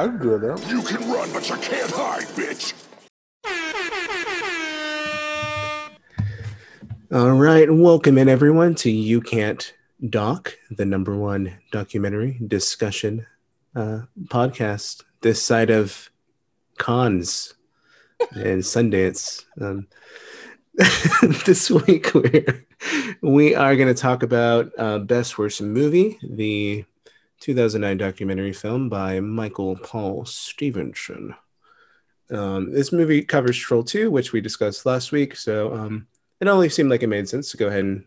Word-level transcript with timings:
I 0.00 0.06
get 0.06 0.42
it. 0.42 0.66
You 0.70 0.80
can 0.80 1.10
run, 1.10 1.30
but 1.30 1.46
you 1.46 1.56
can't 1.56 1.90
hide, 1.90 2.24
bitch. 2.28 2.72
All 7.12 7.32
right, 7.32 7.70
welcome 7.70 8.16
in 8.16 8.26
everyone 8.26 8.74
to 8.76 8.90
You 8.90 9.20
Can't 9.20 9.74
Doc, 10.08 10.54
the 10.70 10.86
number 10.86 11.18
one 11.18 11.54
documentary 11.70 12.40
discussion 12.46 13.26
uh, 13.76 14.04
podcast 14.28 15.02
this 15.20 15.42
side 15.42 15.68
of 15.68 16.10
Cannes 16.78 17.52
and 18.30 18.62
Sundance. 18.62 19.44
Um, 19.60 19.86
this 21.44 21.70
week 21.70 22.14
we're 22.14 22.66
we 23.20 23.54
are 23.54 23.76
going 23.76 23.94
to 23.94 24.00
talk 24.00 24.22
about 24.22 24.72
uh, 24.78 25.00
Best 25.00 25.36
Worst 25.36 25.60
Movie, 25.60 26.18
the 26.22 26.86
2009 27.40 27.96
documentary 27.96 28.52
film 28.52 28.88
by 28.88 29.20
Michael 29.20 29.76
Paul 29.76 30.24
Stevenson. 30.24 31.34
Um, 32.30 32.72
this 32.72 32.92
movie 32.92 33.22
covers 33.22 33.58
Troll 33.58 33.82
2, 33.82 34.10
which 34.10 34.32
we 34.32 34.40
discussed 34.40 34.86
last 34.86 35.10
week, 35.10 35.34
so 35.34 35.74
um, 35.74 36.06
it 36.40 36.48
only 36.48 36.68
seemed 36.68 36.90
like 36.90 37.02
it 37.02 37.08
made 37.08 37.28
sense 37.28 37.50
to 37.50 37.56
go 37.56 37.66
ahead 37.66 37.84
and 37.84 38.04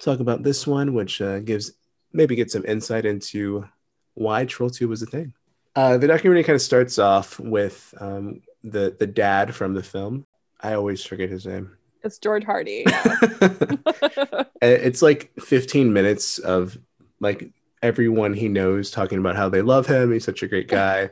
talk 0.00 0.20
about 0.20 0.42
this 0.42 0.66
one, 0.66 0.94
which 0.94 1.20
uh, 1.20 1.38
gives 1.40 1.72
maybe 2.12 2.34
get 2.34 2.50
some 2.50 2.64
insight 2.66 3.04
into 3.04 3.68
why 4.14 4.44
Troll 4.46 4.70
2 4.70 4.88
was 4.88 5.02
a 5.02 5.06
thing. 5.06 5.32
Uh, 5.76 5.98
the 5.98 6.08
documentary 6.08 6.42
kind 6.42 6.56
of 6.56 6.62
starts 6.62 6.98
off 6.98 7.38
with 7.38 7.94
um, 8.00 8.40
the 8.64 8.96
the 8.98 9.06
dad 9.06 9.54
from 9.54 9.74
the 9.74 9.82
film. 9.82 10.26
I 10.60 10.72
always 10.72 11.04
forget 11.04 11.28
his 11.28 11.46
name. 11.46 11.76
It's 12.02 12.18
George 12.18 12.44
Hardy. 12.44 12.84
it's 14.62 15.02
like 15.02 15.32
15 15.40 15.92
minutes 15.92 16.38
of 16.38 16.78
like 17.20 17.50
everyone 17.82 18.32
he 18.34 18.48
knows 18.48 18.90
talking 18.90 19.18
about 19.18 19.36
how 19.36 19.48
they 19.48 19.62
love 19.62 19.86
him. 19.86 20.12
He's 20.12 20.24
such 20.24 20.42
a 20.42 20.48
great 20.48 20.68
guy. 20.68 21.10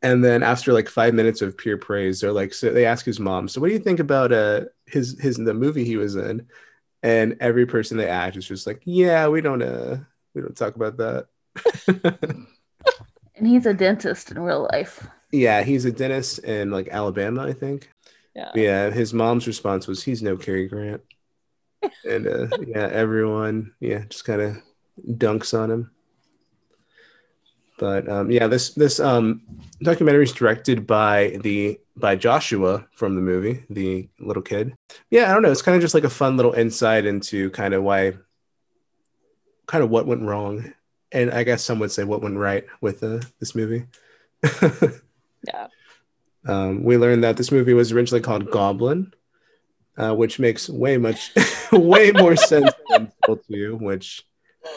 And 0.00 0.24
then 0.24 0.42
after 0.42 0.72
like 0.72 0.88
five 0.88 1.12
minutes 1.12 1.42
of 1.42 1.56
pure 1.56 1.76
praise, 1.76 2.20
they're 2.20 2.32
like, 2.32 2.54
so 2.54 2.72
they 2.72 2.86
ask 2.86 3.04
his 3.04 3.18
mom, 3.18 3.48
so 3.48 3.60
what 3.60 3.66
do 3.66 3.72
you 3.72 3.80
think 3.80 3.98
about 4.00 4.32
uh 4.32 4.62
his 4.86 5.18
his 5.20 5.36
the 5.36 5.54
movie 5.54 5.84
he 5.84 5.96
was 5.96 6.14
in? 6.14 6.46
And 7.02 7.36
every 7.40 7.66
person 7.66 7.96
they 7.96 8.08
ask 8.08 8.36
is 8.36 8.46
just 8.46 8.66
like, 8.66 8.82
yeah, 8.84 9.26
we 9.28 9.40
don't 9.40 9.62
uh 9.62 9.98
we 10.34 10.40
don't 10.40 10.56
talk 10.56 10.76
about 10.76 10.96
that. 10.98 11.26
and 13.36 13.46
he's 13.46 13.66
a 13.66 13.74
dentist 13.74 14.30
in 14.30 14.38
real 14.38 14.68
life. 14.72 15.06
Yeah, 15.32 15.62
he's 15.62 15.84
a 15.84 15.92
dentist 15.92 16.38
in 16.40 16.70
like 16.70 16.88
Alabama, 16.88 17.44
I 17.44 17.52
think. 17.52 17.90
Yeah. 18.34 18.50
Yeah, 18.54 18.90
his 18.90 19.12
mom's 19.12 19.46
response 19.46 19.86
was, 19.86 20.02
"He's 20.02 20.22
no 20.22 20.36
Cary 20.38 20.66
Grant," 20.66 21.02
and 22.08 22.26
uh, 22.26 22.48
yeah, 22.66 22.88
everyone, 22.90 23.74
yeah, 23.78 24.04
just 24.08 24.24
kind 24.24 24.40
of 24.40 24.56
dunks 25.06 25.58
on 25.58 25.70
him. 25.70 25.90
But 27.78 28.08
um, 28.08 28.30
yeah, 28.30 28.46
this 28.46 28.74
this 28.74 29.00
um, 29.00 29.42
documentary 29.82 30.24
is 30.24 30.32
directed 30.32 30.86
by 30.86 31.38
the 31.42 31.80
by 31.96 32.16
Joshua 32.16 32.86
from 32.94 33.14
the 33.14 33.20
movie, 33.20 33.64
the 33.70 34.08
little 34.20 34.42
kid. 34.42 34.74
Yeah, 35.10 35.30
I 35.30 35.34
don't 35.34 35.42
know. 35.42 35.50
It's 35.50 35.62
kind 35.62 35.74
of 35.74 35.82
just 35.82 35.94
like 35.94 36.04
a 36.04 36.10
fun 36.10 36.36
little 36.36 36.52
insight 36.52 37.06
into 37.06 37.50
kind 37.50 37.74
of 37.74 37.82
why, 37.82 38.12
kind 39.66 39.82
of 39.82 39.90
what 39.90 40.06
went 40.06 40.22
wrong, 40.22 40.72
and 41.10 41.30
I 41.30 41.42
guess 41.42 41.64
some 41.64 41.78
would 41.80 41.90
say 41.90 42.04
what 42.04 42.22
went 42.22 42.36
right 42.36 42.64
with 42.80 43.02
uh, 43.02 43.20
this 43.40 43.54
movie. 43.54 43.86
yeah. 45.46 45.66
Um, 46.46 46.82
we 46.82 46.96
learned 46.96 47.24
that 47.24 47.36
this 47.36 47.52
movie 47.52 47.74
was 47.74 47.92
originally 47.92 48.22
called 48.22 48.50
Goblin, 48.50 49.12
uh, 49.96 50.14
which 50.14 50.38
makes 50.38 50.68
way 50.68 50.98
much, 50.98 51.32
way 51.72 52.10
more 52.12 52.36
sense 52.36 52.70
than 52.90 53.12
Troll 53.24 53.38
2, 53.50 53.76
which 53.80 54.26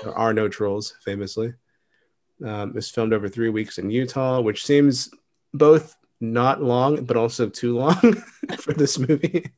there 0.03 0.17
are 0.17 0.33
no 0.33 0.47
trolls, 0.47 0.95
famously. 1.03 1.53
Um, 2.43 2.79
filmed 2.81 3.13
over 3.13 3.29
three 3.29 3.49
weeks 3.49 3.77
in 3.77 3.89
Utah, 3.89 4.41
which 4.41 4.65
seems 4.65 5.09
both 5.53 5.95
not 6.19 6.61
long, 6.61 7.05
but 7.05 7.17
also 7.17 7.49
too 7.49 7.77
long 7.77 7.95
for 8.59 8.73
this 8.73 8.99
movie. 8.99 9.51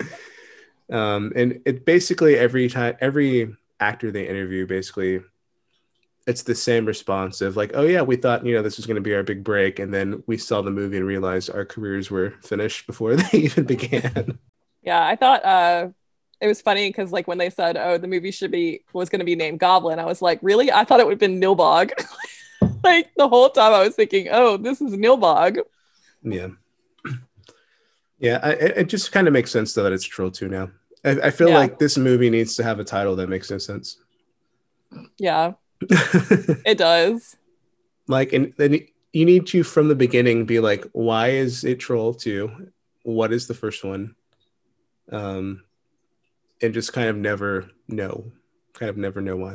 um, 0.92 1.32
and 1.34 1.60
it 1.64 1.84
basically 1.84 2.36
every 2.36 2.68
time, 2.68 2.96
every 3.00 3.54
actor 3.80 4.10
they 4.10 4.28
interview 4.28 4.66
basically 4.66 5.20
it's 6.28 6.42
the 6.42 6.54
same 6.54 6.84
response 6.84 7.40
of 7.40 7.56
like, 7.56 7.70
oh 7.72 7.84
yeah, 7.84 8.02
we 8.02 8.14
thought 8.14 8.44
you 8.44 8.54
know 8.54 8.60
this 8.60 8.76
was 8.76 8.84
going 8.84 8.96
to 8.96 9.00
be 9.00 9.14
our 9.14 9.22
big 9.22 9.42
break, 9.42 9.78
and 9.78 9.92
then 9.92 10.22
we 10.26 10.36
saw 10.36 10.60
the 10.60 10.70
movie 10.70 10.98
and 10.98 11.06
realized 11.06 11.50
our 11.50 11.64
careers 11.64 12.10
were 12.10 12.34
finished 12.42 12.86
before 12.86 13.16
they 13.16 13.38
even 13.38 13.64
began. 13.64 14.38
Yeah, 14.82 15.04
I 15.04 15.16
thought 15.16 15.44
uh, 15.44 15.88
it 16.40 16.46
was 16.46 16.60
funny 16.60 16.88
because 16.88 17.12
like 17.12 17.26
when 17.28 17.38
they 17.38 17.50
said, 17.50 17.76
oh, 17.76 17.98
the 17.98 18.06
movie 18.08 18.30
should 18.30 18.50
be 18.50 18.82
was 18.92 19.08
going 19.08 19.18
to 19.20 19.24
be 19.24 19.34
named 19.36 19.58
Goblin, 19.60 19.98
I 19.98 20.04
was 20.04 20.22
like, 20.22 20.38
really? 20.42 20.70
I 20.70 20.84
thought 20.84 21.00
it 21.00 21.06
would 21.06 21.12
have 21.12 21.18
been 21.18 21.40
Nilbog. 21.40 21.90
like 22.84 23.10
the 23.16 23.28
whole 23.28 23.50
time, 23.50 23.72
I 23.72 23.80
was 23.84 23.94
thinking, 23.96 24.28
oh, 24.30 24.56
this 24.56 24.80
is 24.80 24.92
Nilbog. 24.94 25.58
Yeah, 26.22 26.48
yeah. 28.18 28.40
I, 28.42 28.50
it 28.52 28.88
just 28.88 29.12
kind 29.12 29.26
of 29.26 29.32
makes 29.32 29.50
sense 29.50 29.74
though 29.74 29.84
that 29.84 29.92
it's 29.92 30.04
Troll 30.04 30.30
Two 30.30 30.48
now. 30.48 30.70
I, 31.04 31.10
I 31.24 31.30
feel 31.30 31.48
Yeah. 31.48 31.58
like 31.58 31.78
this 31.78 31.96
movie 31.96 32.30
needs 32.30 32.56
to 32.56 32.62
have 32.64 32.80
a 32.80 32.84
title 32.84 33.16
that 33.16 33.28
makes 33.28 33.50
no 33.50 33.58
sense. 33.58 33.98
Yeah, 35.18 35.52
it 35.82 36.78
does. 36.78 37.36
like 38.08 38.32
and 38.32 38.52
then 38.56 38.80
you 39.12 39.24
need 39.24 39.46
to 39.48 39.62
from 39.62 39.88
the 39.88 39.94
beginning 39.94 40.44
be 40.46 40.60
like 40.60 40.86
why 40.92 41.28
is 41.28 41.62
it 41.64 41.78
troll 41.78 42.14
2 42.14 42.70
what 43.04 43.32
is 43.32 43.46
the 43.46 43.54
first 43.54 43.84
one 43.84 44.14
um 45.12 45.62
and 46.62 46.74
just 46.74 46.92
kind 46.92 47.08
of 47.08 47.16
never 47.16 47.70
know 47.88 48.30
kind 48.74 48.90
of 48.90 48.96
never 48.96 49.20
know 49.20 49.36
why 49.36 49.54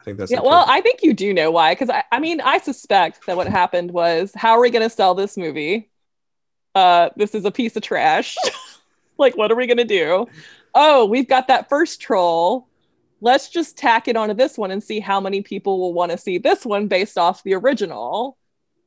i 0.00 0.04
think 0.04 0.18
that's 0.18 0.30
Yeah, 0.30 0.38
the 0.40 0.44
well. 0.44 0.64
I 0.68 0.80
think 0.80 1.02
you 1.02 1.12
do 1.12 1.34
know 1.34 1.50
why. 1.50 1.74
Because 1.74 1.90
I, 1.90 2.04
I 2.12 2.20
mean, 2.20 2.40
I 2.40 2.58
suspect 2.58 3.26
that 3.26 3.36
what 3.36 3.48
happened 3.48 3.90
was, 3.90 4.32
how 4.34 4.52
are 4.52 4.60
we 4.60 4.70
going 4.70 4.88
to 4.88 4.94
sell 4.94 5.14
this 5.14 5.36
movie? 5.36 5.90
Uh, 6.74 7.10
this 7.16 7.34
is 7.34 7.44
a 7.44 7.50
piece 7.50 7.74
of 7.76 7.82
trash. 7.82 8.36
like, 9.18 9.36
what 9.36 9.50
are 9.50 9.56
we 9.56 9.66
going 9.66 9.78
to 9.78 9.84
do? 9.84 10.26
Oh, 10.74 11.06
we've 11.06 11.28
got 11.28 11.48
that 11.48 11.68
first 11.68 12.00
troll. 12.00 12.68
Let's 13.20 13.48
just 13.48 13.76
tack 13.76 14.08
it 14.08 14.16
onto 14.16 14.34
this 14.34 14.56
one 14.56 14.70
and 14.70 14.82
see 14.82 15.00
how 15.00 15.20
many 15.20 15.42
people 15.42 15.80
will 15.80 15.94
want 15.94 16.12
to 16.12 16.18
see 16.18 16.38
this 16.38 16.64
one 16.64 16.86
based 16.86 17.18
off 17.18 17.42
the 17.42 17.54
original. 17.54 18.38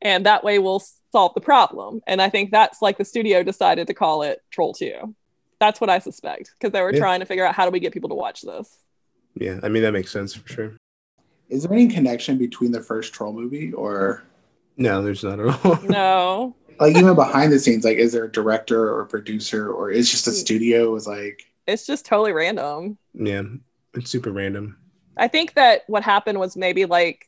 And 0.02 0.26
that 0.26 0.44
way 0.44 0.60
we'll 0.60 0.84
solve 1.12 1.34
the 1.34 1.42
problem. 1.42 2.02
And 2.08 2.22
I 2.22 2.30
think 2.30 2.52
that's 2.52 2.82
like 2.82 2.98
the 2.98 3.06
studio 3.06 3.44
decided 3.44 3.88
to 3.88 3.94
call 3.94 4.22
it 4.22 4.40
Troll 4.52 4.74
2. 4.74 5.16
That's 5.60 5.82
what 5.82 5.90
I 5.90 6.00
suspect 6.00 6.54
because 6.58 6.72
they 6.74 6.82
were 6.82 6.94
Yeah. 6.94 7.00
trying 7.00 7.20
to 7.20 7.26
figure 7.26 7.46
out 7.46 7.56
how 7.56 7.66
do 7.66 7.72
we 7.72 7.80
get 7.80 7.94
people 7.94 8.10
to 8.10 8.16
watch 8.16 8.42
this. 8.42 8.78
yeah 9.36 9.60
i 9.64 9.70
mean 9.70 9.84
that 9.84 9.92
makes 9.94 10.12
sense 10.12 10.34
for 10.34 10.48
sure 10.50 10.78
Is 11.50 11.64
there 11.64 11.74
any 11.74 11.88
connection 11.88 12.38
between 12.38 12.72
the 12.72 12.82
first 12.82 13.14
troll 13.14 13.34
movie 13.34 13.72
or 13.74 14.24
no 14.78 15.02
there's 15.04 15.24
not 15.24 15.40
at 15.40 15.48
all 15.66 15.80
No. 15.84 16.56
like 16.80 16.96
even 16.96 17.16
behind 17.16 17.52
the 17.52 17.60
scenes? 17.60 17.84
Like, 17.86 17.98
is 17.98 18.12
there 18.14 18.24
a 18.26 18.32
director 18.32 18.82
or 18.92 19.02
a 19.02 19.06
producer 19.08 19.72
or 19.72 19.92
is 19.92 20.10
just 20.10 20.28
a 20.28 20.32
studio 20.32 20.92
was 20.92 21.06
like 21.08 21.44
It's 21.68 21.86
just 21.86 22.06
totally 22.06 22.32
random. 22.34 22.98
yeah 23.14 23.44
it's 23.94 24.10
super 24.10 24.32
random 24.32 24.78
I 25.18 25.28
think 25.28 25.54
that 25.56 25.82
what 25.88 26.04
happened 26.04 26.40
was 26.40 26.56
maybe 26.56 26.86
like 26.86 27.28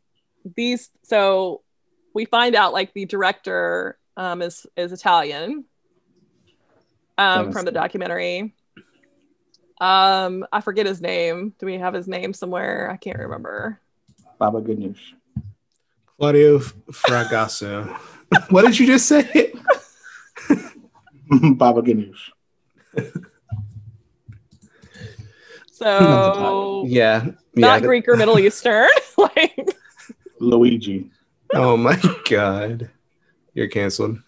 these. 0.56 0.90
So 1.03 1.62
we 2.16 2.24
find 2.24 2.56
out 2.56 2.72
like 2.72 2.94
the 2.94 3.03
director 3.06 3.98
um, 4.16 4.42
is 4.42 4.66
is 4.78 4.94
Italian 4.94 5.66
um, 7.21 7.51
from 7.51 7.65
the 7.65 7.71
documentary. 7.71 8.53
Um, 9.79 10.45
I 10.51 10.61
forget 10.61 10.85
his 10.85 11.01
name. 11.01 11.53
Do 11.57 11.65
we 11.65 11.77
have 11.77 11.93
his 11.93 12.07
name 12.07 12.33
somewhere? 12.33 12.89
I 12.91 12.97
can't 12.97 13.17
remember. 13.17 13.79
Baba 14.37 14.61
Ganoush? 14.61 15.13
claudio 16.21 16.59
fragasso 16.91 17.97
what 18.51 18.63
did 18.63 18.77
you 18.77 18.85
just 18.85 19.07
say 19.07 19.51
Baba 21.56 21.81
Ganoush. 21.81 22.29
So 25.71 26.83
yeah 26.88 27.25
yeah 27.56 27.67
not 27.67 27.81
Greek 27.81 28.07
or 28.07 28.17
Middle 28.17 28.38
Eastern. 28.38 28.88
like 29.17 29.67
Luigi. 30.39 31.09
oh 31.56 31.75
my 31.75 32.00
god 32.29 32.91
you're 33.56 33.67
canceled 33.67 34.19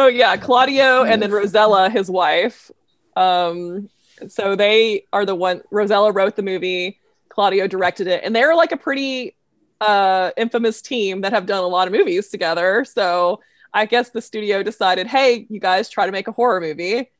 Oh 0.00 0.06
yeah, 0.06 0.34
Claudio 0.38 1.04
and 1.04 1.20
then 1.20 1.30
Rosella, 1.30 1.90
his 1.90 2.10
wife. 2.10 2.70
Um, 3.16 3.90
so 4.28 4.56
they 4.56 5.04
are 5.12 5.26
the 5.26 5.34
one. 5.34 5.60
Rosella 5.70 6.10
wrote 6.10 6.36
the 6.36 6.42
movie. 6.42 6.98
Claudio 7.28 7.66
directed 7.66 8.06
it, 8.06 8.24
and 8.24 8.34
they're 8.34 8.54
like 8.54 8.72
a 8.72 8.78
pretty 8.78 9.36
uh, 9.82 10.30
infamous 10.38 10.80
team 10.80 11.20
that 11.20 11.34
have 11.34 11.44
done 11.44 11.62
a 11.62 11.66
lot 11.66 11.86
of 11.86 11.92
movies 11.92 12.28
together. 12.28 12.82
So 12.86 13.42
I 13.74 13.84
guess 13.84 14.08
the 14.08 14.22
studio 14.22 14.62
decided, 14.62 15.06
hey, 15.06 15.46
you 15.50 15.60
guys 15.60 15.90
try 15.90 16.06
to 16.06 16.12
make 16.12 16.28
a 16.28 16.32
horror 16.32 16.62
movie, 16.62 17.10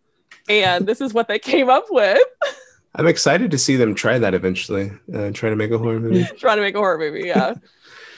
and 0.48 0.86
this 0.86 1.02
is 1.02 1.12
what 1.12 1.28
they 1.28 1.38
came 1.38 1.68
up 1.68 1.84
with. 1.90 2.18
i'm 2.94 3.06
excited 3.06 3.50
to 3.50 3.58
see 3.58 3.76
them 3.76 3.94
try 3.94 4.18
that 4.18 4.34
eventually 4.34 4.90
uh, 5.14 5.30
try 5.32 5.48
to 5.48 5.54
make 5.54 5.70
a 5.70 5.78
horror 5.78 6.00
movie 6.00 6.24
trying 6.38 6.56
to 6.56 6.62
make 6.62 6.74
a 6.74 6.78
horror 6.78 6.96
movie. 6.96 7.26
Yeah, 7.26 7.54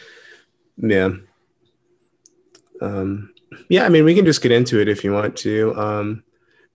Yeah. 0.77 1.11
Um, 2.81 3.33
yeah, 3.69 3.85
I 3.85 3.89
mean, 3.89 4.05
we 4.05 4.15
can 4.15 4.25
just 4.25 4.43
get 4.43 4.53
into 4.53 4.81
it 4.81 4.89
if 4.89 5.05
you 5.05 5.13
want 5.13 5.37
to. 5.39 5.75
Um, 5.77 6.25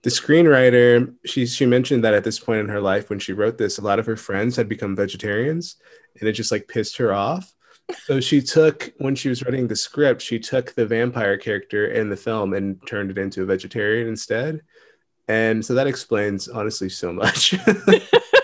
the 0.02 0.10
screenwriter, 0.10 1.14
she 1.24 1.46
she 1.46 1.66
mentioned 1.66 2.04
that 2.04 2.14
at 2.14 2.24
this 2.24 2.38
point 2.38 2.60
in 2.60 2.68
her 2.68 2.80
life, 2.80 3.10
when 3.10 3.18
she 3.18 3.32
wrote 3.32 3.58
this, 3.58 3.78
a 3.78 3.82
lot 3.82 3.98
of 3.98 4.06
her 4.06 4.16
friends 4.16 4.56
had 4.56 4.68
become 4.68 4.94
vegetarians, 4.94 5.76
and 6.20 6.28
it 6.28 6.32
just 6.32 6.52
like 6.52 6.68
pissed 6.68 6.96
her 6.98 7.12
off. 7.12 7.52
So 8.04 8.20
she 8.20 8.40
took 8.40 8.92
when 8.98 9.14
she 9.14 9.28
was 9.28 9.42
writing 9.42 9.66
the 9.66 9.76
script, 9.76 10.22
she 10.22 10.38
took 10.38 10.74
the 10.74 10.86
vampire 10.86 11.36
character 11.38 11.86
in 11.86 12.10
the 12.10 12.16
film 12.16 12.52
and 12.52 12.78
turned 12.86 13.10
it 13.10 13.18
into 13.18 13.42
a 13.42 13.46
vegetarian 13.46 14.08
instead. 14.08 14.62
And 15.26 15.64
so 15.64 15.74
that 15.74 15.86
explains 15.86 16.48
honestly 16.48 16.88
so 16.88 17.12
much. 17.12 17.54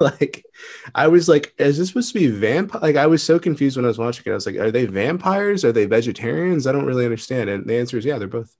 like 0.18 0.46
I 0.94 1.08
was 1.08 1.28
like, 1.28 1.54
is 1.58 1.76
this 1.76 1.88
supposed 1.88 2.12
to 2.14 2.18
be 2.18 2.28
vampire? 2.28 2.80
Like 2.80 2.96
I 2.96 3.06
was 3.06 3.22
so 3.22 3.38
confused 3.38 3.76
when 3.76 3.84
I 3.84 3.88
was 3.88 3.98
watching 3.98 4.24
it. 4.26 4.30
I 4.30 4.34
was 4.34 4.46
like, 4.46 4.56
are 4.56 4.70
they 4.70 4.86
vampires? 4.86 5.64
Are 5.64 5.72
they 5.72 5.84
vegetarians? 5.84 6.66
I 6.66 6.72
don't 6.72 6.86
really 6.86 7.04
understand. 7.04 7.50
And 7.50 7.66
the 7.66 7.78
answer 7.78 7.98
is 7.98 8.04
yeah, 8.06 8.18
they're 8.18 8.26
both. 8.26 8.56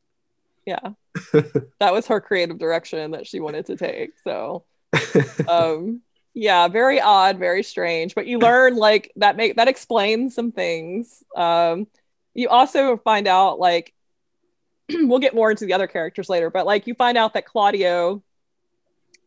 Yeah. 0.66 0.90
that 1.80 1.92
was 1.92 2.06
her 2.08 2.20
creative 2.20 2.58
direction 2.58 3.12
that 3.12 3.26
she 3.26 3.40
wanted 3.40 3.66
to 3.66 3.76
take. 3.76 4.18
So 4.22 4.64
um 5.48 6.02
yeah, 6.34 6.68
very 6.68 7.00
odd, 7.00 7.38
very 7.38 7.62
strange. 7.62 8.14
But 8.14 8.26
you 8.26 8.38
learn 8.38 8.76
like 8.76 9.10
that 9.16 9.36
make 9.36 9.56
that 9.56 9.68
explains 9.68 10.34
some 10.34 10.52
things. 10.52 11.24
Um 11.34 11.86
you 12.34 12.50
also 12.50 12.98
find 12.98 13.26
out 13.26 13.58
like 13.58 13.94
we'll 14.90 15.20
get 15.20 15.34
more 15.34 15.50
into 15.50 15.64
the 15.64 15.72
other 15.72 15.86
characters 15.86 16.28
later, 16.28 16.50
but 16.50 16.66
like 16.66 16.86
you 16.86 16.92
find 16.92 17.16
out 17.16 17.32
that 17.32 17.46
Claudio 17.46 18.22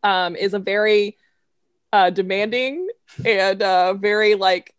um 0.04 0.36
is 0.36 0.54
a 0.54 0.60
very 0.60 1.18
uh 1.94 2.10
demanding 2.10 2.88
and 3.24 3.62
uh 3.62 3.94
very 3.94 4.34
like 4.34 4.74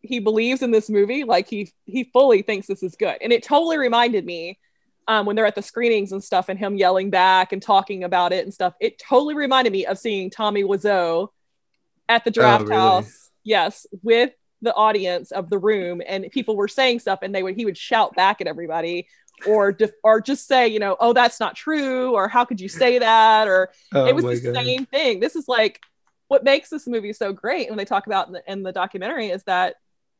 he 0.00 0.18
believes 0.18 0.62
in 0.62 0.70
this 0.70 0.88
movie 0.88 1.22
like 1.22 1.46
he 1.46 1.70
he 1.84 2.04
fully 2.04 2.40
thinks 2.40 2.66
this 2.66 2.82
is 2.82 2.96
good 2.96 3.18
and 3.20 3.34
it 3.34 3.42
totally 3.42 3.76
reminded 3.76 4.24
me 4.24 4.58
um, 5.06 5.26
when 5.26 5.36
they're 5.36 5.44
at 5.44 5.54
the 5.54 5.60
screenings 5.60 6.12
and 6.12 6.24
stuff 6.24 6.48
and 6.48 6.58
him 6.58 6.76
yelling 6.76 7.10
back 7.10 7.52
and 7.52 7.60
talking 7.60 8.02
about 8.02 8.32
it 8.32 8.44
and 8.44 8.54
stuff 8.54 8.72
it 8.80 8.98
totally 8.98 9.34
reminded 9.34 9.74
me 9.74 9.84
of 9.84 9.98
seeing 9.98 10.30
tommy 10.30 10.64
wiseau 10.64 11.28
at 12.08 12.24
the 12.24 12.30
draft 12.30 12.64
really? 12.64 12.76
house 12.76 13.30
yes 13.42 13.86
with 14.02 14.32
the 14.62 14.72
audience 14.74 15.32
of 15.32 15.50
the 15.50 15.58
room 15.58 16.00
and 16.06 16.30
people 16.30 16.56
were 16.56 16.68
saying 16.68 16.98
stuff 16.98 17.18
and 17.20 17.34
they 17.34 17.42
would 17.42 17.56
he 17.56 17.66
would 17.66 17.76
shout 17.76 18.14
back 18.14 18.40
at 18.40 18.46
everybody 18.46 19.06
or 19.46 19.70
def- 19.70 20.00
or 20.02 20.18
just 20.18 20.46
say 20.46 20.66
you 20.68 20.78
know 20.78 20.96
oh 20.98 21.12
that's 21.12 21.40
not 21.40 21.54
true 21.54 22.14
or 22.14 22.26
how 22.26 22.42
could 22.42 22.58
you 22.58 22.70
say 22.70 22.98
that 22.98 23.48
or 23.48 23.70
Oh 23.92 24.06
it 24.06 24.14
was 24.14 24.42
the 24.42 24.52
God. 24.52 24.64
same 24.64 24.86
thing 24.86 25.20
this 25.20 25.36
is 25.36 25.46
like 25.46 25.82
what 26.28 26.44
makes 26.44 26.68
this 26.70 26.86
movie 26.86 27.12
so 27.12 27.32
great 27.32 27.68
when 27.68 27.76
they 27.78 27.84
talk 27.84 28.06
about 28.06 28.26
in 28.28 28.32
the, 28.34 28.42
in 28.50 28.62
the 28.62 28.72
documentary 28.72 29.28
is 29.28 29.42
that 29.44 29.76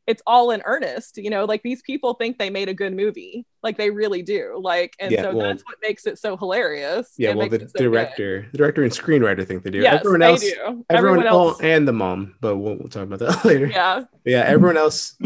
it's 0.07 0.21
all 0.27 0.51
in 0.51 0.61
earnest 0.65 1.17
you 1.17 1.31
know 1.31 1.45
like 1.45 1.63
these 1.63 1.81
people 1.81 2.13
think 2.13 2.37
they 2.37 2.49
made 2.51 2.69
a 2.69 2.73
good 2.75 2.93
movie 2.95 3.43
like 3.63 3.75
they 3.75 3.89
really 3.89 4.21
do 4.21 4.59
like 4.61 4.93
and 4.99 5.11
Yeah, 5.11 5.23
so 5.23 5.35
well- 5.35 5.47
that's 5.47 5.63
what 5.65 5.77
makes 5.81 6.05
it 6.05 6.19
so 6.19 6.37
hilarious 6.37 7.13
Yeah, 7.17 7.33
well, 7.33 7.49
the 7.49 7.59
so 7.61 7.65
good. 7.65 7.73
director, 7.83 8.47
the 8.51 8.57
director 8.59 8.83
and 8.83 8.91
screenwriter 8.91 9.45
think 9.47 9.63
they 9.63 9.71
do. 9.71 9.79
yes 9.79 9.95
everyone 10.01 10.19
they 10.19 10.25
else, 10.27 10.41
do 10.41 10.85
everyone, 10.91 11.25
else 11.25 11.57
oh, 11.59 11.63
and 11.65 11.87
the 11.87 11.93
mom, 11.93 12.35
but 12.39 12.57
we'll, 12.57 12.75
we'll 12.75 12.89
talk 12.89 13.03
about 13.03 13.19
that 13.19 13.43
later. 13.45 13.65
yeah 13.67 14.03
yeah 14.25 14.43
everyone 14.45 14.77
else 14.77 15.17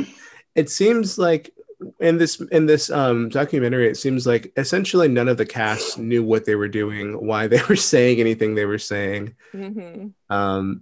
it 0.55 0.69
seems 0.69 1.17
like 1.17 1.51
in 2.00 2.18
this 2.18 2.39
in 2.51 2.65
this 2.65 2.89
um 2.89 3.30
documentary 3.30 3.88
it 3.89 3.97
seems 3.97 4.25
like 4.27 4.51
essentially 4.57 5.07
none 5.07 5.27
of 5.27 5.38
the 5.38 5.45
cast 5.45 5.97
knew 6.00 6.24
what 6.24 6.45
they 6.45 6.56
were 6.56 6.68
doing 6.68 7.25
why 7.25 7.47
they 7.47 7.62
were 7.69 7.75
saying 7.75 8.19
anything 8.19 8.56
they 8.56 8.65
were 8.65 8.77
saying. 8.80 9.36
Hmm 9.51 10.07
um 10.30 10.81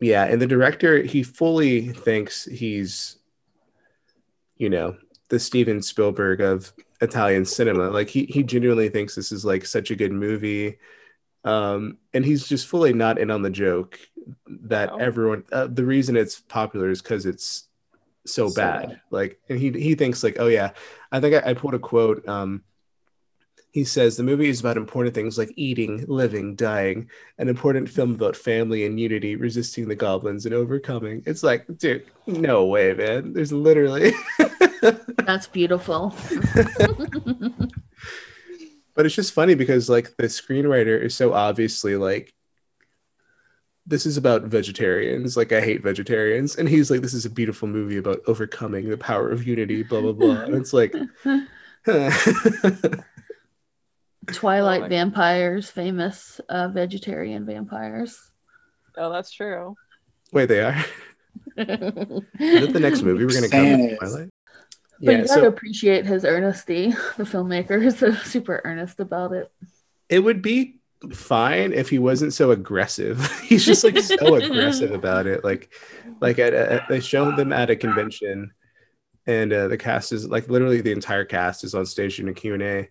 yeah 0.00 0.24
and 0.24 0.40
the 0.42 0.46
director 0.46 1.02
he 1.02 1.22
fully 1.22 1.88
thinks 1.88 2.44
he's 2.44 3.16
you 4.56 4.68
know 4.70 4.96
the 5.28 5.38
steven 5.38 5.80
spielberg 5.82 6.40
of 6.40 6.72
italian 7.00 7.44
cinema. 7.44 7.90
Like 7.90 8.08
he, 8.08 8.26
he 8.26 8.42
genuinely 8.42 8.88
thinks 8.88 9.14
this 9.14 9.32
is 9.32 9.44
like 9.44 9.64
such 9.66 9.90
a 9.90 9.96
good 9.96 10.12
movie. 10.12 10.78
Um 11.44 11.98
and 12.14 12.24
he's 12.24 12.46
just 12.46 12.66
fully 12.68 12.92
not 12.92 13.18
in 13.18 13.30
on 13.30 13.42
the 13.42 13.50
joke 13.50 13.98
that 14.46 14.90
No. 14.90 14.98
everyone 14.98 15.44
uh, 15.50 15.66
the 15.66 15.84
reason 15.84 16.16
it's 16.16 16.38
popular 16.40 16.90
is 16.90 17.02
because 17.02 17.26
it's 17.26 17.64
so, 18.26 18.48
So 18.48 18.54
bad. 18.54 18.88
bad. 18.88 19.00
like 19.10 19.40
and 19.48 19.58
he 19.58 19.70
he 19.72 19.94
thinks 19.94 20.22
like 20.22 20.36
oh 20.38 20.46
yeah 20.48 20.70
i 21.10 21.20
think 21.20 21.34
i, 21.34 21.50
I 21.50 21.54
pulled 21.54 21.74
a 21.74 21.78
quote 21.78 22.26
um 22.28 22.62
he 23.72 23.84
says 23.84 24.16
the 24.16 24.22
movie 24.22 24.48
is 24.50 24.60
about 24.60 24.76
important 24.76 25.14
things 25.14 25.38
like 25.38 25.50
eating 25.56 26.04
living 26.06 26.54
dying 26.54 27.08
an 27.38 27.48
important 27.48 27.88
film 27.88 28.14
about 28.14 28.36
family 28.36 28.84
and 28.84 29.00
unity 29.00 29.34
resisting 29.34 29.88
the 29.88 29.94
goblins 29.96 30.44
and 30.46 30.54
overcoming 30.54 31.22
it's 31.26 31.42
like 31.42 31.66
dude 31.78 32.04
no 32.26 32.66
way 32.66 32.92
man 32.94 33.32
there's 33.32 33.52
literally 33.52 34.12
That's 35.24 35.46
beautiful. 35.46 36.12
but 38.94 39.06
it's 39.06 39.14
just 39.14 39.32
funny 39.32 39.54
because 39.54 39.88
like 39.88 40.14
the 40.16 40.24
screenwriter 40.24 41.00
is 41.00 41.14
so 41.14 41.32
obviously 41.32 41.96
like 41.96 42.34
this 43.86 44.06
is 44.06 44.16
about 44.16 44.42
vegetarians 44.44 45.36
like 45.36 45.52
i 45.52 45.60
hate 45.60 45.82
vegetarians 45.82 46.56
and 46.56 46.68
he's 46.68 46.90
like 46.90 47.00
this 47.00 47.14
is 47.14 47.24
a 47.24 47.30
beautiful 47.30 47.66
movie 47.68 47.96
about 47.98 48.20
overcoming 48.26 48.88
the 48.88 48.96
power 48.96 49.28
of 49.30 49.46
unity 49.46 49.82
blah 49.82 50.00
blah 50.00 50.12
blah 50.12 50.40
and 50.42 50.54
it's 50.54 50.72
like 50.72 50.94
Twilight 54.32 54.78
Oh 54.78 54.82
my- 54.82 54.88
vampires, 54.88 55.68
famous 55.70 56.40
uh, 56.48 56.68
vegetarian 56.68 57.44
vampires. 57.44 58.30
oh 58.96 59.10
that's 59.12 59.32
true 59.32 59.74
wait 60.32 60.46
they 60.46 60.60
are 60.60 60.76
is 61.56 61.66
that 61.66 62.70
the 62.72 62.78
next 62.80 63.02
movie 63.06 63.24
we're 63.24 63.32
gonna 63.32 63.48
cover 63.48 63.64
Yes. 63.66 63.98
twilight 63.98 64.28
you 65.00 65.10
yeah 65.10 65.16
gotta 65.18 65.28
so 65.28 65.46
appreciate 65.46 66.06
his 66.06 66.24
earnesty. 66.24 66.90
The 67.16 67.24
filmmaker 67.24 67.84
is 67.84 67.98
so 67.98 68.12
super 68.12 68.60
earnest 68.64 69.00
about 69.00 69.32
it. 69.32 69.50
it 70.08 70.20
would 70.20 70.40
be 70.42 70.80
fine 71.12 71.72
if 71.72 71.88
he 71.88 71.98
wasn't 71.98 72.32
so 72.32 72.50
aggressive. 72.50 73.30
He's 73.42 73.64
just 73.64 73.84
like 73.84 73.98
so 73.98 74.34
aggressive 74.34 74.90
about 74.92 75.26
it 75.26 75.44
like 75.44 75.72
like 76.20 76.38
at, 76.38 76.54
at 76.54 76.88
they 76.88 77.00
showed 77.00 77.36
them 77.36 77.52
at 77.52 77.70
a 77.70 77.76
convention 77.76 78.52
and 79.26 79.52
uh, 79.52 79.68
the 79.68 79.78
cast 79.78 80.12
is 80.12 80.28
like 80.28 80.48
literally 80.48 80.80
the 80.80 80.92
entire 80.92 81.24
cast 81.24 81.64
is 81.64 81.74
on 81.74 81.86
stage 81.86 82.18
in 82.18 82.28
a 82.28 82.34
q&a 82.34 82.88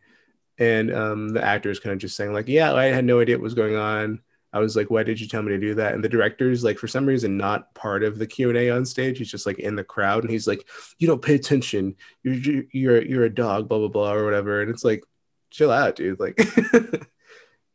and 0.57 0.93
um, 0.93 1.29
the 1.29 1.43
actor 1.43 1.69
is 1.69 1.79
kind 1.79 1.93
of 1.93 1.99
just 1.99 2.15
saying 2.15 2.33
like 2.33 2.47
yeah 2.47 2.73
i 2.73 2.85
had 2.85 3.05
no 3.05 3.19
idea 3.19 3.35
what 3.35 3.43
was 3.43 3.53
going 3.53 3.75
on. 3.75 4.19
I 4.53 4.59
was 4.59 4.75
like 4.75 4.89
why 4.89 5.03
did 5.03 5.19
you 5.19 5.27
tell 5.27 5.41
me 5.41 5.51
to 5.51 5.57
do 5.57 5.75
that? 5.75 5.93
And 5.93 6.03
the 6.03 6.09
director's 6.09 6.61
like 6.61 6.77
for 6.77 6.87
some 6.87 7.05
reason 7.05 7.37
not 7.37 7.73
part 7.73 8.03
of 8.03 8.19
the 8.19 8.27
q&a 8.27 8.69
on 8.69 8.85
stage. 8.85 9.17
He's 9.17 9.31
just 9.31 9.45
like 9.45 9.59
in 9.59 9.75
the 9.75 9.83
crowd 9.83 10.23
and 10.23 10.31
he's 10.31 10.47
like 10.47 10.67
you 10.99 11.07
don't 11.07 11.21
pay 11.21 11.35
attention. 11.35 11.95
You're 12.23 12.63
you're 12.71 13.01
you're 13.01 13.23
a 13.23 13.33
dog 13.33 13.69
blah 13.69 13.77
blah 13.79 13.87
blah 13.87 14.13
or 14.13 14.25
whatever. 14.25 14.61
And 14.61 14.69
it's 14.69 14.83
like 14.83 15.03
chill 15.51 15.71
out 15.71 15.95
dude. 15.95 16.19
Like 16.19 16.37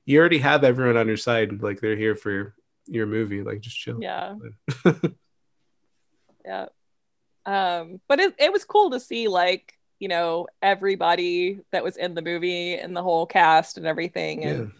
you 0.07 0.19
already 0.19 0.39
have 0.39 0.65
everyone 0.65 0.97
on 0.97 1.09
your 1.09 1.17
side 1.19 1.61
like 1.63 1.81
they're 1.81 1.97
here 1.97 2.15
for 2.15 2.55
your 2.87 3.07
movie 3.07 3.43
like 3.43 3.61
just 3.61 3.77
chill. 3.79 3.99
Yeah. 4.01 4.35
Yeah. 6.45 6.67
Um 7.45 8.01
but 8.09 8.21
it, 8.21 8.35
it 8.39 8.53
was 8.53 8.65
cool 8.65 8.91
to 8.91 9.01
see 9.01 9.29
like 9.29 9.75
you 9.99 10.09
know 10.09 10.47
everybody 10.63 11.61
that 11.73 11.83
was 11.83 11.97
in 11.97 12.15
the 12.15 12.23
movie 12.23 12.75
and 12.75 12.95
the 12.97 13.03
whole 13.03 13.27
cast 13.27 13.79
and 13.79 13.87
everything 13.87 14.45
and 14.45 14.59
yeah. 14.69 14.73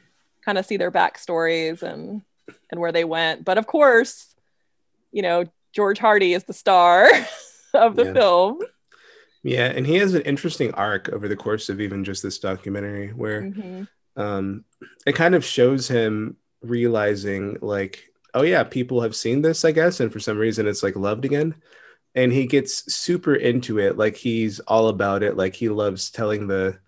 kind 0.45 0.59
of 0.59 0.67
see 0.67 0.77
their 0.77 0.91
backstories 0.93 1.83
and 1.83 2.23
and 2.71 2.81
where 2.81 2.93
they 2.93 3.05
went. 3.05 3.45
But 3.45 3.59
of 3.59 3.67
course 3.67 4.35
you 5.13 5.23
know 5.23 5.45
george 5.75 5.99
hardy 5.99 6.33
is 6.35 6.45
the 6.45 6.53
star 6.53 7.09
of 7.75 7.97
the 7.97 8.05
Yeah. 8.07 8.13
film. 8.13 8.59
Yeah 9.43 9.67
and 9.67 9.87
he 9.87 9.97
has 9.97 10.15
an 10.15 10.23
interesting 10.23 10.73
arc 10.75 11.09
over 11.09 11.29
the 11.29 11.37
course 11.37 11.69
of 11.69 11.81
even 11.81 12.05
just 12.05 12.23
this 12.23 12.39
documentary 12.39 13.09
where 13.09 13.43
Mhm. 13.43 13.89
Um 14.17 14.65
it 15.07 15.15
kind 15.15 15.35
of 15.35 15.45
shows 15.45 15.89
him 15.89 16.37
realizing 16.63 17.59
like 17.61 18.11
oh 18.35 18.43
yeah 18.43 18.65
people 18.65 19.01
have 19.03 19.15
seen 19.15 19.43
this 19.43 19.65
i 19.65 19.71
guess 19.71 20.01
and 20.01 20.13
for 20.13 20.21
some 20.21 20.39
reason 20.39 20.67
it's 20.67 20.83
like 20.83 20.97
loved 20.97 21.25
again. 21.25 21.55
And 22.15 22.33
he 22.33 22.47
gets 22.47 22.91
super 22.95 23.35
into 23.35 23.79
it 23.79 23.99
like 23.99 24.17
he's 24.17 24.59
all 24.61 24.89
about 24.89 25.23
it 25.23 25.37
like 25.37 25.55
he 25.55 25.69
loves 25.69 26.11
telling 26.11 26.47
the 26.47 26.79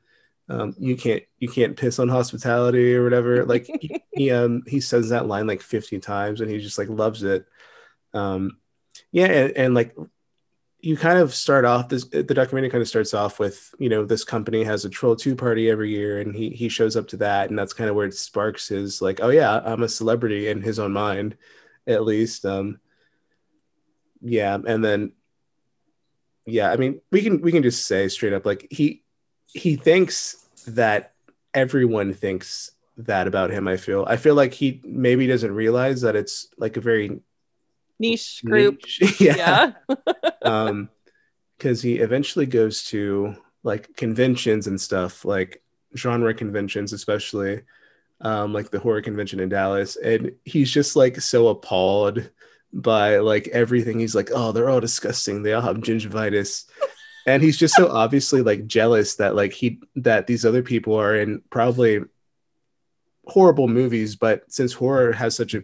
um, 0.49 0.75
you 0.79 0.97
can't 0.97 1.23
you 1.39 1.49
can't 1.49 1.77
piss 1.77 1.99
on 1.99 2.09
hospitality 2.09 2.95
or 2.95 3.05
whatever. 3.05 3.45
Like 3.45 3.67
he, 3.67 4.03
he 4.13 4.31
um 4.31 4.63
he 4.67 4.81
says 4.81 5.11
that 5.11 5.27
line 5.27 5.47
like 5.47 5.61
50 5.61 5.99
times 5.99 6.41
and 6.41 6.51
he 6.51 6.59
just 6.59 6.79
like 6.79 6.89
loves 6.89 7.23
it. 7.23 7.45
Um 8.15 8.59
yeah 9.13 9.27
and, 9.27 9.51
and 9.57 9.75
like 9.75 9.95
you 10.81 10.97
kind 10.97 11.19
of 11.19 11.35
start 11.35 11.65
off 11.65 11.89
this 11.89 12.05
the 12.05 12.23
documentary 12.23 12.71
kind 12.71 12.83
of 12.83 12.89
starts 12.89 13.13
off 13.13 13.39
with 13.39 13.75
you 13.79 13.89
know 13.89 14.05
this 14.05 14.25
company 14.25 14.63
has 14.63 14.85
a 14.85 14.91
troll 14.91 15.17
2 15.17 15.35
party 15.35 15.69
every 15.69 15.91
year 15.91 16.21
and 16.21 16.35
he 16.35 16.51
he 16.51 16.69
shows 16.69 16.97
up 16.97 17.09
to 17.09 17.17
that 17.17 17.51
and 17.51 17.59
that's 17.59 17.73
kind 17.73 17.91
of 17.91 17.97
where 17.97 18.07
it 18.07 18.15
sparks 18.15 18.69
his 18.69 19.03
like 19.03 19.21
oh 19.21 19.31
yeah 19.31 19.61
i'm 19.65 19.83
a 19.83 19.89
celebrity 19.89 20.49
in 20.49 20.63
his 20.63 20.79
own 20.79 20.93
mind 20.93 21.37
at 21.87 22.05
least 22.05 22.47
um 22.47 22.79
yeah 24.21 24.57
and 24.67 24.85
then 24.85 25.13
yeah 26.47 26.71
i 26.71 26.77
mean 26.77 27.01
we 27.11 27.23
can 27.23 27.41
we 27.41 27.53
can 27.53 27.63
just 27.63 27.87
say 27.87 28.09
straight 28.09 28.33
up 28.33 28.47
like 28.47 28.67
he 28.71 29.03
he 29.47 29.75
thinks 29.75 30.47
that 30.67 31.13
everyone 31.55 32.15
thinks 32.15 32.71
that 32.97 33.27
about 33.27 33.51
him 33.51 33.67
i 33.69 33.77
feel. 33.77 34.05
I 34.09 34.17
feel 34.17 34.35
like 34.35 34.53
he 34.53 34.81
maybe 34.85 35.27
doesn't 35.27 35.55
realize 35.55 36.01
that 36.03 36.17
it's 36.17 36.49
like 36.57 36.77
a 36.77 36.81
very 36.81 37.21
niche 37.99 38.43
group 38.45 38.81
niche- 39.01 39.21
yeah 39.21 39.73
yeah 39.89 40.31
um 40.43 40.89
because 41.57 41.83
he 41.83 41.97
eventually 41.97 42.47
goes 42.47 42.85
to 42.85 43.35
like 43.63 43.97
conventions 43.97 44.67
and 44.67 44.81
stuff 44.81 45.25
like 45.25 45.63
genre 45.97 46.33
conventions 46.33 46.93
especially 46.93 47.63
um 48.21 48.53
like 48.53 48.71
the 48.71 48.79
horror 48.79 49.03
convention 49.03 49.41
in 49.41 49.49
dallas 49.49 49.97
and 49.97 50.33
he's 50.45 50.71
just 50.71 50.97
like 50.97 51.21
so 51.21 51.49
appalled 51.49 52.31
by 52.73 53.19
like 53.19 53.49
everything. 53.49 53.99
He's 53.99 54.15
like, 54.15 54.31
oh, 54.33 54.53
they're 54.53 54.69
all 54.69 54.81
disgusting. 54.81 55.43
They 55.43 55.53
all 55.53 55.63
have 55.63 55.79
gingivitis. 55.79 56.67
And 57.27 57.43
he's 57.43 57.57
just 57.57 57.75
so 57.75 57.89
obviously 57.93 58.43
like 58.43 58.67
jealous 58.67 59.17
that 59.17 59.35
like 59.35 59.53
he 59.53 59.81
that 59.97 60.27
these 60.27 60.45
other 60.45 60.63
people 60.63 60.95
are 60.95 61.17
in 61.17 61.43
probably 61.51 62.01
horrible 63.27 63.69
movies, 63.69 64.17
but 64.17 64.51
since 64.51 64.73
horror 64.73 65.13
has 65.13 65.37
such 65.37 65.55
a 65.55 65.63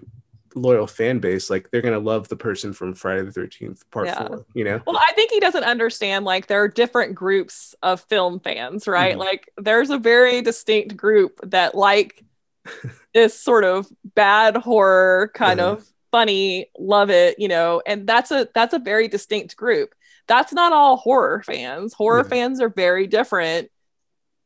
loyal 0.55 0.87
fan 0.87 1.19
base, 1.19 1.51
like 1.51 1.71
they're 1.71 1.83
gonna 1.83 1.99
love 1.99 2.29
the 2.29 2.37
person 2.37 2.73
from 2.73 2.95
Friday 2.95 3.23
the 3.23 3.33
Thirteenth 3.33 3.89
Part 3.91 4.07
Yeah. 4.07 4.27
Four. 4.27 4.47
You 4.55 4.65
know? 4.65 4.81
Well, 4.87 4.97
I 4.99 5.13
think 5.15 5.31
he 5.31 5.41
doesn't 5.41 5.65
understand 5.65 6.25
like 6.25 6.47
there 6.47 6.63
are 6.63 6.69
different 6.69 7.15
groups 7.15 7.75
of 7.83 8.01
film 8.03 8.41
fans, 8.41 8.87
right? 8.87 9.17
Mhm. 9.17 9.21
Like 9.21 9.51
there's 9.57 9.91
a 9.91 9.99
very 9.99 10.43
distinct 10.43 10.97
group 10.97 11.41
that 11.45 11.75
like 11.75 12.23
this 13.15 13.39
sort 13.39 13.65
of 13.65 13.87
bad 14.15 14.57
horror 14.57 15.31
kind 15.35 15.61
Uh-huh. 15.61 15.73
of 15.75 15.87
funny, 16.13 16.71
love 16.79 17.11
it, 17.11 17.39
you 17.39 17.49
know, 17.49 17.83
and 17.87 18.07
that's 18.07 18.31
a 18.31 18.49
that's 18.55 18.75
a 18.75 18.79
very 18.79 19.09
distinct 19.09 19.57
group. 19.57 19.95
That's 20.29 20.53
not 20.53 20.73
all 20.73 20.97
horror 20.97 21.43
fans. 21.45 21.93
Horror 21.93 22.19
Yeah. 22.25 22.29
fans 22.29 22.61
are 22.61 22.69
very 22.71 23.07
different 23.07 23.71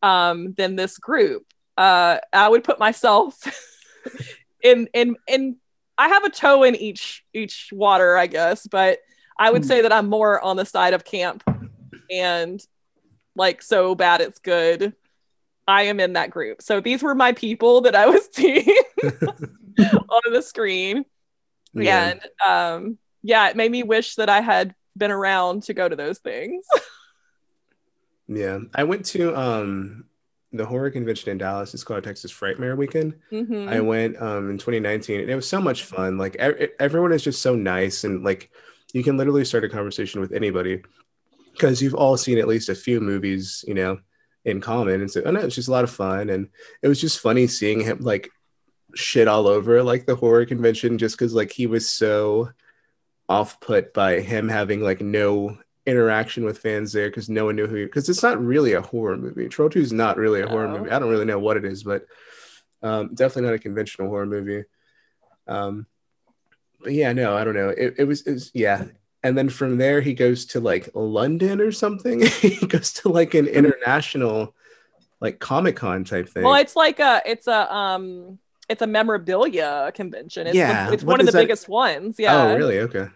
um 0.02 0.54
than 0.56 0.76
this 0.76 0.96
group. 0.98 1.44
Uh 1.76 2.18
I 2.32 2.48
would 2.48 2.64
put 2.64 2.78
myself 2.78 3.38
in 4.62 4.88
in 4.94 5.16
in 5.28 5.56
I 5.98 6.08
have 6.08 6.24
a 6.24 6.30
toe 6.30 6.62
in 6.62 6.76
each 6.76 7.24
each 7.34 7.70
water, 7.72 8.16
I 8.16 8.26
guess, 8.28 8.66
but 8.66 9.00
I 9.38 9.50
would 9.50 9.62
Hmm. 9.62 9.68
say 9.68 9.82
that 9.82 9.92
I'm 9.92 10.08
more 10.08 10.40
on 10.40 10.56
the 10.56 10.64
side 10.64 10.94
of 10.94 11.04
camp 11.04 11.42
and 12.10 12.60
like 13.36 13.62
so 13.62 13.94
bad 13.94 14.20
it's 14.20 14.38
good. 14.38 14.94
I 15.66 15.82
am 15.82 16.00
in 16.00 16.14
that 16.14 16.30
group. 16.30 16.62
So 16.62 16.80
these 16.80 17.02
were 17.02 17.14
my 17.14 17.32
people 17.32 17.82
that 17.82 17.94
I 17.94 18.06
was 18.06 18.28
seeing 18.32 18.64
on 20.08 20.32
the 20.32 20.42
screen. 20.42 21.04
Yeah. 21.74 22.12
And 22.12 22.20
um 22.46 22.98
yeah, 23.22 23.48
it 23.48 23.56
made 23.56 23.70
me 23.70 23.82
wish 23.82 24.14
that 24.14 24.28
I 24.30 24.40
had 24.40 24.74
been 24.96 25.10
around 25.10 25.64
to 25.64 25.74
go 25.74 25.88
to 25.88 25.96
those 25.96 26.18
things. 26.18 26.64
Yeah. 28.30 28.58
I 28.74 28.84
went 28.84 29.06
to 29.06 29.34
um 29.34 30.04
the 30.52 30.64
horror 30.64 30.90
convention 30.90 31.30
in 31.30 31.38
Dallas. 31.38 31.74
It's 31.74 31.84
called 31.84 32.04
Texas 32.04 32.32
Frightmare 32.32 32.76
Weekend. 32.76 33.14
Mhm. 33.30 33.68
I 33.68 33.80
went 33.80 34.20
um 34.20 34.50
in 34.50 34.58
2019 34.58 35.20
and 35.20 35.30
it 35.30 35.34
was 35.36 35.48
so 35.48 35.60
much 35.60 35.84
fun. 35.84 36.16
Like 36.18 36.36
ev- 36.36 36.70
everyone 36.80 37.12
is 37.12 37.22
just 37.22 37.42
so 37.42 37.54
nice 37.54 38.04
and 38.04 38.24
like 38.24 38.50
you 38.94 39.02
can 39.04 39.16
literally 39.18 39.44
start 39.44 39.64
a 39.64 39.68
conversation 39.68 40.20
with 40.22 40.32
anybody 40.32 40.82
because 41.52 41.82
you've 41.82 41.94
all 41.94 42.16
seen 42.16 42.38
at 42.38 42.48
least 42.48 42.68
a 42.70 42.74
few 42.74 43.00
movies, 43.00 43.64
you 43.68 43.74
know, 43.74 43.98
in 44.46 44.60
common. 44.62 45.02
And 45.02 45.10
so 45.10 45.20
oh 45.26 45.30
no, 45.30 45.40
it's 45.40 45.54
just 45.54 45.68
a 45.68 45.72
lot 45.72 45.84
of 45.84 45.90
fun 45.90 46.30
and 46.30 46.48
it 46.82 46.88
was 46.88 47.00
just 47.00 47.20
funny 47.20 47.46
seeing 47.46 47.80
him 47.80 47.98
like 48.00 48.30
shit 48.94 49.28
all 49.28 49.46
over 49.46 49.82
like 49.82 50.06
the 50.06 50.16
horror 50.16 50.46
convention 50.46 50.96
just 50.96 51.18
because 51.18 51.34
like 51.34 51.52
he 51.52 51.66
was 51.66 51.86
so 51.86 52.48
off 53.28 53.60
put 53.60 53.92
by 53.92 54.20
him 54.20 54.48
having 54.48 54.80
like 54.80 55.02
no 55.02 55.58
interaction 55.88 56.44
with 56.44 56.58
fans 56.58 56.92
there 56.92 57.08
because 57.08 57.30
no 57.30 57.46
one 57.46 57.56
knew 57.56 57.66
who 57.66 57.86
because 57.86 58.08
it's 58.08 58.22
not 58.22 58.38
really 58.44 58.74
a 58.74 58.82
horror 58.82 59.16
movie. 59.16 59.48
Troll 59.48 59.70
2 59.70 59.80
is 59.80 59.92
not 59.92 60.18
really 60.18 60.42
a 60.42 60.46
horror 60.46 60.68
movie. 60.68 60.90
I 60.90 60.98
don't 60.98 61.08
really 61.08 61.24
know 61.24 61.38
what 61.38 61.56
it 61.56 61.64
is, 61.64 61.82
but 61.82 62.06
um, 62.82 63.14
definitely 63.14 63.48
not 63.48 63.54
a 63.54 63.58
conventional 63.58 64.08
horror 64.08 64.26
movie. 64.26 64.64
Um, 65.46 65.86
but 66.82 66.92
yeah, 66.92 67.12
no, 67.14 67.34
I 67.34 67.42
don't 67.44 67.56
know. 67.56 67.70
It, 67.70 67.94
it 67.98 68.04
was, 68.04 68.20
it 68.22 68.32
was, 68.32 68.50
yeah. 68.52 68.84
And 69.22 69.36
then 69.36 69.48
from 69.48 69.78
there, 69.78 70.00
he 70.00 70.12
goes 70.14 70.44
to 70.46 70.60
like 70.60 70.90
London 70.94 71.60
or 71.60 71.72
something. 71.72 72.20
he 72.26 72.66
goes 72.66 72.92
to 72.94 73.08
like 73.08 73.34
an 73.34 73.46
international, 73.46 74.54
like 75.20 75.40
Comic 75.40 75.76
Con 75.76 76.04
type 76.04 76.28
thing. 76.28 76.44
Well, 76.44 76.54
it's 76.54 76.76
like 76.76 77.00
a 77.00 77.22
it's 77.26 77.48
a 77.48 77.74
um 77.74 78.38
it's 78.68 78.82
a 78.82 78.86
memorabilia 78.86 79.90
convention. 79.94 80.46
It's, 80.46 80.54
Yeah, 80.54 80.92
it's 80.92 81.02
what 81.02 81.14
one 81.14 81.20
of 81.20 81.26
the 81.26 81.32
that? 81.32 81.40
biggest 81.40 81.68
ones. 81.68 82.16
Yeah. 82.18 82.52
Oh, 82.52 82.56
really? 82.56 82.78
Okay. 82.80 83.08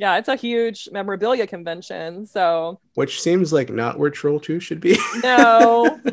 Yeah, 0.00 0.16
it's 0.16 0.28
a 0.28 0.36
huge 0.36 0.88
memorabilia 0.90 1.46
convention. 1.46 2.24
So 2.24 2.80
Which 2.94 3.20
seems 3.20 3.52
like 3.52 3.68
not 3.68 3.98
where 3.98 4.08
Troll 4.08 4.40
2 4.40 4.58
should 4.58 4.80
be. 4.80 4.96
no. 5.22 6.00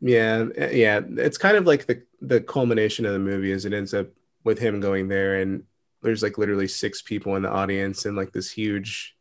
yeah, 0.00 0.44
yeah. 0.70 1.00
It's 1.16 1.38
kind 1.38 1.56
of 1.56 1.66
like 1.66 1.86
the 1.86 2.02
the 2.20 2.40
culmination 2.40 3.04
of 3.04 3.12
the 3.12 3.18
movie 3.18 3.50
is 3.50 3.64
it 3.64 3.72
ends 3.72 3.94
up 3.94 4.06
with 4.44 4.58
him 4.58 4.80
going 4.80 5.08
there 5.08 5.40
and 5.40 5.64
there's 6.02 6.22
like 6.22 6.38
literally 6.38 6.68
six 6.68 7.02
people 7.02 7.36
in 7.36 7.42
the 7.42 7.50
audience 7.50 8.04
and 8.06 8.16
like 8.16 8.32
this 8.32 8.50
huge 8.50 9.16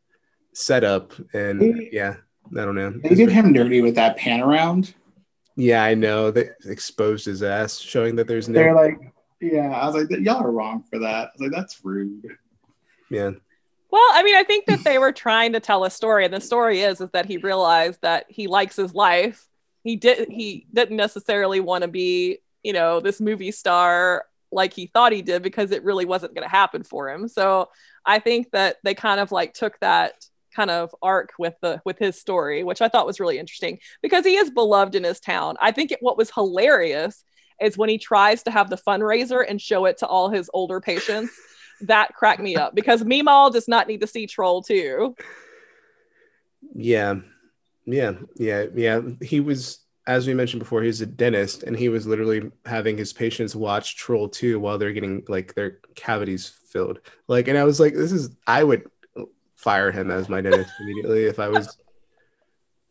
setup 0.54 1.14
and 1.34 1.60
They- 1.60 1.90
yeah, 1.92 2.18
I 2.56 2.64
don't 2.64 2.76
know. 2.76 2.92
They 2.92 3.16
did 3.16 3.30
him 3.32 3.54
dirty 3.54 3.82
with 3.82 3.96
that 3.96 4.18
pan 4.18 4.42
around. 4.42 4.94
Yeah, 5.58 5.84
I 5.84 5.96
know. 5.96 6.32
They 6.32 6.50
exposed 6.66 7.26
his 7.26 7.42
ass, 7.42 7.80
showing 7.80 8.18
that 8.18 8.28
there's 8.28 8.48
They're 8.48 8.76
no. 8.76 8.82
like, 8.82 8.98
yeah, 9.52 9.70
I 9.70 9.88
was 9.88 9.96
like, 9.96 10.20
y'all 10.20 10.44
are 10.44 10.52
wrong 10.52 10.84
for 10.90 11.00
that. 11.00 11.28
I 11.28 11.32
was 11.34 11.42
like, 11.42 11.52
that's 11.52 11.84
rude. 11.84 12.38
Yeah, 13.10 13.32
Well, 13.92 14.08
I 14.14 14.24
mean, 14.24 14.36
I 14.36 14.44
think 14.44 14.66
that 14.66 14.84
they 14.84 14.98
were 14.98 15.12
trying 15.12 15.54
to 15.54 15.60
tell 15.60 15.86
a 15.86 15.92
story, 15.92 16.26
and 16.26 16.34
the 16.34 16.42
story 16.42 16.82
is 16.82 17.02
is 17.02 17.12
that 17.12 17.26
he 17.26 17.38
realized 17.38 18.02
that 18.02 18.26
he 18.30 18.48
likes 18.48 18.76
his 18.76 18.94
life. 18.94 19.48
He 19.84 19.96
did 19.96 20.30
he 20.30 20.66
didn't 20.74 20.98
necessarily 20.98 21.60
want 21.60 21.84
to 21.84 21.88
be, 21.88 22.40
you 22.64 22.74
know, 22.74 23.00
this 23.00 23.22
movie 23.22 23.52
star 23.52 24.26
like 24.52 24.74
he 24.74 24.88
thought 24.88 25.12
he 25.12 25.22
did 25.22 25.44
because 25.44 25.72
it 25.72 25.84
really 25.84 26.06
wasn't 26.06 26.34
going 26.34 26.48
to 26.48 26.50
happen 26.50 26.84
for 26.84 27.10
him. 27.10 27.28
So 27.28 27.70
I 28.06 28.20
think 28.20 28.52
that 28.52 28.78
they 28.84 28.96
kind 28.96 29.20
of 29.20 29.32
like 29.32 29.54
took 29.54 29.80
that 29.82 30.14
kind 30.56 30.72
of 30.72 30.96
arc 31.02 31.34
with 31.38 31.56
the 31.62 31.82
with 31.86 32.00
his 32.00 32.20
story, 32.20 32.64
which 32.64 32.82
I 32.82 32.88
thought 32.88 33.06
was 33.06 33.20
really 33.20 33.38
interesting 33.38 33.80
because 34.02 34.26
he 34.26 34.38
is 34.38 34.50
beloved 34.50 34.96
in 34.96 35.04
his 35.04 35.20
town. 35.20 35.58
I 35.62 35.72
think 35.72 35.92
it, 35.92 36.00
what 36.02 36.18
was 36.18 36.32
hilarious 36.32 37.24
is 37.62 37.78
when 37.78 37.90
he 37.90 37.98
tries 37.98 38.44
to 38.44 38.52
have 38.52 38.70
the 38.70 38.78
fundraiser 38.78 39.46
and 39.48 39.62
show 39.62 39.86
it 39.86 39.98
to 40.00 40.08
all 40.08 40.30
his 40.30 40.50
older 40.54 40.80
patients 40.82 41.32
that 41.82 42.14
cracked 42.14 42.42
me 42.42 42.56
up 42.56 42.74
because 42.76 43.04
Meemaw 43.04 43.52
does 43.52 43.68
not 43.68 43.88
need 43.88 44.02
to 44.02 44.08
see 44.08 44.28
Troll 44.28 44.62
2. 44.62 45.16
yeah, 46.76 47.16
yeah, 47.86 48.14
yeah, 48.36 48.66
yeah. 48.74 49.02
He 49.22 49.40
was, 49.40 49.80
as 50.08 50.28
we 50.28 50.34
mentioned 50.34 50.60
before, 50.60 50.82
he's 50.82 51.02
a 51.02 51.06
dentist, 51.06 51.64
and 51.64 51.78
he 51.78 51.90
was 51.90 52.08
literally 52.08 52.52
having 52.66 52.98
his 52.98 53.14
patients 53.14 53.56
watch 53.56 53.96
Troll 53.96 54.30
Two 54.30 54.60
while 54.60 54.78
they're 54.78 54.94
getting 54.94 55.24
like 55.28 55.54
their 55.54 55.80
cavities 55.96 56.48
filled. 56.48 57.00
Like, 57.28 57.48
and 57.48 57.58
I 57.58 57.64
was 57.64 57.80
like, 57.80 57.94
this 57.94 58.12
is. 58.12 58.30
I 58.48 58.64
would 58.64 58.90
fire 59.56 59.92
him 59.92 60.12
as 60.12 60.30
my 60.30 60.42
dentist 60.42 60.72
immediately 60.82 61.26
if 61.26 61.40
I 61.40 61.48
was. 61.48 61.78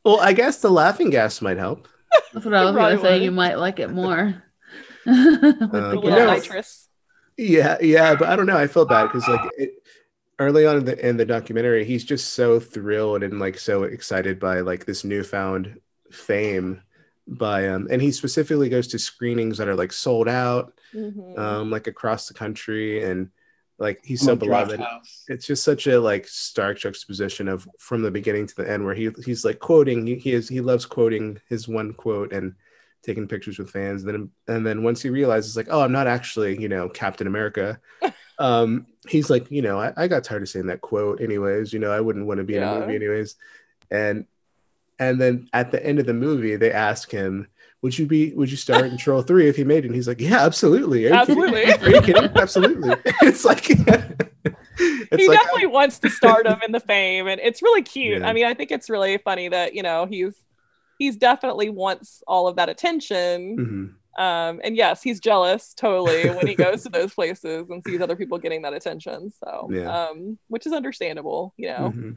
Well, 0.04 0.20
I 0.20 0.32
guess 0.32 0.58
the 0.58 0.70
laughing 0.70 1.10
gas 1.10 1.40
might 1.40 1.58
help. 1.58 1.88
That's 2.32 2.44
what 2.44 2.54
I 2.54 2.64
was 2.64 2.74
gonna 2.74 3.00
say. 3.00 3.22
You 3.24 3.30
might 3.30 3.58
like 3.58 3.80
it 3.80 3.90
more. 3.90 4.42
Uh, 5.06 5.90
The 5.90 6.00
you 6.02 6.10
little. 6.10 6.40
Yeah, 7.36 7.78
yeah, 7.80 8.14
but 8.14 8.28
I 8.28 8.36
don't 8.36 8.46
know. 8.46 8.56
I 8.56 8.66
feel 8.66 8.84
bad 8.86 9.06
because 9.06 9.26
like 9.28 9.50
it, 9.58 9.82
early 10.38 10.66
on 10.66 10.78
in 10.78 10.84
the 10.84 11.08
in 11.08 11.16
the 11.16 11.24
documentary, 11.26 11.84
he's 11.84 12.04
just 12.04 12.34
so 12.34 12.60
thrilled 12.60 13.22
and 13.22 13.40
like 13.40 13.58
so 13.58 13.82
excited 13.84 14.38
by 14.38 14.60
like 14.60 14.84
this 14.86 15.04
newfound 15.04 15.80
fame 16.10 16.80
by 17.26 17.68
um 17.68 17.88
and 17.90 18.02
he 18.02 18.12
specifically 18.12 18.68
goes 18.68 18.86
to 18.88 18.98
screenings 18.98 19.56
that 19.58 19.66
are 19.66 19.74
like 19.74 19.92
sold 19.92 20.28
out 20.28 20.74
Mhm. 20.94 21.38
um 21.38 21.70
like 21.70 21.86
across 21.86 22.28
the 22.28 22.34
country 22.34 23.02
and 23.02 23.30
like 23.78 23.98
he's 24.04 24.20
so 24.20 24.32
Like 24.34 24.40
Draft 24.40 24.68
beloved 24.68 24.80
House. 24.80 25.24
it's 25.28 25.46
just 25.46 25.64
such 25.64 25.86
a 25.86 25.98
like 25.98 26.28
stark 26.28 26.78
juxtaposition 26.78 27.48
of 27.48 27.66
from 27.78 28.02
the 28.02 28.10
beginning 28.10 28.46
to 28.46 28.54
the 28.54 28.70
end 28.70 28.84
where 28.84 28.94
he 28.94 29.10
he's 29.24 29.42
like 29.44 29.58
quoting 29.58 30.06
he, 30.06 30.16
he 30.16 30.32
is 30.32 30.48
he 30.50 30.60
loves 30.60 30.84
quoting 30.86 31.40
his 31.48 31.66
one 31.66 31.94
quote 31.94 32.32
and 32.32 32.54
taking 33.04 33.28
pictures 33.28 33.58
with 33.58 33.70
fans. 33.70 34.02
And 34.02 34.12
then 34.12 34.30
and 34.48 34.66
then 34.66 34.82
once 34.82 35.02
he 35.02 35.10
realizes 35.10 35.56
like 35.56 35.68
oh 35.70 35.80
i'm 35.80 35.92
not 35.92 36.06
actually 36.06 36.60
you 36.60 36.68
know 36.68 36.88
captain 36.88 37.26
america. 37.26 37.80
Um 38.36 38.86
he's 39.08 39.30
like 39.30 39.48
you 39.48 39.62
know 39.62 39.78
I, 39.78 39.92
I 39.96 40.08
got 40.08 40.24
tired 40.24 40.42
of 40.42 40.48
saying 40.48 40.66
that 40.66 40.80
quote 40.80 41.20
anyways. 41.20 41.72
You 41.72 41.78
know 41.78 41.92
i 41.92 42.00
wouldn't 42.00 42.26
want 42.26 42.38
to 42.38 42.44
be 42.44 42.56
in 42.56 42.64
a 42.64 42.80
movie 42.80 42.96
anyways. 42.96 43.36
And 43.92 44.26
and 44.98 45.20
then 45.20 45.48
at 45.52 45.70
the 45.70 45.84
end 45.86 46.00
of 46.00 46.06
the 46.06 46.14
movie 46.14 46.56
they 46.56 46.72
ask 46.72 47.12
him 47.12 47.46
would 47.82 47.96
you 47.96 48.06
be 48.06 48.32
would 48.32 48.50
you 48.50 48.56
star 48.56 48.84
in 48.84 48.96
troll 48.96 49.22
3 49.22 49.48
if 49.48 49.54
he 49.54 49.62
made 49.62 49.84
it? 49.84 49.86
And 49.86 49.94
he's 49.94 50.08
like 50.08 50.20
yeah 50.20 50.44
absolutely. 50.44 51.06
Are? 51.06 51.14
Absolutely. 51.14 51.64
are 51.64 51.90
you 51.90 52.00
kidding 52.00 52.30
absolutely. 52.34 52.90
It's 53.22 53.44
like 53.44 53.70
it's 55.14 55.22
he 55.22 55.28
like 55.28 55.38
definitely 55.38 55.66
wants 55.66 55.98
the 55.98 56.10
stardom 56.10 56.58
and 56.62 56.74
the 56.74 56.80
fame, 56.80 57.28
and 57.28 57.40
it's 57.40 57.62
really 57.62 57.82
cute. 57.82 58.20
Yeah. 58.20 58.28
I 58.28 58.32
mean, 58.32 58.46
I 58.46 58.54
think 58.54 58.70
it's 58.70 58.90
really 58.90 59.16
funny 59.18 59.48
that 59.48 59.74
you 59.74 59.82
know 59.82 60.06
he's 60.06 60.34
he's 60.98 61.16
definitely 61.16 61.70
wants 61.70 62.22
all 62.26 62.46
of 62.48 62.56
that 62.56 62.68
attention. 62.68 63.56
Mhm. 63.56 64.20
Um, 64.22 64.60
and 64.62 64.76
yes, 64.76 65.02
he's 65.02 65.18
jealous 65.18 65.74
totally 65.74 66.30
when 66.30 66.46
he 66.46 66.54
goes 66.54 66.82
to 66.84 66.88
those 66.90 67.12
places 67.12 67.68
and 67.68 67.82
sees 67.86 68.00
other 68.00 68.14
people 68.16 68.38
getting 68.38 68.62
that 68.62 68.72
attention. 68.72 69.32
So, 69.42 69.68
Yeah. 69.72 70.04
um, 70.06 70.38
which 70.48 70.66
is 70.66 70.72
understandable, 70.72 71.52
you 71.56 71.68
know. 71.68 71.92
Mhm. 71.94 72.16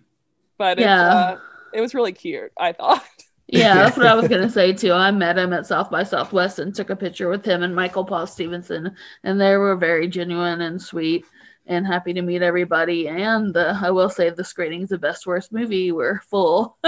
But 0.60 0.80
Yeah. 0.80 1.32
it's, 1.34 1.40
uh, 1.40 1.44
it 1.74 1.82
was 1.82 1.96
really 1.96 2.12
cute. 2.14 2.52
I 2.60 2.74
thought. 2.74 3.04
Yeah, 3.48 3.76
that's 3.76 3.96
what 3.98 4.06
I 4.08 4.14
was 4.14 4.28
gonna 4.30 4.50
say 4.50 4.74
too. 4.74 4.92
I 4.92 5.10
met 5.12 5.38
him 5.38 5.54
at 5.54 5.66
South 5.66 5.90
by 5.90 6.04
Southwest 6.04 6.60
and 6.60 6.76
took 6.76 6.90
a 6.90 6.96
picture 6.96 7.30
with 7.30 7.46
him 7.46 7.64
and 7.64 7.74
Michael 7.76 8.04
Paul 8.06 8.28
Stevenson, 8.28 8.94
and 9.24 9.40
they 9.42 9.56
were 9.58 9.76
very 9.76 10.08
genuine 10.08 10.62
and 10.62 10.82
sweet 10.82 11.26
and 11.66 11.88
happy 11.88 12.14
to 12.14 12.22
meet 12.22 12.42
everybody. 12.42 13.08
And 13.08 13.56
uh, 13.58 13.78
I 13.82 13.90
will 13.92 14.10
say 14.10 14.30
the 14.30 14.44
screenings 14.44 14.92
of 14.92 15.02
Best 15.02 15.26
Worst 15.26 15.52
Movie 15.52 15.92
were 15.92 16.22
full. 16.30 16.78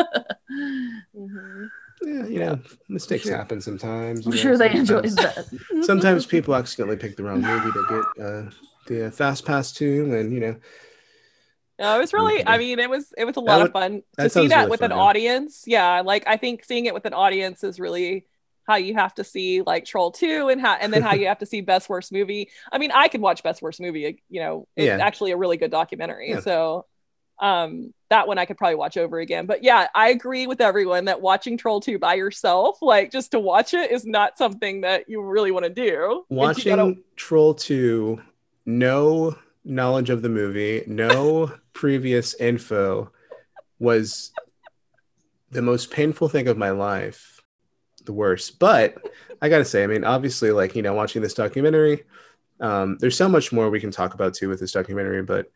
Mhm. 1.16 1.70
Yeah, 2.02 2.26
you 2.28 2.40
know, 2.40 2.60
mistakes 2.88 3.24
sure- 3.24 3.36
happen 3.36 3.60
sometimes. 3.62 4.26
I'm 4.26 4.32
know, 4.32 4.38
sure 4.38 4.58
they 4.58 4.72
enjoyed 4.72 5.10
sometimes- 5.12 5.50
that. 5.52 5.84
Sometimes 5.86 6.26
people 6.26 6.56
accidentally 6.56 6.98
pick 6.98 7.18
the 7.18 7.24
wrong 7.24 7.42
movie 7.42 7.72
to 7.72 7.86
get 7.90 8.26
uh, 8.26 8.50
the 8.88 9.08
uh, 9.08 9.12
fast 9.12 9.46
pass 9.46 9.72
to, 9.74 10.16
and 10.16 10.34
you 10.34 10.40
know, 10.40 10.56
No, 11.80 11.96
it 11.96 12.00
was 12.00 12.14
really. 12.14 12.46
I 12.46 12.58
mean, 12.58 12.80
it 12.80 12.90
was 12.90 13.14
it 13.18 13.26
was 13.26 13.36
a 13.38 13.40
lot 13.42 13.58
would- 13.60 13.68
of 13.68 13.74
fun 13.74 14.04
that 14.18 14.24
to 14.24 14.30
see 14.30 14.48
that 14.48 14.58
really 14.60 14.70
with 14.72 14.80
fun, 14.82 14.92
an 14.92 14.98
yeah. 14.98 15.04
audience. 15.04 15.64
Yeah, 15.68 16.02
like 16.02 16.24
I 16.28 16.38
think 16.38 16.64
seeing 16.66 16.86
it 16.86 16.94
with 16.94 17.06
an 17.06 17.14
audience 17.14 17.64
is 17.64 17.80
really 17.80 18.26
how 18.68 18.76
you 18.76 18.94
have 18.94 19.16
to 19.16 19.24
see 19.24 19.62
like 19.64 19.84
Troll 19.86 20.12
Two 20.12 20.50
and 20.50 20.62
how 20.62 20.74
and 20.76 20.94
then 20.94 21.02
how 21.02 21.14
you 21.16 21.28
have 21.28 21.40
to 21.40 21.46
see 21.46 21.62
Best 21.62 21.90
Worst 21.90 22.12
Movie. 22.12 22.50
I 22.72 22.78
mean, 22.78 22.92
I 22.94 23.08
could 23.08 23.20
watch 23.22 23.44
Best 23.44 23.62
Worst 23.62 23.82
Movie. 23.82 24.22
You 24.30 24.40
know, 24.42 24.68
it's 24.76 24.86
Yeah. 24.86 24.98
actually 25.06 25.32
a 25.32 25.38
really 25.38 25.58
good 25.58 25.72
documentary. 25.72 26.30
Yeah. 26.30 26.40
So, 26.42 26.86
um, 27.40 27.94
that 28.10 28.28
one 28.28 28.38
I 28.38 28.46
could 28.46 28.58
probably 28.58 28.76
watch 28.76 28.98
over 28.98 29.20
again. 29.20 29.46
But 29.46 29.64
yeah, 29.64 29.88
I 29.94 30.10
agree 30.10 30.48
with 30.48 30.62
everyone 30.62 31.06
that 31.06 31.22
watching 31.22 31.58
Troll 31.58 31.80
Two 31.80 32.00
by 32.00 32.16
yourself, 32.16 32.82
like 32.82 33.12
just 33.12 33.32
to 33.32 33.40
watch 33.40 33.74
it, 33.74 33.92
is 33.92 34.06
not 34.06 34.38
something 34.38 34.82
that 34.82 35.08
you 35.08 35.22
really 35.22 35.52
want 35.52 35.66
to 35.66 35.70
do. 35.70 36.26
Watching 36.30 36.76
gotta- 36.76 36.98
Troll 37.16 37.54
2, 37.54 38.22
no 38.66 39.38
knowledge 39.64 40.10
of 40.10 40.22
the 40.22 40.30
movie, 40.30 40.84
no 40.88 41.54
previous 41.74 42.34
info 42.36 43.12
was 43.80 44.32
the 45.52 45.62
most 45.62 45.92
painful 45.92 46.30
thing 46.30 46.48
of 46.48 46.58
my 46.58 46.72
life. 46.72 47.42
The 48.06 48.14
worst. 48.14 48.60
But 48.60 48.98
I 49.42 49.50
gotta 49.50 49.66
say, 49.66 49.84
I 49.84 49.88
mean, 49.88 50.04
obviously, 50.04 50.52
like, 50.52 50.76
you 50.76 50.82
know, 50.82 50.94
watching 50.94 51.22
this 51.22 51.36
documentary, 51.36 52.06
um, 52.60 52.98
there's 53.00 53.16
so 53.16 53.30
much 53.30 53.52
more 53.52 53.70
we 53.70 53.80
can 53.80 53.92
talk 53.92 54.14
about 54.16 54.34
too 54.34 54.50
with 54.50 54.60
this 54.60 54.72
documentary, 54.72 55.22
but 55.22 55.52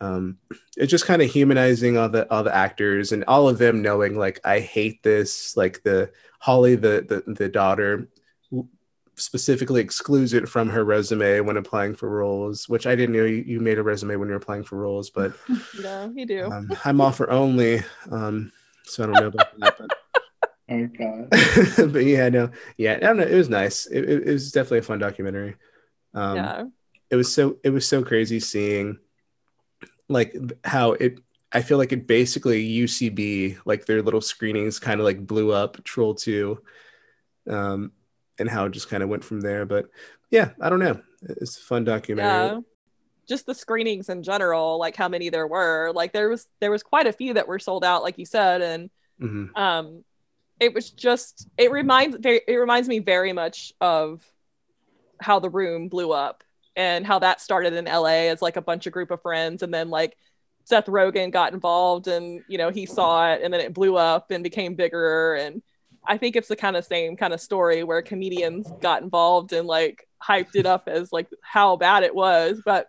um, 0.00 0.38
it's 0.76 0.90
just 0.90 1.06
kind 1.06 1.22
of 1.22 1.30
humanizing 1.30 1.96
all 1.96 2.08
the 2.08 2.30
all 2.32 2.44
the 2.44 2.54
actors 2.54 3.12
and 3.12 3.24
all 3.24 3.48
of 3.48 3.58
them 3.58 3.82
knowing 3.82 4.16
like 4.16 4.40
I 4.44 4.60
hate 4.60 5.02
this, 5.02 5.56
like 5.56 5.82
the 5.82 6.10
Holly, 6.38 6.76
the 6.76 7.04
the, 7.26 7.32
the 7.32 7.48
daughter 7.48 8.08
specifically 9.16 9.80
excludes 9.80 10.32
it 10.32 10.48
from 10.48 10.68
her 10.68 10.84
resume 10.84 11.40
when 11.40 11.56
applying 11.56 11.94
for 11.94 12.08
roles, 12.08 12.68
which 12.68 12.86
I 12.86 12.94
didn't 12.94 13.16
know 13.16 13.24
you, 13.24 13.42
you 13.46 13.60
made 13.60 13.78
a 13.78 13.82
resume 13.82 14.16
when 14.16 14.28
you're 14.28 14.36
applying 14.38 14.62
for 14.62 14.76
roles, 14.76 15.10
but 15.10 15.32
you 15.48 15.82
know, 15.82 16.12
you 16.14 16.26
do. 16.26 16.50
um, 16.50 16.70
I'm 16.84 17.00
offer 17.00 17.28
only, 17.30 17.82
um, 18.10 18.52
so 18.84 19.02
I 19.02 19.06
don't 19.06 19.20
know 19.20 19.26
about 19.26 19.58
that. 19.58 19.78
But, 19.78 19.90
Oh 20.70 20.86
god. 20.98 21.28
but 21.92 22.04
yeah, 22.04 22.28
no, 22.28 22.50
yeah, 22.76 22.96
I 22.96 22.98
don't 22.98 23.16
know. 23.16 23.22
It 23.22 23.34
was 23.34 23.48
nice. 23.48 23.86
It, 23.86 24.04
it, 24.04 24.28
it 24.28 24.32
was 24.32 24.52
definitely 24.52 24.80
a 24.80 24.82
fun 24.82 24.98
documentary. 24.98 25.56
Um, 26.12 26.36
yeah. 26.36 26.64
it 27.08 27.16
was 27.16 27.32
so 27.32 27.56
it 27.64 27.70
was 27.70 27.88
so 27.88 28.04
crazy 28.04 28.38
seeing 28.38 28.98
like 30.08 30.34
how 30.64 30.92
it 30.92 31.18
I 31.52 31.62
feel 31.62 31.78
like 31.78 31.92
it 31.92 32.06
basically 32.06 32.62
UCB 32.82 33.58
like 33.64 33.86
their 33.86 34.02
little 34.02 34.20
screenings 34.20 34.78
kind 34.78 35.00
of 35.00 35.04
like 35.04 35.26
blew 35.26 35.52
up 35.52 35.82
Troll 35.84 36.14
2 36.14 36.60
um 37.50 37.92
and 38.38 38.48
how 38.48 38.66
it 38.66 38.72
just 38.72 38.88
kind 38.88 39.02
of 39.02 39.08
went 39.08 39.24
from 39.24 39.40
there 39.40 39.64
but 39.66 39.86
yeah 40.30 40.50
I 40.60 40.68
don't 40.68 40.78
know. 40.80 41.00
It's 41.22 41.56
a 41.58 41.62
fun 41.62 41.84
documentary. 41.84 42.48
Yeah. 42.48 42.60
Just 43.28 43.46
the 43.46 43.54
screenings 43.54 44.08
in 44.08 44.22
general 44.22 44.78
like 44.78 44.96
how 44.96 45.08
many 45.08 45.28
there 45.28 45.46
were 45.46 45.92
like 45.94 46.12
there 46.12 46.28
was 46.28 46.46
there 46.60 46.70
was 46.70 46.82
quite 46.82 47.06
a 47.06 47.12
few 47.12 47.34
that 47.34 47.48
were 47.48 47.58
sold 47.58 47.84
out 47.84 48.02
like 48.02 48.18
you 48.18 48.26
said 48.26 48.62
and 48.62 48.90
Mhm. 49.20 49.56
um 49.58 50.04
it 50.60 50.72
was 50.74 50.90
just 50.90 51.48
it 51.58 51.70
reminds 51.72 52.16
very 52.18 52.40
it 52.46 52.56
reminds 52.56 52.88
me 52.88 53.00
very 53.00 53.32
much 53.32 53.72
of 53.80 54.24
how 55.20 55.40
the 55.40 55.50
room 55.50 55.88
blew 55.88 56.12
up 56.12 56.44
and 56.78 57.04
how 57.04 57.18
that 57.18 57.40
started 57.40 57.72
in 57.74 57.86
LA 57.86 58.28
as 58.30 58.40
like 58.40 58.56
a 58.56 58.62
bunch 58.62 58.86
of 58.86 58.92
group 58.92 59.10
of 59.10 59.20
friends. 59.20 59.64
And 59.64 59.74
then 59.74 59.90
like 59.90 60.16
Seth 60.64 60.86
Rogen 60.86 61.32
got 61.32 61.52
involved 61.52 62.06
and 62.06 62.42
you 62.46 62.56
know 62.56 62.70
he 62.70 62.86
saw 62.86 63.32
it 63.32 63.42
and 63.42 63.52
then 63.52 63.60
it 63.60 63.74
blew 63.74 63.96
up 63.96 64.30
and 64.30 64.44
became 64.44 64.76
bigger. 64.76 65.34
And 65.34 65.60
I 66.06 66.18
think 66.18 66.36
it's 66.36 66.46
the 66.46 66.56
kind 66.56 66.76
of 66.76 66.84
same 66.84 67.16
kind 67.16 67.34
of 67.34 67.40
story 67.40 67.82
where 67.82 68.00
comedians 68.00 68.70
got 68.80 69.02
involved 69.02 69.52
and 69.52 69.66
like 69.66 70.06
hyped 70.22 70.54
it 70.54 70.66
up 70.66 70.84
as 70.86 71.12
like 71.12 71.28
how 71.42 71.76
bad 71.76 72.02
it 72.02 72.14
was 72.14 72.62
but 72.64 72.88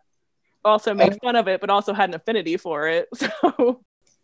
also 0.64 0.94
made 0.94 1.14
oh. 1.14 1.18
fun 1.24 1.36
of 1.36 1.48
it 1.48 1.62
but 1.62 1.70
also 1.70 1.94
had 1.94 2.10
an 2.10 2.16
affinity 2.16 2.58
for 2.58 2.88
it. 2.88 3.10
So 3.16 3.82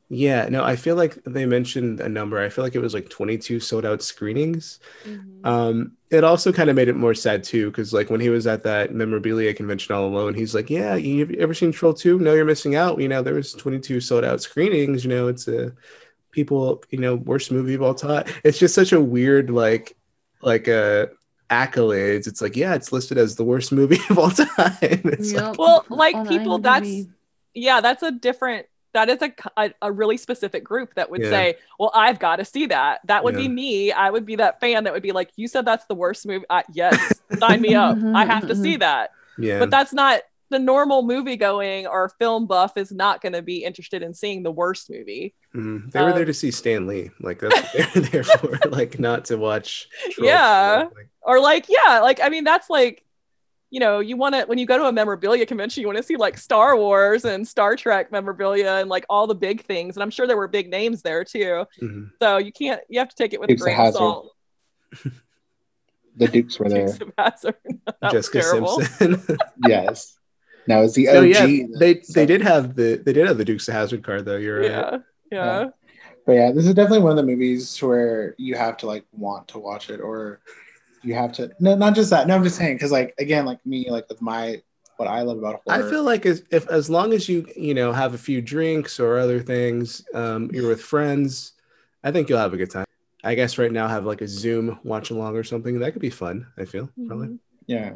yeah 0.10 0.48
no 0.50 0.64
I 0.64 0.76
feel 0.76 0.96
like 0.96 1.18
they 1.26 1.46
mentioned 1.46 2.00
a 2.00 2.08
number 2.08 2.40
I 2.40 2.50
feel 2.50 2.64
like 2.64 2.76
it 2.76 2.82
was 2.82 2.94
like 2.94 3.10
22 3.10 3.60
sold 3.60 3.86
out 3.86 4.02
screenings 4.04 4.80
Um, 5.44 5.94
it 6.12 6.24
also 6.24 6.52
kind 6.54 6.70
of 6.70 6.76
made 6.76 6.88
it 6.88 6.96
more 6.96 7.14
sad 7.14 7.44
too, 7.44 7.70
because 7.70 7.92
like 7.94 8.10
when 8.10 8.22
he 8.22 8.30
was 8.30 8.48
at 8.48 8.64
that 8.64 8.94
memorabilia 8.94 9.54
convention 9.54 9.94
all 9.96 10.06
alone, 10.08 10.34
he's 10.34 10.56
like, 10.56 10.70
"Yeah, 10.70 10.96
you 10.96 11.20
have 11.26 11.32
ever 11.36 11.54
seen 11.54 11.72
Troll 11.72 11.94
2? 11.94 12.20
No, 12.20 12.34
you're 12.34 12.46
missing 12.46 12.76
out. 12.76 13.00
You 13.02 13.08
know, 13.10 13.22
there 13.22 13.34
was 13.34 13.52
22 13.54 14.00
sold 14.00 14.24
out 14.24 14.42
screenings. 14.42 15.04
You 15.04 15.10
know, 15.10 15.28
it's 15.28 15.48
a 15.48 15.74
people, 16.32 16.84
you 16.90 17.00
know, 17.00 17.16
worst 17.16 17.52
movie 17.52 17.74
of 17.76 17.82
all 17.82 17.94
time. 17.96 18.26
It's 18.44 18.58
just 18.58 18.74
such 18.76 18.92
a 18.94 19.02
weird 19.02 19.50
like, 19.50 19.96
like 20.42 20.68
uh 20.68 21.08
accolades. 21.50 22.28
It's 22.28 22.42
like, 22.42 22.56
yeah, 22.56 22.76
it's 22.76 22.92
listed 22.92 23.18
as 23.18 23.36
the 23.36 23.44
worst 23.44 23.72
movie 23.72 24.00
of 24.10 24.18
all 24.18 24.32
time. 24.32 24.48
It's 24.80 25.34
like, 25.34 25.58
Well, 25.58 25.86
like, 25.90 26.16
people, 26.30 26.60
IMDb. 26.60 26.64
that's- 26.64 27.06
yeah 27.54 27.80
that's 27.82 28.04
a 28.04 28.12
different 28.12 28.66
that 28.96 29.08
is 29.10 29.22
a, 29.22 29.32
a, 29.58 29.72
a 29.84 29.92
really 29.92 30.18
specific 30.18 30.64
group 30.64 30.94
that 30.96 31.10
would 31.12 31.22
Yeah. 31.22 31.30
say 31.30 31.58
well 31.80 31.92
i've 31.94 32.18
got 32.20 32.38
to 32.38 32.46
see 32.46 32.66
that 32.68 33.02
that 33.06 33.24
would 33.24 33.36
be 33.36 33.48
me 33.48 33.92
i 33.92 34.10
would 34.10 34.26
be 34.26 34.36
that 34.38 34.60
fan 34.60 34.84
that 34.86 34.94
would 34.94 35.04
be 35.04 35.12
like 35.12 35.30
you 35.36 35.48
said 35.48 35.64
that's 35.66 35.86
the 35.86 35.96
worst 35.96 36.26
movie 36.26 36.46
uh, 36.50 36.64
yes 36.74 36.98
sign 37.38 37.62
me 37.62 37.76
up 37.76 37.98
i 38.16 38.26
have 38.26 38.48
to 38.48 38.56
see 38.56 38.76
that 38.78 39.12
yeah, 39.38 39.60
but 39.60 39.70
that's 39.70 39.94
not 39.94 40.22
the 40.50 40.60
normal 40.60 41.02
movie 41.02 41.36
going 41.36 41.88
or 41.88 42.08
film 42.20 42.46
buff 42.48 42.78
is 42.78 42.92
not 42.92 43.20
going 43.22 43.34
to 43.34 43.42
be 43.42 43.64
interested 43.66 44.02
in 44.04 44.14
seeing 44.14 44.44
the 44.44 44.52
worst 44.52 44.90
movie 44.90 45.34
Mhm. 45.56 45.92
they 45.92 46.02
were 46.02 46.12
there 46.12 46.22
um, 46.22 46.26
to 46.28 46.34
see 46.34 46.52
Stan 46.52 46.86
Lee. 46.86 47.12
Like 47.22 47.40
that's 47.40 47.56
what 47.74 47.94
they're 47.94 48.02
there 48.04 48.24
for, 48.26 48.60
like 48.70 49.00
not 49.00 49.24
to 49.26 49.38
watch. 49.38 49.88
Troll 50.12 50.26
2. 50.28 50.34
Yeah. 50.34 50.88
Like, 50.94 51.08
or 51.22 51.40
like 51.40 51.66
yeah 51.70 52.00
like 52.02 52.20
i 52.22 52.28
mean 52.30 52.44
that's 52.44 52.70
like 52.70 53.05
you 53.76 53.82
know 53.82 54.00
you 54.00 54.16
want 54.16 54.34
to 54.34 54.44
when 54.46 54.58
you 54.58 54.66
go 54.66 54.78
to 54.78 54.86
a 54.86 54.92
memorabilia 54.92 55.46
convention 55.46 55.82
you 55.82 55.88
want 55.88 55.98
to 55.98 56.04
see 56.04 56.16
like 56.16 56.38
star 56.38 56.78
wars 56.78 57.26
and 57.26 57.46
star 57.46 57.76
trek 57.76 58.10
memorabilia 58.10 58.76
and 58.80 58.90
like 58.90 59.06
all 59.10 59.28
the 59.28 59.36
big 59.36 59.62
things 59.66 59.98
and 59.98 60.02
i'm 60.04 60.10
sure 60.10 60.26
there 60.26 60.38
were 60.38 60.48
big 60.48 60.70
names 60.70 61.02
there 61.02 61.26
too 61.26 61.66
mhm. 61.82 62.10
so 62.22 62.38
you 62.38 62.54
can't 62.54 62.80
you 62.88 62.98
have 63.00 63.10
to 63.10 63.16
take 63.18 63.34
it 63.34 63.40
with 63.40 63.50
Dukes 63.50 63.62
a 63.64 63.66
grain 63.66 63.80
of 63.88 63.94
salt 63.94 64.32
The 66.18 66.30
Dukes 66.30 66.58
were 66.58 66.70
there. 66.76 66.88
Dukes 66.88 67.02
of 67.02 67.12
Hazzard. 67.18 67.56
That 68.02 68.14
was 68.14 68.30
Jessica. 68.30 68.78
Simpson. 68.88 69.38
yes. 69.68 70.18
Now 70.66 70.82
it's 70.82 70.94
the 70.94 71.10
OG. 71.10 71.16
Oh 71.18 71.22
yeah, 71.24 71.64
they 71.78 72.00
So- 72.02 72.14
they 72.14 72.26
did 72.26 72.42
have 72.42 72.74
the 72.76 73.02
they 73.06 73.12
did 73.12 73.28
have 73.28 73.38
the 73.38 73.44
Dukes 73.44 73.68
of 73.68 73.74
Hazzard 73.74 74.02
card 74.02 74.24
though. 74.24 74.38
You're 74.38 74.62
right. 74.62 74.72
yeah 74.72 74.98
yeah 75.32 75.66
But 76.26 76.32
yeah, 76.40 76.52
this 76.54 76.66
is 76.68 76.74
definitely 76.74 77.04
one 77.04 77.12
of 77.12 77.18
the 77.18 77.30
movies 77.32 77.82
where 77.84 78.34
you 78.38 78.56
have 78.56 78.78
to 78.78 78.86
like 78.88 79.04
want 79.12 79.50
to 79.50 79.60
watch 79.60 79.90
it, 79.90 80.00
or 80.00 80.40
you 81.06 81.14
have 81.14 81.32
to. 81.34 81.52
No, 81.60 81.76
not 81.76 81.96
just 81.96 82.10
that. 82.10 82.28
No, 82.28 82.36
I'm 82.36 82.44
just 82.44 82.58
saying 82.58 82.76
because 82.76 82.92
like 82.92 83.14
again, 83.20 83.46
like 83.46 83.64
me, 83.66 83.90
like 83.90 84.10
with 84.10 84.22
my 84.22 84.62
what 84.98 85.08
I 85.08 85.22
love 85.22 85.38
about 85.38 85.62
horror 85.66 85.86
I 85.86 85.90
feel 85.90 86.04
like 86.04 86.26
as 86.26 86.44
if 86.52 86.68
as 86.70 86.90
long 86.90 87.14
as 87.14 87.30
you 87.30 87.48
you 87.56 87.74
know 87.74 87.92
have 87.92 88.14
a 88.14 88.18
few 88.18 88.42
drinks 88.42 89.00
or 89.00 89.18
other 89.18 89.42
things, 89.42 90.04
um, 90.14 90.50
you're 90.52 90.68
with 90.68 90.82
friends, 90.82 91.54
I 92.04 92.12
think 92.12 92.30
you'll 92.30 92.40
have 92.40 92.54
a 92.54 92.58
good 92.58 92.72
time. 92.72 92.86
I 93.24 93.36
guess 93.36 93.58
right 93.58 93.72
now 93.72 93.88
have 93.88 94.06
like 94.06 94.22
a 94.22 94.28
Zoom 94.28 94.80
watch 94.84 95.10
along 95.10 95.36
or 95.36 95.44
something 95.44 95.80
that 95.80 95.94
could 95.94 96.02
be 96.02 96.10
fun. 96.10 96.48
I 96.58 96.66
feel 96.66 96.90
probably. 97.08 97.28
Mhm. 97.28 97.40
yeah, 97.68 97.94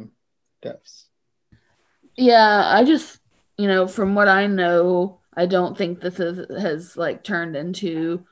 Devs. 0.63 1.05
Yeah, 2.15 2.63
I 2.65 2.83
just, 2.83 3.19
you 3.57 3.67
know, 3.67 3.87
from 3.87 4.15
what 4.15 4.27
I 4.27 4.47
know, 4.47 5.19
I 5.35 5.45
don't 5.45 5.77
think 5.77 6.01
this 6.01 6.19
is, 6.19 6.45
has 6.61 6.97
like 6.97 7.23
turned 7.23 7.55
into 7.55 8.25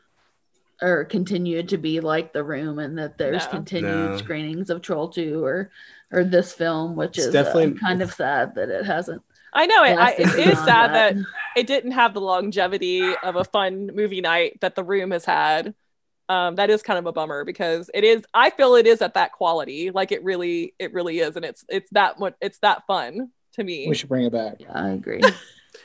or 0.82 1.06
continued 1.06 1.70
to 1.70 1.78
be 1.78 2.00
like 2.00 2.34
the 2.34 2.44
room 2.44 2.80
and 2.80 2.98
that 2.98 3.18
there's 3.18 3.46
No. 3.46 3.50
continued 3.52 4.12
No. 4.12 4.18
screenings 4.18 4.70
of 4.70 4.82
Troll 4.82 5.10
2 5.10 5.44
or 5.44 5.72
or 6.12 6.24
this 6.24 6.54
film, 6.54 6.96
which 6.96 7.18
It's 7.18 7.28
is 7.28 7.36
uh, 7.36 7.44
definitely- 7.44 7.80
kind 7.80 8.02
of 8.02 8.14
sad 8.14 8.56
that 8.56 8.70
it 8.70 8.86
hasn't. 8.86 9.22
i 9.54 9.66
know 9.66 9.84
it, 9.84 9.98
I, 9.98 10.12
it 10.12 10.48
is 10.48 10.58
sad 10.60 10.94
that 10.94 11.16
it 11.56 11.68
didn't 11.68 11.92
have 11.92 12.14
the 12.14 12.22
longevity 12.22 13.02
of 13.24 13.36
a 13.38 13.44
fun 13.44 13.90
movie 13.96 14.22
night 14.22 14.60
that 14.62 14.76
the 14.76 14.84
room 14.84 15.12
has 15.12 15.26
had 15.26 15.74
um, 16.30 16.56
that 16.56 16.70
is 16.70 16.82
kind 16.84 17.00
of 17.00 17.06
a 17.08 17.12
bummer 17.14 17.44
because 17.46 17.90
it 17.94 18.04
is 18.04 18.24
i 18.34 18.50
feel 18.52 18.76
it 18.76 18.86
is 18.86 19.02
at 19.02 19.14
that 19.16 19.32
quality 19.32 19.90
like 19.92 20.12
it 20.12 20.22
really 20.24 20.74
it 20.78 20.94
really 20.94 21.20
is 21.20 21.36
and 21.38 21.46
it's 21.46 21.64
it's 21.70 21.90
that 21.92 22.20
much 22.20 22.36
it's 22.42 22.60
that 22.60 22.86
fun 22.86 23.32
to 23.54 23.64
me 23.64 23.88
We 23.88 23.96
should 23.96 24.10
bring 24.10 24.26
it 24.26 24.32
back. 24.34 24.56
Yeah, 24.60 24.72
I 24.74 24.90
agree. 24.90 25.22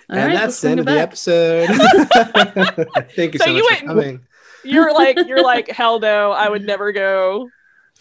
And 0.09 0.19
right, 0.19 0.35
that's 0.35 0.61
the 0.61 0.71
end 0.71 0.81
of 0.81 0.87
bring 0.87 0.97
the 0.97 1.03
episode. 1.03 1.69
Thank 3.17 3.35
you 3.35 3.39
So 3.39 3.45
so, 3.45 3.51
you 3.51 3.63
much 3.63 3.71
went- 3.71 3.81
for 3.81 3.87
coming. 3.87 4.21
You're 4.65 4.93
like 4.93 5.17
you're 5.27 5.43
like 5.53 5.69
hell 5.71 5.99
no 6.01 6.33
i 6.33 6.49
would 6.49 6.63
never 6.65 6.93
go 6.93 7.49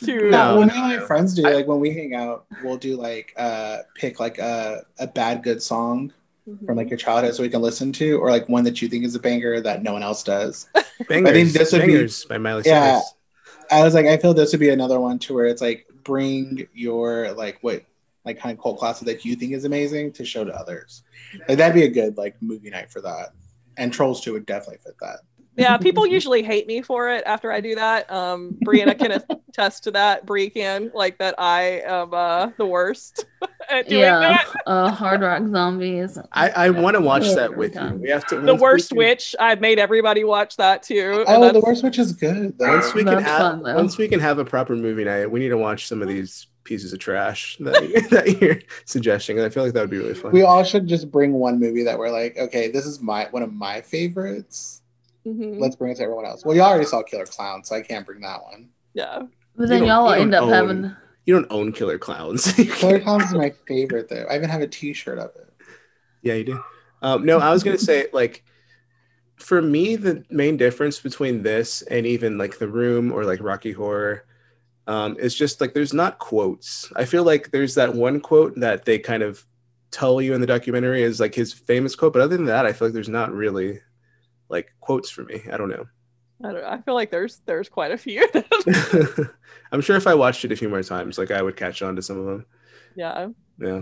to 0.04 0.30
No, 0.30 0.54
No, 0.56 0.60
when 0.60 0.68
me 0.70 0.74
and 0.76 1.00
my 1.00 1.06
friends 1.06 1.34
do, 1.36 1.46
I- 1.48 1.54
like 1.54 1.68
when 1.68 1.80
we 1.80 1.92
hang 1.94 2.16
out, 2.16 2.46
we'll 2.64 2.78
do 2.78 2.96
like 2.96 3.34
uh 3.38 3.80
pick 3.96 4.20
like 4.20 4.40
a 4.40 4.84
a 4.98 5.06
bad 5.06 5.44
good 5.44 5.62
song 5.62 6.12
from 6.66 6.76
like 6.78 6.90
your 6.90 6.98
childhood 6.98 7.36
so 7.36 7.44
we 7.44 7.50
can 7.50 7.62
listen 7.62 7.92
to, 7.94 8.18
or 8.18 8.32
like 8.32 8.50
one 8.50 8.64
that 8.64 8.82
you 8.82 8.88
think 8.90 9.06
is 9.06 9.14
a 9.14 9.20
banger 9.20 9.62
that 9.62 9.84
no 9.84 9.94
one 9.94 10.02
else 10.02 10.24
does. 10.24 10.68
Bangers, 11.08 11.30
I 11.30 11.34
think 11.34 11.50
this 11.52 11.72
would 11.72 11.86
be- 11.86 12.10
by 12.28 12.38
Miley 12.40 12.64
Yeah. 12.66 12.94
Cyrus. 12.94 13.14
I 13.70 13.84
was 13.84 13.94
like, 13.94 14.08
I 14.08 14.18
feel 14.18 14.34
this 14.34 14.52
would 14.54 14.60
be 14.60 14.70
another 14.70 15.00
one 15.00 15.20
to 15.20 15.36
where 15.36 15.46
it's 15.46 15.62
like 15.62 15.86
bring 16.04 16.68
your 16.74 17.32
like 17.34 17.60
what 17.62 17.84
like 18.26 18.40
kind 18.40 18.58
of 18.58 18.62
cult 18.62 18.80
classic 18.80 19.06
that 19.06 19.24
you 19.24 19.36
think 19.36 19.54
is 19.54 19.66
amazing 19.66 20.14
to 20.14 20.26
show 20.26 20.44
to 20.44 20.52
others. 20.52 21.04
Like 21.48 21.60
that'd 21.60 21.76
be 21.76 21.84
a 21.84 21.90
good 21.90 22.18
like 22.18 22.42
movie 22.42 22.72
night 22.72 22.90
for 22.90 23.02
that. 23.02 23.30
And 23.78 23.94
Trolls 23.94 24.22
2 24.22 24.34
would 24.34 24.46
definitely 24.48 24.80
fit 24.84 24.96
that. 25.00 25.20
Yeah 25.62 25.78
people 25.78 26.06
usually 26.06 26.44
hate 26.44 26.68
me 26.68 26.82
for 26.82 27.10
it 27.10 27.24
after 27.26 27.52
i 27.52 27.62
do 27.62 27.76
that 27.76 28.10
um 28.12 28.58
brianna 28.66 28.98
can 28.98 29.12
attest 29.50 29.84
to 29.84 29.92
that 29.92 30.26
brie 30.26 30.50
can 30.50 30.92
like 30.94 31.18
that 31.18 31.36
i 31.38 31.82
am 31.86 32.14
uh 32.14 32.50
the 32.58 32.66
worst 32.66 33.26
at 33.70 33.88
doing 33.88 34.02
yeah, 34.02 34.20
that. 34.20 34.54
uh, 34.68 34.92
Hard 34.92 35.22
Rock 35.22 35.44
Zombies. 35.50 36.18
I, 36.32 36.50
I 36.50 36.70
want 36.70 36.96
to 36.96 37.02
watch 37.02 37.26
Yeah, 37.26 37.36
that 37.36 37.44
every 37.46 37.58
with 37.58 37.76
you. 37.76 38.00
We 38.02 38.10
have 38.10 38.26
to. 38.28 38.40
The 38.40 38.56
Worst 38.56 38.94
Witch. 38.94 39.36
I've 39.40 39.62
made 39.62 39.80
everybody 39.80 40.24
watch 40.24 40.58
that 40.58 40.84
too. 40.84 41.24
Oh, 41.28 41.52
the 41.52 41.60
worst 41.60 41.84
witch 41.84 42.00
is 42.00 42.14
good. 42.14 42.58
Though. 42.58 42.70
Once 42.70 42.94
we 42.94 43.04
can 43.04 43.16
That's 43.16 43.28
have 43.28 43.40
fun, 43.40 43.64
though. 43.64 43.76
once 43.76 43.98
we 43.98 44.08
can 44.08 44.20
have 44.20 44.38
a 44.40 44.46
proper 44.46 44.76
movie 44.76 45.04
night, 45.04 45.32
we 45.32 45.40
need 45.40 45.50
to 45.50 45.58
watch 45.58 45.88
some 45.88 46.02
of 46.02 46.08
these 46.08 46.48
pieces 46.64 46.94
of 46.94 47.00
trash 47.00 47.58
that, 47.60 47.74
that 48.12 48.42
you're 48.42 48.60
suggesting. 48.86 49.38
And 49.38 49.46
I 49.46 49.50
feel 49.50 49.64
like 49.64 49.74
that 49.74 49.82
would 49.82 49.90
be 49.90 49.98
really 49.98 50.14
fun. 50.14 50.32
we 50.32 50.44
all 50.44 50.64
should 50.64 50.88
just 50.88 51.12
bring 51.12 51.34
one 51.34 51.60
movie 51.60 51.84
that 51.84 51.98
we're 51.98 52.12
like, 52.12 52.38
okay, 52.38 52.70
this 52.70 52.86
is 52.86 53.02
my 53.02 53.28
one 53.32 53.44
of 53.44 53.54
my 53.54 53.82
favorites. 53.82 54.81
Mhm. 55.26 55.60
Let's 55.60 55.76
bring 55.76 55.92
it 55.92 55.96
to 55.98 56.04
everyone 56.04 56.26
else. 56.26 56.44
Well, 56.46 56.56
you 56.56 56.62
already 56.62 56.86
saw 56.86 57.04
Killer 57.04 57.26
Klown, 57.26 57.66
so 57.66 57.76
I 57.76 57.82
can't 57.82 58.06
bring 58.06 58.22
that 58.22 58.42
one. 58.44 58.70
Yeah. 58.94 59.24
But 59.56 59.70
then 59.70 59.86
y'all 59.86 60.12
end 60.12 60.34
up 60.34 60.44
own- 60.44 60.50
having. 60.50 60.96
you 61.26 61.34
don't 61.36 61.48
own 61.52 61.72
Killer 61.72 62.00
Klowns. 62.00 62.52
Killer 62.80 63.00
Klowns 63.00 63.26
is 63.26 63.34
my 63.34 63.52
favorite 63.68 64.10
though. 64.10 64.26
I 64.30 64.36
even 64.36 64.50
have 64.50 64.62
a 64.62 64.68
T-shirt 64.68 65.20
of 65.20 65.32
it. 65.36 65.48
Yeah, 66.24 66.34
you 66.36 66.44
do. 66.46 66.64
Um, 67.02 67.26
no, 67.26 67.40
I 67.40 67.52
was 67.52 67.64
gonna 67.64 67.78
say 67.78 68.08
like 68.14 68.44
for 69.36 69.62
me, 69.62 69.96
the 69.96 70.24
main 70.30 70.56
difference 70.58 71.00
between 71.00 71.42
this 71.44 71.82
and 71.84 72.06
even 72.06 72.38
like 72.38 72.60
The 72.60 72.68
Room 72.68 73.12
or 73.12 73.26
like 73.26 73.42
Rocky 73.42 73.72
Horror 73.72 74.24
um, 74.88 75.18
is 75.20 75.34
just 75.36 75.60
like 75.62 75.74
there's 75.74 75.94
not 75.94 76.20
quotes. 76.20 76.92
I 76.96 77.06
feel 77.06 77.24
like 77.24 77.52
there's 77.52 77.76
that 77.76 77.94
one 77.96 78.20
quote 78.20 78.54
that 78.60 78.86
they 78.86 79.00
kind 79.00 79.24
of 79.24 79.46
tell 79.92 80.22
you 80.22 80.34
in 80.34 80.42
the 80.42 80.48
documentary 80.48 81.02
is 81.04 81.20
like 81.20 81.36
his 81.36 81.54
famous 81.54 81.96
quote, 81.96 82.14
but 82.14 82.22
other 82.22 82.38
than 82.38 82.46
that, 82.46 82.66
I 82.66 82.72
feel 82.74 82.88
like 82.88 82.94
there's 82.94 83.10
not 83.10 83.32
really 83.34 83.80
like 84.52 84.68
quotes 84.82 85.10
for 85.10 85.24
me. 85.24 85.42
I 85.52 85.58
don't 85.58 85.70
know. 85.70 85.86
I 86.44 86.52
don't 86.52 86.62
know. 86.62 86.68
I 86.70 86.82
feel 86.82 86.94
like 86.94 87.10
there's 87.12 87.42
there's 87.48 87.70
quite 87.70 87.92
a 87.92 87.98
few. 87.98 88.28
I'm 89.72 89.82
sure 89.82 89.96
if 89.96 90.08
I 90.08 90.14
watched 90.14 90.44
it 90.46 90.52
a 90.52 90.56
few 90.56 90.70
more 90.70 90.84
times, 90.84 91.18
like 91.18 91.32
I 91.32 91.42
would 91.42 91.56
catch 91.56 91.82
on 91.82 91.96
to 91.96 92.02
some 92.02 92.20
of 92.20 92.26
them. 92.26 92.46
yeah. 92.96 93.28
Yeah. 93.60 93.82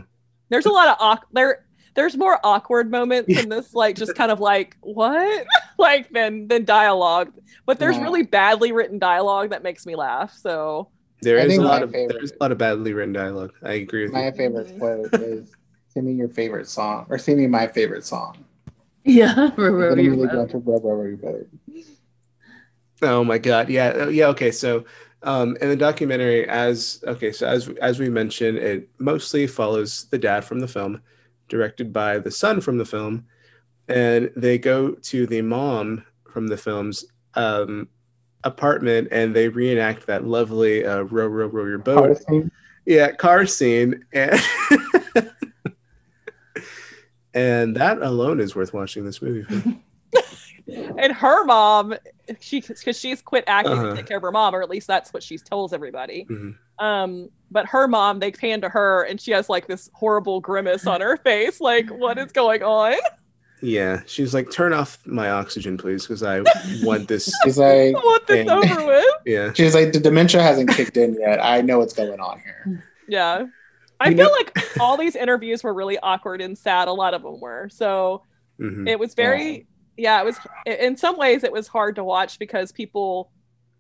There's 0.50 0.66
a 0.66 0.72
lot 0.72 0.88
of 0.90 0.98
awk- 1.00 1.28
there 1.32 1.66
there's 1.96 2.18
more 2.18 2.40
awkward 2.44 2.92
moments 2.92 3.30
in 3.30 3.50
this 3.50 3.74
like 3.74 3.96
just 3.96 4.14
kind 4.22 4.32
of 4.32 4.40
like 4.40 4.76
what 4.82 5.46
like 5.78 6.10
than 6.12 6.48
than 6.48 6.66
dialogue 6.66 7.32
but 7.66 7.80
there's 7.80 7.96
Yeah. 7.98 8.04
really 8.04 8.24
badly 8.24 8.72
written 8.72 9.00
dialogue 9.00 9.52
that 9.52 9.64
makes 9.64 9.86
me 9.86 9.96
laugh 9.96 10.34
so 10.34 10.90
There 11.22 11.40
I 11.40 11.44
is 11.44 11.58
a 11.58 11.62
lot 11.62 11.82
of 11.84 11.92
favorite- 11.92 12.14
there's 12.18 12.32
a 12.32 12.38
lot 12.42 12.52
of 12.52 12.58
badly 12.58 12.94
written 12.94 13.14
dialogue. 13.14 13.52
I 13.64 13.74
agree 13.74 14.04
with 14.04 14.12
My 14.12 14.26
you. 14.28 14.32
favorite 14.34 14.78
quote 14.80 15.14
is 15.14 15.52
"Sing 15.90 16.06
me 16.06 16.14
your 16.14 16.30
favorite 16.30 16.68
song," 16.68 17.06
or 17.10 17.18
"Sing 17.18 17.38
me 17.38 17.48
my 17.48 17.68
favorite 17.68 18.04
song." 18.06 18.44
Yeah. 19.10 19.50
Oh 23.02 23.24
my 23.24 23.38
god. 23.38 23.70
Yeah. 23.70 23.88
uh, 23.90 24.08
Yeah. 24.10 24.28
Okay. 24.28 24.52
So 24.52 24.86
um 25.24 25.58
in 25.62 25.70
the 25.70 25.76
documentary, 25.76 26.48
as 26.48 27.04
okay, 27.08 27.32
so 27.32 27.48
as 27.48 27.70
as 27.82 28.00
we 28.00 28.10
mentioned, 28.10 28.58
it 28.58 28.90
mostly 29.00 29.48
follows 29.48 30.06
the 30.12 30.18
dad 30.18 30.44
from 30.46 30.60
the 30.60 30.68
film, 30.68 31.02
directed 31.48 31.92
by 31.92 32.20
the 32.20 32.32
son 32.32 32.62
from 32.62 32.78
the 32.78 32.86
film, 32.86 33.26
and 33.88 34.32
they 34.36 34.58
go 34.58 34.92
to 34.92 35.26
the 35.28 35.42
mom 35.42 36.04
from 36.30 36.48
the 36.48 36.58
film's 36.58 37.06
um 37.36 37.88
apartment 38.46 39.08
and 39.12 39.36
they 39.36 39.50
reenact 39.50 40.06
that 40.08 40.26
lovely 40.26 40.86
uh 40.86 41.02
row 41.02 41.28
row 41.28 41.48
row 41.48 41.66
your 41.66 41.78
boat 41.78 41.98
Car 41.98 42.16
scene. 42.16 42.52
yeah 42.86 43.12
car 43.12 43.46
scene 43.46 44.06
and 44.14 44.40
and 47.34 47.76
that 47.76 48.02
alone 48.02 48.40
is 48.40 48.56
worth 48.56 48.74
watching 48.74 49.06
this 49.06 49.22
movie 49.22 49.44
for. 49.44 49.74
and 51.00 51.12
her 51.12 51.44
mom 51.46 51.96
she 52.40 52.62
because 52.62 52.98
she's 53.00 53.22
quit 53.22 53.44
acting 53.48 53.74
Uh-huh. 53.74 53.90
to 53.90 53.96
take 53.96 54.06
care 54.06 54.18
of 54.18 54.24
her 54.24 54.32
mom 54.32 54.54
or 54.56 54.62
at 54.62 54.70
least 54.70 54.86
that's 54.88 55.12
what 55.14 55.24
she 55.24 55.38
tells 55.38 55.74
everybody 55.74 56.28
Mhm. 56.30 56.56
um 56.78 57.30
but 57.50 57.66
her 57.68 57.88
mom 57.88 58.20
they 58.20 58.32
pan 58.32 58.62
to 58.62 58.70
her 58.70 59.04
and 59.04 59.20
she 59.20 59.32
has 59.32 59.50
like 59.50 59.66
this 59.68 59.90
horrible 59.94 60.40
grimace 60.42 60.86
on 60.86 61.02
her 61.02 61.18
face 61.18 61.60
like 61.60 61.90
what 61.90 62.20
is 62.20 62.32
going 62.32 62.62
on 62.62 62.94
yeah 63.64 64.02
she's 64.06 64.34
like 64.34 64.52
turn 64.52 64.72
off 64.74 65.00
my 65.08 65.32
oxygen 65.32 65.76
please 65.76 66.04
because 66.06 66.22
i 66.22 66.40
want 66.84 67.08
this 67.08 67.34
She's 67.44 67.58
like, 67.58 67.68
I 67.96 68.00
want 68.00 68.28
this 68.28 68.46
Yeah. 68.46 68.54
over 68.56 68.86
with 68.86 69.06
yeah 69.26 69.54
she's 69.54 69.74
like, 69.74 69.92
the 69.92 70.00
dementia 70.00 70.42
hasn't 70.44 70.70
kicked 70.70 70.98
in 70.98 71.16
yet. 71.16 71.44
I 71.44 71.62
know 71.62 71.80
what's 71.80 71.94
going 71.94 72.20
on 72.20 72.40
here. 72.40 72.84
Yeah. 73.08 73.48
I 74.00 74.14
feel 74.14 74.26
know- 74.26 74.32
like 74.32 74.58
all 74.80 74.98
these 74.98 75.16
interviews 75.16 75.64
were 75.64 75.74
really 75.74 75.98
awkward 76.00 76.42
and 76.42 76.58
sad. 76.58 76.88
A 76.88 76.94
lot 76.94 77.14
of 77.14 77.22
them 77.24 77.40
were. 77.40 77.70
So 77.70 78.24
Mhm. 78.60 78.88
it 78.88 79.00
was 79.00 79.14
very, 79.14 79.68
yeah, 79.98 80.22
it 80.22 80.26
was, 80.26 80.38
in 80.66 80.96
some 80.98 81.18
ways, 81.18 81.44
it 81.44 81.52
was 81.52 81.68
hard 81.68 81.96
to 81.96 82.04
watch 82.04 82.40
because 82.40 82.72
people, 82.72 83.32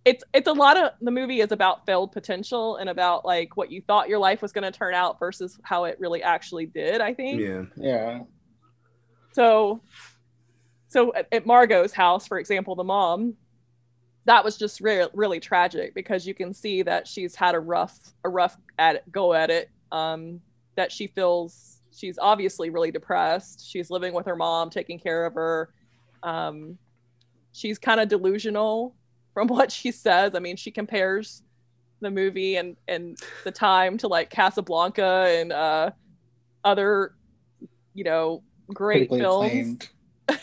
it's, 0.05 0.23
it's 0.33 0.47
a 0.47 0.53
lot 0.53 0.77
of 0.81 0.91
the 1.01 1.11
movie 1.11 1.41
is 1.41 1.51
about 1.51 1.85
failed 1.85 2.11
potential 2.13 2.77
and 2.77 2.89
about 2.89 3.25
like 3.25 3.55
what 3.57 3.71
you 3.71 3.81
thought 3.81 4.07
your 4.09 4.19
life 4.19 4.41
was 4.41 4.51
going 4.53 4.63
to 4.63 4.71
turn 4.71 4.93
out 4.93 5.19
versus 5.19 5.59
how 5.63 5.83
it 5.85 5.97
really 5.99 6.23
actually 6.23 6.65
did, 6.65 7.01
I 7.01 7.13
think. 7.13 7.41
yeah 7.41 7.63
Yeah, 7.77 8.19
So, 9.33 9.81
so 10.87 11.13
at, 11.13 11.27
at 11.31 11.45
Margo's 11.45 11.93
house, 11.93 12.27
for 12.27 12.39
example, 12.39 12.75
the 12.75 12.83
mom, 12.83 13.35
that 14.25 14.43
was 14.43 14.57
just 14.57 14.81
re- 14.81 15.07
really 15.13 15.39
tragic 15.39 15.93
because 15.93 16.25
you 16.27 16.33
can 16.33 16.53
see 16.53 16.81
that 16.83 17.07
she's 17.07 17.35
had 17.35 17.55
a 17.55 17.59
rough, 17.59 17.97
a 18.23 18.29
rough 18.29 18.57
at 18.77 18.95
it, 18.97 19.11
go 19.11 19.33
at 19.33 19.49
it. 19.49 19.69
Um, 19.91 20.41
that 20.75 20.91
she 20.91 21.07
feels 21.07 21.81
she's 21.95 22.17
obviously 22.19 22.69
really 22.69 22.91
depressed. 22.91 23.67
She's 23.69 23.89
living 23.89 24.13
with 24.13 24.25
her 24.27 24.35
mom, 24.35 24.69
taking 24.69 24.99
care 24.99 25.25
of 25.25 25.33
her. 25.33 25.69
Um, 26.23 26.77
she's 27.51 27.77
kind 27.79 27.99
of 27.99 28.07
delusional 28.07 28.95
from 29.33 29.47
what 29.55 29.71
she 29.71 29.91
says. 29.91 30.35
I 30.35 30.39
mean, 30.39 30.55
she 30.55 30.71
compares 30.71 31.43
the 32.01 32.09
movie 32.11 32.55
and 32.55 32.77
and 32.87 33.17
the 33.43 33.51
time 33.51 33.97
to 33.97 34.07
like 34.07 34.29
Casablanca 34.29 35.25
and 35.39 35.51
uh, 35.51 35.91
other, 36.63 37.13
you 37.93 38.03
know, 38.05 38.43
great 38.73 39.09
films. 39.09 39.79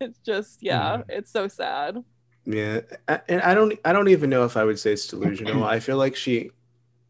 It's 0.00 0.18
just 0.26 0.58
yeah, 0.60 0.98
Mhm. 0.98 1.04
it's 1.08 1.30
so 1.30 1.48
sad. 1.48 2.02
Yeah, 2.44 2.80
I- 3.08 3.20
and 3.28 3.40
I 3.42 3.54
don't 3.54 3.78
I 3.84 3.92
don't 3.92 4.08
even 4.08 4.28
know 4.28 4.44
if 4.44 4.56
I 4.56 4.64
would 4.64 4.78
say 4.78 4.92
it's 4.92 5.06
delusional. 5.06 5.64
I 5.74 5.80
feel 5.80 5.96
like 5.96 6.14
she 6.16 6.50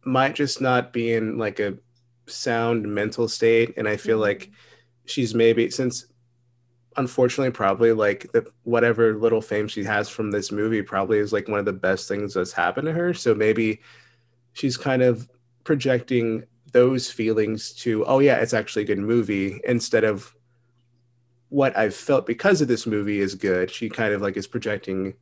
might 0.06 0.34
just 0.34 0.60
not 0.60 0.92
be 0.92 1.12
in 1.12 1.38
like 1.38 1.60
a 1.60 1.74
sound 2.26 2.86
mental 2.86 3.28
state 3.28 3.74
and 3.76 3.88
I 3.88 3.96
feel 3.96 4.16
mm-hmm. 4.16 4.22
like 4.22 4.50
she's 5.06 5.34
maybe 5.34 5.70
since 5.70 6.06
unfortunately 6.96 7.50
probably 7.50 7.92
like 7.92 8.30
the 8.32 8.46
whatever 8.62 9.14
little 9.16 9.40
fame 9.40 9.68
she 9.68 9.84
has 9.84 10.08
from 10.08 10.30
this 10.30 10.52
movie 10.52 10.82
probably 10.82 11.18
is 11.18 11.32
like 11.32 11.48
one 11.48 11.58
of 11.58 11.64
the 11.64 11.72
best 11.72 12.08
things 12.08 12.34
that's 12.34 12.52
happened 12.52 12.86
to 12.86 12.92
her. 12.92 13.12
So 13.12 13.34
maybe 13.34 13.80
she's 14.52 14.76
kind 14.76 15.02
of 15.02 15.28
projecting 15.64 16.44
those 16.72 17.10
feelings 17.10 17.72
to 17.72 18.04
oh 18.06 18.20
yeah, 18.20 18.36
it's 18.36 18.54
actually 18.54 18.82
a 18.82 18.86
good 18.86 18.98
movie 18.98 19.60
instead 19.64 20.04
of 20.04 20.34
what 21.48 21.76
I've 21.76 21.94
felt 21.94 22.26
because 22.26 22.60
of 22.60 22.68
this 22.68 22.86
movie 22.86 23.20
is 23.20 23.34
good. 23.34 23.70
She 23.70 23.88
kind 23.88 24.14
of 24.14 24.22
like 24.22 24.36
is 24.36 24.46
projecting 24.46 25.14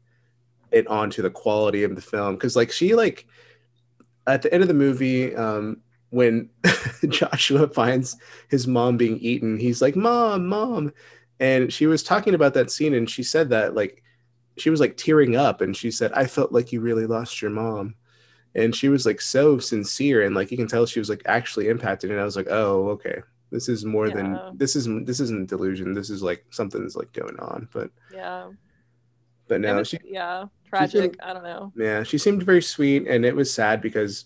it 0.70 0.86
onto 0.86 1.22
the 1.22 1.30
quality 1.30 1.84
of 1.84 1.94
the 1.94 2.00
film 2.00 2.34
because 2.34 2.56
like 2.56 2.72
she 2.72 2.94
like 2.94 3.26
at 4.26 4.42
the 4.42 4.52
end 4.52 4.62
of 4.62 4.68
the 4.68 4.74
movie 4.74 5.34
um 5.36 5.78
when 6.10 6.48
Joshua 7.08 7.68
finds 7.68 8.16
his 8.50 8.66
mom 8.66 8.96
being 8.96 9.18
eaten 9.18 9.58
he's 9.58 9.80
like 9.82 9.96
mom 9.96 10.46
mom 10.46 10.92
and 11.40 11.72
she 11.72 11.86
was 11.86 12.02
talking 12.02 12.34
about 12.34 12.54
that 12.54 12.70
scene 12.70 12.94
and 12.94 13.08
she 13.08 13.22
said 13.22 13.48
that 13.50 13.74
like 13.74 14.02
she 14.58 14.68
was 14.70 14.80
like 14.80 14.96
tearing 14.96 15.34
up 15.36 15.60
and 15.62 15.76
she 15.76 15.90
said 15.90 16.12
I 16.12 16.26
felt 16.26 16.52
like 16.52 16.72
you 16.72 16.80
really 16.80 17.06
lost 17.06 17.40
your 17.40 17.50
mom 17.50 17.94
and 18.54 18.76
she 18.76 18.88
was 18.90 19.06
like 19.06 19.20
so 19.20 19.58
sincere 19.58 20.22
and 20.22 20.34
like 20.34 20.50
you 20.50 20.58
can 20.58 20.68
tell 20.68 20.84
she 20.84 20.98
was 21.00 21.08
like 21.08 21.22
actually 21.24 21.68
impacted 21.68 22.10
and 22.10 22.20
I 22.20 22.24
was 22.24 22.36
like 22.36 22.48
oh 22.50 22.90
okay 22.90 23.22
this 23.50 23.68
is 23.68 23.84
more 23.84 24.08
Yeah. 24.08 24.14
than 24.14 24.38
this 24.58 24.76
isn't 24.76 25.06
this 25.06 25.20
isn't 25.20 25.48
delusion 25.48 25.94
this 25.94 26.10
is 26.10 26.22
like 26.22 26.44
something's 26.50 26.94
like 26.94 27.12
going 27.14 27.38
on 27.40 27.68
but 27.72 27.90
Yeah. 28.12 28.50
but 29.48 29.60
now 29.62 29.78
was- 29.78 29.88
she 29.88 29.98
yeah. 30.04 30.44
Tragic. 30.72 31.16
I 31.22 31.32
don't 31.32 31.42
know. 31.42 31.72
yeah 31.76 32.02
she 32.02 32.18
seemed 32.18 32.42
very 32.42 32.62
sweet 32.62 33.06
and 33.06 33.24
it 33.24 33.36
was 33.36 33.52
sad 33.52 33.80
because 33.80 34.24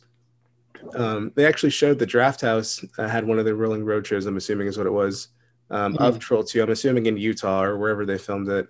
um, 0.94 1.32
they 1.34 1.46
actually 1.46 1.70
showed 1.70 1.98
the 1.98 2.06
draft 2.06 2.40
house 2.40 2.84
uh, 2.98 3.08
had 3.08 3.26
one 3.26 3.38
of 3.38 3.44
the 3.44 3.54
rolling 3.54 3.84
road 3.84 4.06
shows 4.06 4.26
i'm 4.26 4.36
assuming 4.36 4.68
is 4.68 4.78
what 4.78 4.86
it 4.86 4.92
was 4.92 5.28
um, 5.70 5.96
of 5.98 6.18
troll 6.18 6.44
2 6.44 6.62
i'm 6.62 6.70
assuming 6.70 7.06
in 7.06 7.16
utah 7.16 7.62
or 7.62 7.76
wherever 7.78 8.06
they 8.06 8.18
filmed 8.18 8.48
it. 8.48 8.68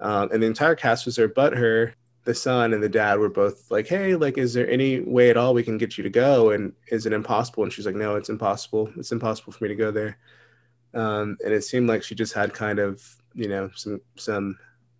Um, 0.00 0.30
and 0.32 0.42
the 0.42 0.46
entire 0.46 0.74
cast 0.74 1.04
was 1.06 1.16
there 1.16 1.28
but 1.28 1.52
her 1.56 1.94
the 2.24 2.34
son 2.34 2.74
and 2.74 2.82
the 2.82 2.88
dad 2.90 3.18
were 3.18 3.30
both 3.30 3.70
like 3.70 3.86
hey 3.86 4.14
like 4.14 4.36
is 4.36 4.52
there 4.52 4.68
any 4.70 5.00
way 5.00 5.30
at 5.30 5.36
all 5.38 5.54
we 5.54 5.62
can 5.62 5.78
get 5.78 5.96
you 5.96 6.04
to 6.04 6.10
go? 6.10 6.50
And 6.50 6.74
is 6.88 7.06
it 7.06 7.14
impossible? 7.14 7.62
And 7.62 7.72
she's 7.72 7.86
like 7.86 7.94
no 7.94 8.16
it's 8.16 8.28
impossible. 8.28 8.92
It's 8.96 9.12
impossible 9.12 9.52
for 9.52 9.64
me 9.64 9.68
to 9.68 9.74
go 9.74 9.90
there. 9.90 10.18
Um, 10.92 11.38
and 11.42 11.54
it 11.54 11.64
seemed 11.64 11.88
like 11.88 12.02
she 12.02 12.14
just 12.14 12.34
had 12.34 12.52
kind 12.52 12.78
of 12.80 13.02
you 13.32 13.48
know 13.48 13.70
some 13.74 14.02
some 14.16 14.58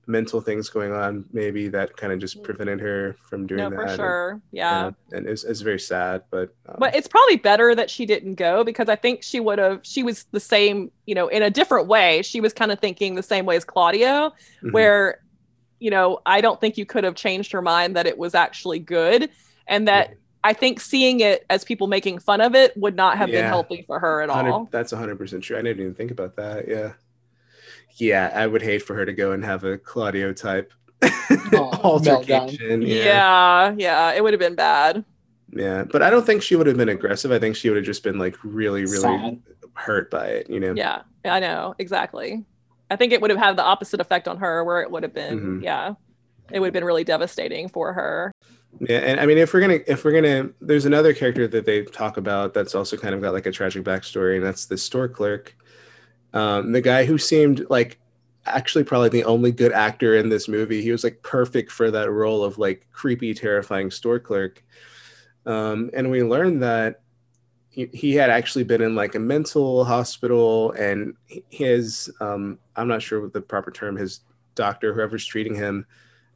mental 0.09 0.40
things 0.40 0.71
going 0.71 0.90
on 0.90 1.23
maybe 1.35 1.68
that 1.68 1.94
kind 1.97 2.12
of 2.12 2.18
just 2.18 2.42
prevented 2.42 2.81
her 2.81 3.14
from 3.29 3.47
doing 3.47 3.59
No, 3.59 3.68
that 3.71 3.77
for 3.77 3.83
and- 3.85 3.97
sure. 3.97 4.40
Yeah. 4.53 4.85
yeah, 5.12 5.16
and 5.18 5.27
it's, 5.27 5.44
it's 5.44 5.61
very 5.61 5.79
sad 5.79 6.23
but 6.31 6.49
um, 6.66 6.77
But 6.79 6.97
it's 6.97 7.07
probably 7.07 7.37
better 7.37 7.75
that 7.75 7.90
she 7.90 8.07
didn't 8.07 8.35
go 8.37 8.64
because 8.64 8.88
I 8.88 8.97
think 8.97 9.23
she 9.23 9.38
would 9.38 9.59
have. 9.59 9.81
She 9.83 10.03
was 10.03 10.25
the 10.33 10.40
same, 10.40 10.90
you 11.07 11.14
know, 11.14 11.29
in 11.29 11.42
a 11.42 11.51
different 11.51 11.88
way. 11.88 12.23
She 12.23 12.40
was 12.40 12.53
kind 12.55 12.73
of 12.73 12.81
thinking 12.81 13.14
the 13.16 13.23
same 13.23 13.44
way 13.44 13.57
as 13.57 13.64
Claudio, 13.64 14.33
mhm. 14.62 14.73
where, 14.73 15.21
you 15.79 15.90
know, 15.90 16.21
I 16.25 16.40
don't 16.40 16.59
think 16.61 16.79
you 16.79 16.87
could 16.87 17.05
have 17.05 17.14
changed 17.14 17.53
her 17.53 17.61
mind 17.62 17.94
that 17.97 18.07
it 18.07 18.16
was 18.16 18.35
actually 18.35 18.79
good, 18.79 19.29
and 19.66 19.87
that 19.88 20.14
I 20.42 20.55
think 20.55 20.81
seeing 20.81 21.21
it 21.21 21.44
as 21.51 21.64
people 21.64 21.87
making 21.87 22.21
fun 22.21 22.40
of 22.40 22.55
it 22.55 22.75
would 22.79 22.97
not 22.97 23.18
have 23.18 23.27
been 23.27 23.44
Yeah. 23.44 23.49
healthy 23.49 23.83
for 23.87 23.99
her 23.99 24.23
at 24.23 24.31
all. 24.31 24.68
That's 24.71 24.92
100% 24.92 25.42
true. 25.42 25.59
I 25.59 25.62
didn't 25.62 25.81
even 25.81 25.94
think 25.94 26.11
about 26.12 26.37
that. 26.37 26.66
Yeah. 26.66 26.92
Yeah, 27.99 28.33
I 28.35 28.47
would 28.47 28.63
hate 28.63 28.83
for 28.83 28.95
her 28.95 29.05
to 29.05 29.13
go 29.13 29.33
and 29.33 29.45
have 29.45 29.65
a 29.65 29.77
Claudio 29.79 30.33
type 30.33 30.73
altercation. 31.83 32.83
Yeah. 32.83 32.95
Yeah. 33.05 33.75
yeah, 33.77 34.13
it 34.13 34.23
would 34.23 34.33
have 34.33 34.41
been 34.41 34.55
bad. 34.55 35.05
Yeah. 35.53 35.85
But 35.85 36.03
I 36.03 36.11
don't 36.11 36.25
think 36.27 36.43
she 36.43 36.57
would 36.57 36.67
have 36.67 36.77
been 36.77 36.89
aggressive. 36.89 37.33
I 37.33 37.39
think 37.39 37.57
she 37.57 37.69
would 37.71 37.77
have 37.77 37.87
just 37.87 38.03
been 38.03 38.19
like 38.19 38.37
really, 38.45 38.83
really 38.83 39.01
Sad. 39.01 39.43
hurt 39.75 40.11
by 40.11 40.27
it, 40.29 40.51
you 40.51 40.61
know? 40.61 40.75
Yeah, 40.75 41.03
I 41.25 41.41
know 41.41 41.75
exactly. 41.79 42.45
I 42.91 42.97
think 42.97 43.13
it 43.13 43.21
would 43.21 43.31
have 43.31 43.39
had 43.39 43.57
the 43.57 43.65
opposite 43.65 44.01
effect 44.01 44.29
on 44.29 44.39
her, 44.39 44.65
where 44.65 44.81
it 44.81 44.91
would 44.91 45.03
have 45.03 45.13
been, 45.15 45.61
Mhm. 45.61 45.63
yeah, 45.63 45.95
it 46.51 46.61
would 46.61 46.67
have 46.69 46.73
been 46.73 46.85
really 46.85 47.05
devastating 47.05 47.69
for 47.69 47.93
her. 47.93 48.33
Yeah, 48.81 48.99
and 48.99 49.19
I 49.21 49.27
mean, 49.27 49.39
if 49.39 49.53
we're 49.53 49.61
gonna, 49.61 49.81
if 49.87 50.05
we're 50.05 50.13
gonna, 50.13 50.51
there's 50.61 50.85
another 50.87 51.13
character 51.13 51.47
that 51.49 51.67
they 51.67 51.83
talk 51.83 52.17
about 52.17 52.55
that's 52.55 52.75
also 52.75 52.97
kind 52.97 53.15
of 53.15 53.21
got 53.21 53.33
like 53.35 53.47
a 53.47 53.51
tragic 53.53 53.83
backstory, 53.85 54.37
and 54.37 54.45
that's 54.45 54.67
the 54.67 54.79
store 54.79 55.09
clerk, 55.09 55.55
um, 56.33 56.73
the 56.73 56.81
guy 56.81 57.05
who 57.05 57.19
seemed 57.19 57.67
like 57.71 57.99
actually 58.47 58.85
probably 58.85 59.09
the 59.09 59.25
only 59.25 59.53
good 59.53 59.73
actor 59.73 60.17
in 60.17 60.29
this 60.29 60.49
movie. 60.49 60.83
He 60.83 60.91
was 60.91 61.05
like 61.05 61.23
perfect 61.23 61.71
for 61.71 61.91
that 61.91 62.11
role 62.11 62.43
of 62.43 62.59
like 62.59 62.87
creepy, 62.93 63.35
terrifying 63.35 63.91
store 63.91 64.19
clerk, 64.19 64.64
um, 65.47 65.91
and 65.95 66.11
we 66.11 66.23
learned 66.23 66.62
that 66.62 67.01
he, 67.71 67.87
he 67.93 68.14
had 68.14 68.31
actually 68.31 68.64
been 68.64 68.83
in 68.83 68.95
like 68.95 69.14
a 69.14 69.21
mental 69.21 69.85
hospital, 69.85 70.73
and 70.73 71.14
his, 71.49 72.11
um, 72.21 72.59
I'm 72.77 72.88
not 72.88 73.03
sure 73.03 73.21
what 73.21 73.33
the 73.33 73.41
proper 73.41 73.71
term, 73.71 73.97
his 73.97 74.21
doctor, 74.55 74.95
whoever's 74.95 75.25
treating 75.25 75.55
him. 75.55 75.87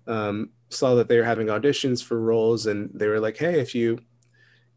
Um, 0.07 0.51
saw 0.75 0.95
that 0.95 1.09
they 1.09 1.19
were 1.19 1.25
having 1.25 1.49
auditions 1.49 2.03
for 2.03 2.21
roles 2.21 2.67
and 2.67 2.91
they 2.95 3.07
were 3.07 3.21
like 3.21 3.37
hey 3.37 3.61
if 3.61 3.75
you 3.75 3.93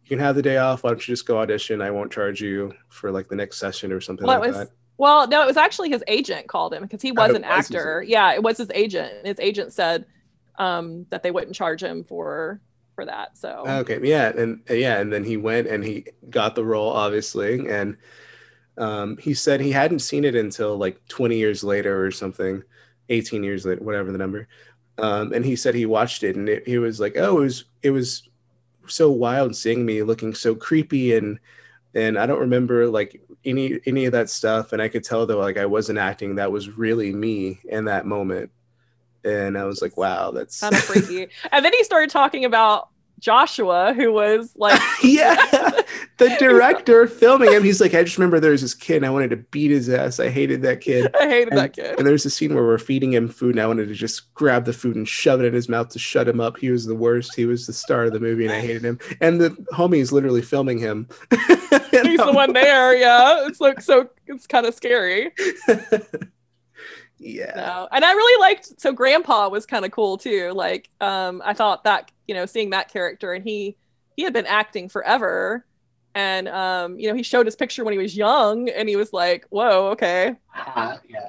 you 0.04 0.10
can 0.10 0.20
have 0.20 0.36
the 0.36 0.42
day 0.42 0.58
off 0.58 0.84
why 0.84 0.90
don't 0.90 1.08
you 1.08 1.14
just 1.14 1.26
go 1.26 1.40
audition 1.40 1.82
i 1.82 1.90
won't 1.90 2.12
charge 2.12 2.42
you 2.42 2.74
for 2.90 3.12
like 3.12 3.28
the 3.28 3.36
next 3.36 3.58
session 3.58 3.92
or 3.92 4.02
something 4.02 4.28
like 4.28 4.42
was 4.42 4.56
that 4.56 4.70
well, 4.98 5.28
no, 5.28 5.42
it 5.44 5.48
was 5.48 5.58
actually 5.58 5.90
his 5.90 6.04
agent 6.08 6.48
called 6.48 6.74
him 6.74 6.84
because 6.84 7.02
he 7.02 7.12
was 7.12 7.34
Oh, 7.34 7.36
an 7.36 7.42
was 7.44 7.52
actor. 7.52 8.04
Yeah, 8.08 8.34
it 8.34 8.44
was 8.44 8.58
his 8.58 8.70
agent. 8.74 9.26
His 9.26 9.40
agent 9.40 9.74
said 9.74 10.06
um, 10.58 11.06
that 11.10 11.24
they 11.24 11.32
wouldn't 11.32 11.56
charge 11.56 11.84
him 11.84 12.04
for 12.04 12.62
for 12.96 13.06
that. 13.06 13.38
So 13.38 13.64
okay 13.68 14.00
yeah 14.04 14.32
and 14.36 14.62
yeah 14.70 15.00
and 15.00 15.12
then 15.12 15.24
he 15.24 15.38
went 15.38 15.68
and 15.68 15.84
he 15.84 16.06
got 16.30 16.56
the 16.56 16.64
role 16.64 16.90
obviously 16.92 17.68
and 17.70 17.98
um, 18.78 19.18
he 19.18 19.34
said 19.34 19.62
he 19.62 19.72
hadn't 19.72 20.00
seen 20.00 20.26
it 20.26 20.36
until 20.36 20.78
like 20.78 21.06
20 21.08 21.38
years 21.38 21.64
later 21.64 22.06
or 22.06 22.12
something 22.12 22.64
18 23.10 23.44
years 23.44 23.66
later 23.66 23.84
whatever 23.84 24.12
the 24.12 24.18
number 24.18 24.48
um, 24.98 25.34
and 25.34 25.46
he 25.46 25.56
said 25.56 25.76
he 25.76 25.86
watched 25.86 26.24
it 26.24 26.36
and 26.36 26.48
it, 26.50 26.68
he 26.68 26.78
was 26.78 27.00
like 27.00 27.18
oh 27.18 27.38
it 27.38 27.42
was 27.42 27.66
it 27.84 27.92
was 27.92 28.30
so 28.88 29.12
wild 29.12 29.56
seeing 29.56 29.86
me 29.86 30.04
looking 30.04 30.34
so 30.34 30.56
creepy 30.56 31.16
and 31.16 31.40
and 31.94 32.18
i 32.20 32.26
don't 32.26 32.40
remember 32.40 32.88
like 32.88 33.22
any 33.46 33.80
any 33.86 34.06
of 34.06 34.12
that 34.14 34.30
stuff. 34.30 34.74
And 34.74 34.82
i 34.82 34.88
could 34.88 35.04
tell 35.04 35.26
though 35.26 35.40
like 35.40 35.58
i 35.58 35.66
wasn't 35.66 36.00
acting. 36.00 36.36
That 36.36 36.52
was 36.52 36.78
really 36.78 37.14
me 37.14 37.60
in 37.66 37.86
that 37.86 38.06
moment. 38.06 38.52
And 39.24 39.58
i 39.58 39.64
was 39.66 39.82
like 39.82 39.98
wow 39.98 40.32
that's 40.32 40.60
kind 40.60 40.76
of 40.76 40.82
freaky. 40.82 41.28
and 41.52 41.64
then 41.66 41.74
he 41.74 41.84
started 41.84 42.10
talking 42.10 42.46
about 42.46 42.90
Joshua, 43.20 43.94
who 43.94 44.12
was 44.12 44.54
like, 44.56 44.80
yeah 45.04 45.36
the 46.18 46.36
director 46.40 47.08
filming 47.08 47.52
him 47.52 47.64
he's 47.64 47.82
like 47.82 47.94
i 47.94 48.04
just 48.04 48.18
remember 48.18 48.40
there 48.40 48.52
was 48.52 48.62
this 48.62 48.74
kid 48.74 48.98
and 48.98 49.06
i 49.06 49.10
wanted 49.10 49.30
to 49.30 49.36
beat 49.36 49.72
his 49.72 49.90
ass 49.90 50.20
i 50.20 50.30
hated 50.30 50.62
that 50.62 50.82
kid 50.82 51.14
I 51.20 51.28
hated 51.28 51.50
and, 51.50 51.58
that 51.58 51.74
kid. 51.74 51.98
and 51.98 52.08
there's 52.08 52.26
a 52.26 52.30
scene 52.30 52.54
where 52.56 52.64
we're 52.64 52.78
feeding 52.78 53.14
him 53.14 53.28
food 53.28 53.56
and 53.56 53.62
i 53.62 53.68
wanted 53.68 53.88
to 53.88 53.94
just 53.94 54.34
grab 54.34 54.66
the 54.66 54.74
food 54.74 54.96
and 54.96 55.08
shove 55.08 55.42
it 55.42 55.46
in 55.46 55.54
his 55.54 55.68
mouth 55.68 55.90
to 55.90 56.00
shut 56.00 56.28
him 56.28 56.40
up 56.40 56.58
he 56.58 56.70
was 56.70 56.86
the 56.86 56.96
worst 56.96 57.36
he 57.36 57.46
was 57.46 57.68
the 57.68 57.74
star 57.74 58.06
of 58.06 58.14
the 58.14 58.20
movie 58.20 58.46
and 58.46 58.54
i 58.54 58.62
hated 58.62 58.84
him 58.84 59.00
and 59.22 59.42
the 59.42 59.50
homie 59.74 60.00
is 60.00 60.12
literally 60.12 60.42
filming 60.42 60.78
him 60.78 61.08
He's 62.04 62.20
the 62.20 62.32
one 62.32 62.54
there. 62.54 62.96
Yeah, 62.96 63.48
it's 63.48 63.62
like 63.62 63.82
so. 63.82 64.10
It's 64.28 64.48
kind 64.48 64.66
of 64.66 64.74
scary. 64.74 65.32
Yeah 67.18 67.54
No. 67.56 67.88
And 67.92 68.04
I 68.04 68.12
really 68.14 68.42
liked 68.42 68.80
so 68.80 68.92
grandpa 68.92 69.48
was 69.50 69.66
kind 69.66 69.86
of 69.86 69.92
cool 69.92 70.18
too. 70.18 70.52
Like 70.54 70.90
um 71.02 71.42
I 71.46 71.54
thought 71.54 71.84
that, 71.86 72.12
you 72.28 72.36
know, 72.36 72.46
seeing 72.46 72.72
that 72.72 72.92
character 72.92 73.34
and 73.34 73.44
he 73.44 73.78
he 74.18 74.24
had 74.24 74.34
been 74.34 74.46
acting 74.46 74.90
forever 74.90 75.66
and 76.14 76.48
um 76.50 77.00
you 77.00 77.08
know, 77.10 77.16
he 77.16 77.24
showed 77.24 77.46
his 77.46 77.56
picture 77.56 77.84
when 77.84 77.92
he 77.94 77.98
was 77.98 78.16
young 78.18 78.70
and 78.70 78.88
he 78.90 78.96
was 78.96 79.12
like, 79.14 79.46
"Whoa, 79.50 79.88
okay. 79.92 80.36
Hot, 80.48 81.02
yeah. 81.10 81.28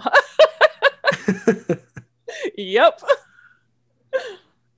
yep." 2.56 3.00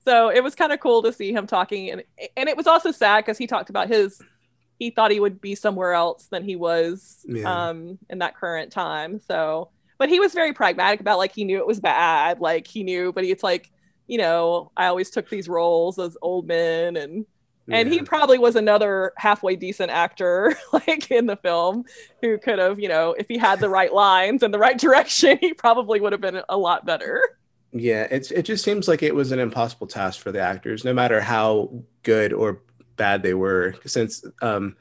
so, 0.03 0.29
it 0.29 0.43
was 0.43 0.55
kind 0.55 0.71
of 0.71 0.79
cool 0.79 1.03
to 1.03 1.13
see 1.13 1.31
him 1.31 1.45
talking 1.47 1.91
and 1.91 2.03
and 2.35 2.49
it 2.49 2.57
was 2.57 2.67
also 2.67 2.91
sad 2.91 3.25
cuz 3.25 3.37
he 3.37 3.47
talked 3.47 3.69
about 3.69 3.87
his 3.87 4.21
he 4.79 4.89
thought 4.91 5.11
he 5.11 5.19
would 5.19 5.41
be 5.41 5.55
somewhere 5.55 5.93
else 5.93 6.27
than 6.27 6.43
he 6.43 6.55
was 6.55 7.25
Yeah. 7.27 7.69
um 7.69 7.99
in 8.09 8.19
that 8.19 8.35
current 8.35 8.71
time. 8.71 9.19
So, 9.19 9.69
but 9.99 10.09
he 10.09 10.19
was 10.19 10.33
very 10.33 10.53
pragmatic 10.53 11.01
about 11.01 11.19
like 11.19 11.33
he 11.33 11.43
knew 11.43 11.59
it 11.59 11.67
was 11.67 11.79
bad, 11.79 12.39
like 12.39 12.65
he 12.65 12.83
knew, 12.83 13.13
but 13.13 13.25
it's 13.25 13.43
like, 13.43 13.69
you 14.07 14.17
know, 14.17 14.71
I 14.75 14.87
always 14.87 15.11
took 15.11 15.29
these 15.29 15.47
roles 15.47 15.99
as 15.99 16.17
old 16.23 16.47
men 16.47 16.97
and 16.97 17.27
and 17.71 17.87
he 17.87 18.01
probably 18.01 18.39
was 18.39 18.55
another 18.55 19.13
halfway 19.15 19.55
decent 19.55 19.91
actor 19.91 20.55
like 20.73 21.11
in 21.11 21.27
the 21.27 21.35
film 21.35 21.85
who 22.19 22.39
could 22.39 22.57
have, 22.57 22.79
you 22.79 22.89
know, 22.89 23.13
if 23.19 23.27
he 23.27 23.37
had 23.37 23.59
the 23.59 23.69
right 23.69 23.93
lines 23.93 24.41
and 24.41 24.51
the 24.51 24.57
right 24.57 24.77
direction, 24.79 25.37
he 25.39 25.53
probably 25.53 25.99
would 25.99 26.11
have 26.11 26.21
been 26.21 26.41
a 26.49 26.57
lot 26.57 26.83
better. 26.83 27.21
Yeah, 27.71 28.07
it's 28.09 28.31
it 28.31 28.43
just 28.43 28.63
seems 28.63 28.87
like 28.87 29.03
it 29.03 29.13
was 29.13 29.31
an 29.31 29.37
impossible 29.37 29.85
task 29.85 30.21
for 30.21 30.31
the 30.31 30.39
actors, 30.39 30.83
no 30.83 30.93
matter 30.93 31.21
how 31.21 31.83
good 32.01 32.33
or 32.33 32.63
bad 32.95 33.21
they 33.21 33.35
were. 33.35 33.75
Since 33.85 34.25
um, 34.41 34.75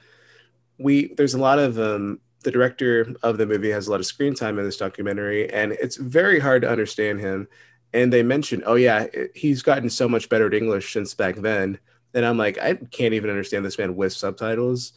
we 0.79 1.13
there's 1.15 1.35
a 1.35 1.39
lot 1.39 1.59
of 1.59 1.79
um, 1.79 2.21
the 2.43 2.51
director 2.51 3.15
of 3.23 3.39
the 3.39 3.47
movie 3.47 3.71
has 3.71 3.89
a 3.89 3.91
lot 3.91 4.01
of 4.01 4.07
screen 4.07 4.35
time 4.35 4.59
in 4.59 4.65
this 4.65 4.77
documentary, 4.77 5.51
and 5.53 5.73
it's 5.73 5.97
very 5.97 6.39
hard 6.39 6.63
to 6.63 6.71
understand 6.71 7.21
him. 7.21 7.49
And 7.93 8.13
they 8.13 8.23
mentioned, 8.23 8.65
oh 8.67 8.75
yeah, 8.75 9.07
he's 9.35 9.63
gotten 9.63 9.91
so 9.91 10.09
much 10.09 10.29
better 10.29 10.47
at 10.47 10.55
English 10.55 10.93
since 10.93 11.15
back 11.15 11.37
then. 11.37 11.79
And 12.15 12.25
I'm 12.25 12.37
like, 12.39 12.59
I 12.59 12.75
can't 12.75 13.15
even 13.15 13.31
understand 13.31 13.65
this 13.65 13.79
man 13.79 13.97
with 13.97 14.13
subtitles. 14.13 14.93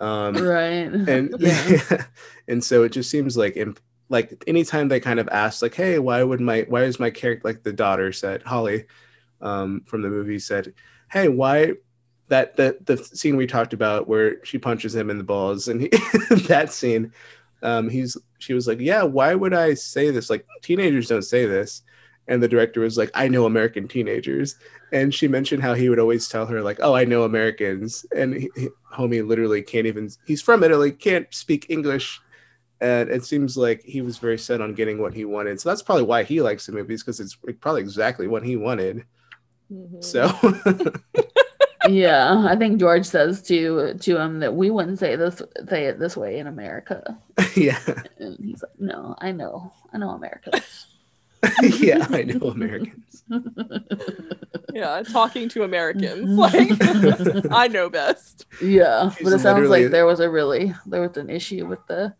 Um, 0.00 0.34
Right. 0.34 0.84
and 1.08 1.34
Yeah. 1.38 2.04
and 2.48 2.62
so 2.64 2.84
it 2.84 2.90
just 2.92 3.10
seems 3.10 3.36
like 3.36 3.56
imp- 3.56 3.80
like 4.08 4.42
anytime 4.46 4.88
they 4.88 5.00
kind 5.00 5.20
of 5.20 5.28
ask 5.28 5.62
like 5.62 5.74
hey 5.74 5.98
why 5.98 6.22
would 6.22 6.40
my 6.40 6.66
why 6.68 6.82
is 6.82 6.98
my 6.98 7.10
character 7.10 7.46
like 7.46 7.62
the 7.62 7.72
daughter 7.72 8.10
said 8.12 8.42
holly 8.42 8.86
um 9.40 9.82
from 9.86 10.02
the 10.02 10.08
movie 10.10 10.38
said 10.40 10.74
hey 11.10 11.28
why 11.28 11.74
that 12.30 12.56
the 12.56 12.78
the 12.84 12.96
scene 12.96 13.36
we 13.36 13.46
talked 13.46 13.74
about 13.74 14.08
where 14.08 14.42
she 14.44 14.56
punches 14.56 14.94
him 14.94 15.10
in 15.10 15.18
the 15.18 15.24
balls 15.24 15.68
and 15.68 15.82
he, 15.82 15.88
that 16.48 16.72
scene 16.72 17.12
um 17.62 17.88
he's 17.90 18.16
she 18.38 18.54
was 18.54 18.66
like 18.66 18.80
yeah 18.80 19.02
why 19.02 19.34
would 19.34 19.52
i 19.52 19.74
say 19.74 20.10
this? 20.10 20.30
Like 20.30 20.46
teenagers 20.62 21.08
don't 21.08 21.22
say 21.22 21.44
this. 21.44 21.82
And 22.28 22.40
the 22.42 22.48
director 22.48 22.80
was 22.80 22.96
like 22.96 23.10
i 23.14 23.28
know 23.28 23.44
american 23.44 23.86
teenagers. 23.88 24.56
And 24.92 25.14
she 25.14 25.28
mentioned 25.28 25.62
how 25.62 25.74
he 25.74 25.88
would 25.88 25.98
always 25.98 26.28
tell 26.28 26.46
her 26.46 26.62
like 26.62 26.78
oh 26.80 26.94
i 26.94 27.04
know 27.04 27.24
americans. 27.24 28.06
And 28.16 28.34
he, 28.34 28.50
he- 28.56 28.68
homie 28.94 29.26
literally 29.26 29.62
can't 29.62 29.86
even 29.86 30.08
he's 30.24 30.40
from 30.42 30.62
italy 30.64 30.92
can't 30.92 31.26
speak 31.34 31.66
english. 31.68 32.20
And 32.80 33.10
it 33.10 33.24
seems 33.24 33.56
like 33.56 33.82
he 33.82 34.00
was 34.00 34.18
very 34.18 34.38
set 34.38 34.60
on 34.62 34.72
getting 34.74 35.02
what 35.02 35.12
he 35.12 35.24
wanted. 35.26 35.60
So 35.60 35.68
that's 35.68 35.82
probably 35.82 36.04
why 36.04 36.22
he 36.22 36.40
likes 36.40 36.64
the 36.64 36.72
movies 36.72 37.02
because 37.02 37.20
it's 37.20 37.36
probably 37.60 37.82
exactly 37.82 38.26
what 38.26 38.42
he 38.44 38.56
wanted. 38.56 39.04
Mhm. 39.70 40.02
so 40.02 40.22
yeah, 41.88 42.44
I 42.48 42.56
think 42.56 42.78
George 42.78 43.06
says 43.06 43.42
to 43.42 43.94
to 43.94 44.16
him 44.18 44.40
that 44.40 44.54
we 44.54 44.70
wouldn't 44.70 44.98
say 44.98 45.16
this 45.16 45.40
say 45.68 45.86
it 45.86 45.98
this 45.98 46.16
way 46.16 46.38
in 46.38 46.46
America, 46.46 47.18
yeah 47.56 47.78
and 48.18 48.36
he's 48.42 48.62
like, 48.62 48.78
"No, 48.78 49.14
I 49.18 49.32
know, 49.32 49.72
I 49.92 49.98
know 49.98 50.10
Americans." 50.10 50.86
yeah 51.78 52.06
i 52.10 52.22
know 52.22 52.48
americans 52.50 53.24
yeah, 54.74 55.02
talking 55.10 55.48
to 55.50 55.62
Americans. 55.62 56.28
Mhm. 56.28 56.36
Like 56.36 57.46
I 57.50 57.66
know 57.68 57.88
best. 57.88 58.46
yeah, 58.62 59.10
She's 59.10 59.24
but 59.24 59.32
it 59.32 59.38
sounds 59.40 59.68
like 59.68 59.90
there 59.90 60.06
was 60.06 60.20
a 60.20 60.28
really 60.28 60.74
there 60.86 61.00
was 61.00 61.16
an 61.16 61.30
issue 61.30 61.66
with 61.66 61.78
the 61.86 62.14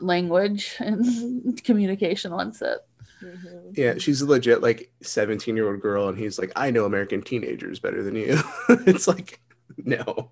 language 0.00 0.74
and 0.80 1.62
communication 1.64 2.32
on 2.32 2.52
set. 2.52 2.78
Mhm. 3.22 3.76
yeah 3.76 3.94
she's 3.98 4.20
a 4.22 4.26
legit 4.26 4.60
like 4.62 4.90
17 5.02 5.54
year 5.56 5.70
old 5.70 5.80
girl 5.80 6.08
and 6.08 6.18
he's 6.18 6.38
like 6.38 6.50
i 6.56 6.70
know 6.70 6.84
american 6.84 7.22
teenagers 7.22 7.78
better 7.78 8.02
than 8.02 8.16
you 8.16 8.38
it's 8.86 9.06
like 9.08 9.40
no 9.78 10.30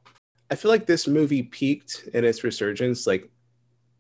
i 0.50 0.55
feel 0.57 0.70
like 0.70 0.87
this 0.87 1.07
movie 1.07 1.42
peaked 1.44 2.09
in 2.12 2.24
its 2.24 2.42
resurgence 2.44 3.07
like 3.07 3.31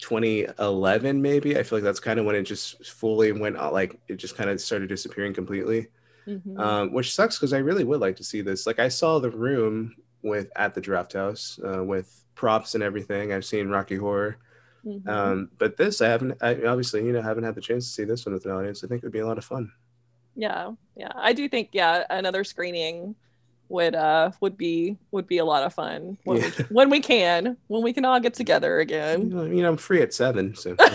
2011 0.00 1.20
maybe 1.22 1.56
i 1.58 1.62
feel 1.62 1.78
like 1.78 1.84
that's 1.84 2.00
kind 2.00 2.18
of 2.18 2.26
when 2.26 2.34
it 2.34 2.42
just 2.42 2.84
fully 2.86 3.32
went 3.32 3.56
out 3.56 3.72
like 3.72 4.00
it 4.08 4.16
just 4.16 4.36
kind 4.36 4.50
of 4.50 4.60
started 4.60 4.88
disappearing 4.88 5.32
completely 5.34 5.88
Mhm. 6.28 6.60
um, 6.60 6.92
which 6.92 7.14
sucks 7.14 7.38
because 7.38 7.54
I 7.54 7.58
really 7.58 7.82
would 7.82 7.98
like 7.98 8.14
to 8.16 8.22
see 8.24 8.42
this. 8.42 8.66
Like 8.66 8.78
I 8.78 8.88
saw 8.88 9.18
the 9.18 9.30
room 9.30 9.96
with 10.22 10.48
at 10.54 10.74
the 10.74 10.80
Draft 10.80 11.14
House 11.14 11.58
uh, 11.66 11.82
with 11.82 12.24
props 12.34 12.74
and 12.74 12.84
everything. 12.84 13.32
I've 13.32 13.44
seen 13.44 13.68
Rocky 13.70 13.96
Horror, 13.96 14.36
Mhm. 14.84 15.06
um, 15.08 15.50
but 15.58 15.76
this 15.76 16.00
I 16.00 16.08
haven't. 16.08 16.38
I 16.42 16.54
obviously 16.64 17.04
you 17.04 17.12
know 17.12 17.22
haven't 17.22 17.44
had 17.44 17.54
the 17.54 17.60
chance 17.60 17.86
to 17.86 17.92
see 17.92 18.04
this 18.04 18.24
one 18.24 18.34
with 18.34 18.44
an 18.46 18.52
audience. 18.52 18.82
I 18.84 18.88
think 18.88 19.02
it 19.02 19.06
would 19.06 19.12
be 19.12 19.18
a 19.20 19.26
lot 19.26 19.38
of 19.38 19.44
fun. 19.44 19.72
yeah, 20.36 20.70
yeah. 20.96 21.12
I 21.14 21.32
do 21.32 21.48
think 21.48 21.70
yeah, 21.72 22.04
another 22.10 22.44
screening 22.44 23.14
would 23.68 23.94
uh 23.94 24.30
would 24.40 24.56
be 24.56 24.96
would 25.12 25.26
be 25.28 25.38
a 25.38 25.44
lot 25.44 25.62
of 25.62 25.72
fun 25.72 26.18
when, 26.24 26.38
we, 26.40 26.48
when 26.70 26.90
we 26.90 27.00
can 27.00 27.56
when 27.68 27.82
we 27.82 27.92
can 27.92 28.04
all 28.04 28.18
get 28.18 28.34
together 28.34 28.80
again. 28.80 29.28
know, 29.28 29.44
you 29.44 29.62
know, 29.62 29.68
I'm 29.70 29.76
free 29.76 30.02
at 30.02 30.12
seven, 30.12 30.54
so. 30.54 30.74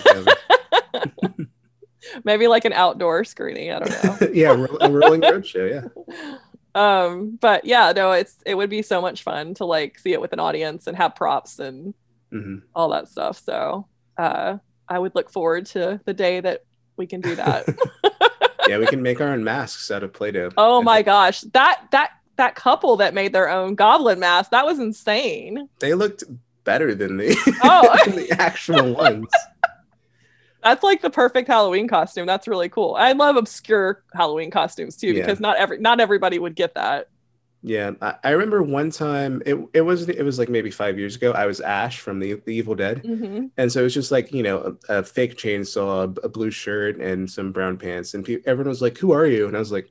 Maybe 2.24 2.48
like 2.48 2.66
an 2.66 2.74
outdoor 2.74 3.24
screening. 3.24 3.72
I 3.72 3.80
don't 3.80 4.22
know. 4.22 4.28
yeah, 4.34 4.52
a 4.52 4.92
rolling 4.92 5.22
roadshow. 5.22 5.70
Yeah, 5.70 6.38
um 6.76 7.38
but 7.40 7.64
yeah 7.64 7.94
no 7.96 8.12
it's 8.12 8.36
it 8.46 8.56
would 8.56 8.70
be 8.70 8.82
so 8.82 9.02
much 9.02 9.24
fun 9.24 9.54
to 9.56 9.64
like 9.64 9.98
see 9.98 10.12
it 10.12 10.20
with 10.20 10.34
an 10.34 10.40
audience 10.42 10.88
and 10.88 10.98
have 10.98 11.16
props 11.16 11.58
and 11.60 11.94
hmm 12.32 12.58
all 12.76 12.90
that 12.90 13.08
stuff 13.08 13.40
so 13.44 13.88
uh 14.18 14.58
i 14.90 14.98
would 15.00 15.14
look 15.16 15.30
forward 15.32 15.66
to 15.66 16.00
the 16.06 16.14
day 16.14 16.40
that 16.40 16.64
we 16.98 17.06
can 17.08 17.22
do 17.22 17.36
that 17.36 17.66
yeah. 18.68 18.78
We 18.80 18.88
can 18.88 19.02
make 19.04 19.22
our 19.22 19.28
own 19.28 19.44
masks 19.44 19.92
out 19.92 20.02
of 20.04 20.12
Play-Doh. 20.14 20.52
oh 20.58 20.80
I 20.82 20.84
my 20.84 20.96
think 20.98 21.06
gosh 21.06 21.42
that 21.54 21.82
that 21.92 22.12
that 22.38 22.56
couple 22.56 22.96
that 22.98 23.14
made 23.14 23.32
their 23.32 23.50
own 23.50 23.76
goblin 23.76 24.20
mask 24.20 24.52
that 24.52 24.66
was 24.66 24.80
insane 24.80 25.70
They 25.80 25.94
looked 25.94 26.24
better 26.64 26.96
than 26.96 27.18
the 27.18 27.38
Oh. 27.64 27.96
than 28.06 28.16
the 28.16 28.32
actual 28.32 28.94
ones. 28.96 29.28
that's 30.64 30.84
like 30.84 31.02
the 31.04 31.10
perfect 31.12 31.48
halloween 31.48 31.88
costume 31.88 32.26
that's 32.26 32.48
really 32.48 32.70
cool 32.70 32.96
i 32.98 33.12
love 33.12 33.36
obscure 33.36 34.04
halloween 34.16 34.50
costumes 34.50 34.98
too 34.98 35.08
Yeah. 35.08 35.22
because 35.26 35.40
not 35.40 35.58
every 35.58 35.78
not 35.80 36.00
everybody 36.00 36.40
would 36.40 36.56
get 36.56 36.74
that 36.76 37.08
Yeah, 37.68 37.94
I, 38.00 38.14
I 38.24 38.30
remember 38.30 38.62
one 38.62 38.92
time. 38.92 39.42
It 39.44 39.58
it 39.74 39.82
was 39.82 40.08
it 40.08 40.22
was 40.22 40.38
like 40.38 40.50
maybe 40.50 40.70
five 40.70 41.00
years 41.00 41.16
ago. 41.16 41.32
I 41.32 41.48
was 41.48 41.62
Ash 41.62 42.00
from 42.00 42.20
the 42.20 42.36
the 42.46 42.52
Evil 42.54 42.76
Dead, 42.76 43.02
Mhm. 43.04 43.50
and 43.58 43.72
so 43.72 43.80
it 43.80 43.84
was 43.84 43.94
just 43.96 44.12
like 44.12 44.32
you 44.32 44.44
know 44.44 44.78
a, 44.88 44.98
a 45.00 45.04
fake 45.04 45.36
chainsaw, 45.36 46.16
a, 46.16 46.22
a 46.28 46.30
blue 46.30 46.52
shirt, 46.52 46.98
and 47.00 47.28
some 47.28 47.52
brown 47.52 47.78
pants, 47.78 48.14
and 48.14 48.24
pe- 48.24 48.44
everyone 48.46 48.70
was 48.70 48.84
like, 48.84 49.00
"Who 49.00 49.14
are 49.14 49.26
you?" 49.26 49.48
And 49.48 49.56
I 49.56 49.60
was 49.60 49.72
like, 49.72 49.90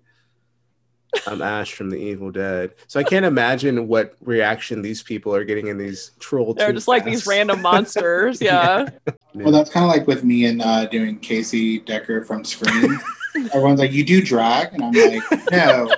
"I'm 1.26 1.42
Ash 1.42 1.72
from 1.74 1.90
the 1.90 1.96
Evil 1.96 2.30
Dead." 2.30 2.74
So 2.86 3.00
I 3.00 3.02
can't 3.02 3.24
imagine 3.24 3.88
what 3.88 4.14
reaction 4.20 4.80
these 4.80 5.02
people 5.02 5.34
are 5.34 5.44
getting 5.44 5.66
in 5.66 5.76
these 5.76 6.12
troll. 6.20 6.54
they're 6.54 6.68
two 6.68 6.74
just 6.74 6.86
like 6.86 7.04
these 7.04 7.26
random 7.26 7.60
monsters 7.70 8.40
yeah 8.40 8.88
Well, 9.34 9.50
that's 9.50 9.70
kind 9.70 9.84
of 9.84 9.90
like 9.90 10.06
with 10.06 10.22
me 10.22 10.44
and 10.46 10.62
uh, 10.62 10.86
doing 10.86 11.18
Casey 11.18 11.78
Becker 11.80 12.22
from 12.24 12.44
Scream. 12.44 13.00
Everyone's 13.52 13.80
like, 13.80 13.90
"You 13.90 14.04
do 14.04 14.22
drag," 14.22 14.72
and 14.74 14.84
I'm 14.84 14.92
like, 14.92 15.50
"No, 15.50 15.90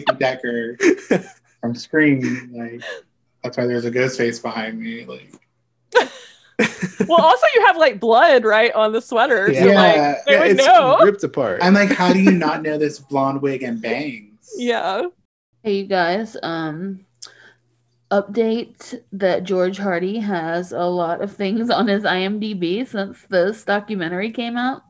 Casey 0.00 0.04
Becker 0.18 0.76
from 1.60 1.74
Scream." 1.74 2.50
Like, 2.54 2.82
that's 3.42 3.56
why 3.56 3.66
there's 3.66 3.84
a 3.84 3.90
ghost 3.90 4.16
face 4.18 4.38
behind 4.38 4.78
me. 4.80 5.04
Like, 5.04 5.32
well 7.08 7.20
also 7.20 7.46
you 7.54 7.66
have 7.66 7.76
like 7.76 7.98
blood 7.98 8.44
right 8.44 8.72
on 8.74 8.92
the 8.92 9.00
sweater 9.00 9.52
so 9.52 9.66
Yeah. 9.66 9.74
like 9.80 10.24
they 10.26 10.32
yeah, 10.34 10.40
would 10.40 10.50
it's 10.52 10.64
know 10.66 10.98
ripped 11.02 11.24
apart. 11.24 11.58
I'm 11.62 11.74
like, 11.74 11.90
how 11.90 12.12
do 12.12 12.20
you 12.20 12.30
not 12.30 12.62
know 12.62 12.78
this 12.78 12.98
blonde 13.00 13.42
wig 13.42 13.62
and 13.62 13.80
bangs? 13.82 14.50
yeah 14.56 15.02
Hey, 15.64 15.78
you 15.78 15.86
guys. 15.86 16.36
Um, 16.42 17.06
update 18.10 19.00
that 19.12 19.44
George 19.44 19.78
Hardy 19.78 20.18
has 20.18 20.72
a 20.72 20.84
lot 20.84 21.22
of 21.22 21.30
things 21.34 21.70
on 21.70 21.86
his 21.86 22.02
IMDb 22.02 22.84
since 22.86 23.22
this 23.30 23.64
documentary 23.64 24.32
came 24.32 24.56
out, 24.56 24.82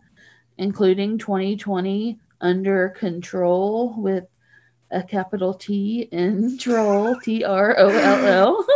including 0.56 1.18
2020 1.18 2.18
Under 2.40 2.88
Control 2.88 3.94
with 3.98 4.24
a 4.92 5.02
capital 5.02 5.54
T 5.54 6.02
in 6.12 6.56
Troll, 6.58 7.16
T 7.20 7.42
R 7.44 7.74
O 7.78 7.88
L 7.88 8.26
L. 8.26 8.66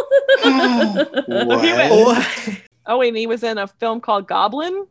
Oh, 2.88 3.00
and 3.02 3.16
he 3.16 3.26
was 3.26 3.42
in 3.42 3.59
a 3.59 3.66
film 3.66 4.00
called 4.00 4.29
Goblin. 4.29 4.87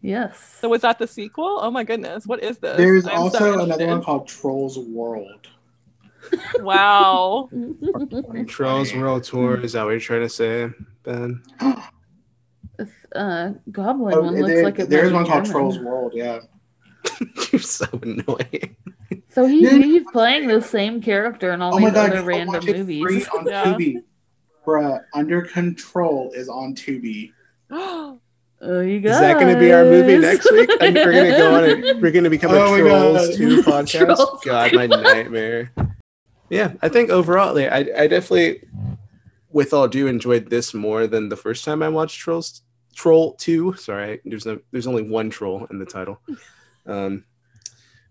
Yes. 0.00 0.58
So 0.60 0.68
was 0.68 0.82
that 0.82 0.98
the 0.98 1.06
sequel? 1.06 1.58
Oh 1.60 1.70
my 1.70 1.84
goodness, 1.84 2.26
what 2.26 2.42
is 2.42 2.58
this? 2.58 2.76
There's 2.76 3.06
I'm 3.06 3.16
so 3.16 3.22
also 3.22 3.60
another 3.60 3.86
one 3.86 4.02
called 4.02 4.28
Trolls 4.28 4.78
World. 4.78 5.48
Wow. 6.60 7.48
Trolls 8.46 8.92
World 8.94 9.24
Tour. 9.24 9.60
Is 9.60 9.72
that 9.72 9.84
what 9.84 9.90
you're 9.90 10.00
trying 10.00 10.22
to 10.22 10.28
say, 10.28 10.70
Ben? 11.02 11.42
uh, 13.14 13.50
Goblin 13.70 14.14
Oh, 14.14 14.22
one 14.22 14.36
looks 14.36 14.48
there- 14.48 14.64
like 14.64 14.78
it 14.78 14.88
there's 14.90 15.12
one 15.12 15.24
be 15.24 15.30
called 15.30 15.46
Trolls 15.46 15.78
World. 15.78 16.12
Yeah. 16.14 16.40
you're 17.52 17.60
so 17.60 17.86
annoying. 18.02 18.76
So 19.30 19.46
he, 19.46 19.62
Yeah. 19.64 19.70
he's 19.78 20.02
playing 20.12 20.48
the 20.48 20.60
same 20.62 21.00
character 21.00 21.52
in 21.52 21.62
all 21.62 21.74
Oh 21.74 21.78
my 21.78 21.90
these 21.90 21.94
god, 21.94 22.10
other 22.12 22.22
random 22.22 22.54
watch 22.54 22.66
movies. 22.66 23.02
free 23.02 23.26
on 23.38 23.46
Yeah. 23.46 23.64
Tubi. 23.64 23.96
Bruh, 24.66 25.00
Under 25.14 25.42
Control 25.42 26.30
is 26.34 26.48
on 26.48 26.74
Tubi. 26.74 27.32
Oh, 28.60 28.80
you 28.80 28.98
guys. 28.98 29.14
Is 29.14 29.20
that 29.20 29.34
going 29.38 29.54
to 29.54 29.60
be 29.60 29.72
our 29.72 29.84
movie 29.84 30.18
next 30.18 30.50
week? 30.50 30.68
And 30.80 30.92
we're 30.96 31.12
going 31.12 31.30
to 31.30 31.36
go 31.38 31.54
on 31.54 31.62
it. 31.64 31.96
We're 32.02 32.10
going 32.10 32.24
to 32.24 32.28
become 32.30 32.50
a 32.52 32.56
Oh 32.56 32.72
my 32.72 32.78
Trolls 32.80 33.28
God. 33.28 33.36
2 33.36 33.62
podcast. 33.62 34.16
Trolls 34.16 34.40
God, 34.44 34.74
my 34.74 34.86
nightmare. 34.86 35.72
Yeah, 36.50 36.72
I 36.82 36.88
think 36.88 37.10
overall, 37.10 37.54
like, 37.54 37.70
I, 37.70 37.86
I 37.96 38.06
definitely, 38.08 38.64
with 39.50 39.72
all 39.72 39.86
due, 39.86 40.08
enjoyed 40.08 40.50
this 40.50 40.74
more 40.74 41.06
than 41.06 41.28
the 41.28 41.36
first 41.36 41.64
time 41.64 41.84
I 41.84 41.88
watched 41.88 42.18
Trolls. 42.18 42.62
Troll 42.96 43.34
2. 43.34 43.74
Sorry, 43.74 44.20
there's 44.24 44.44
no, 44.44 44.58
there's 44.72 44.88
only 44.88 45.02
one 45.08 45.30
troll 45.30 45.68
in 45.70 45.78
the 45.78 45.86
title. 45.86 46.20
Um, 46.88 47.24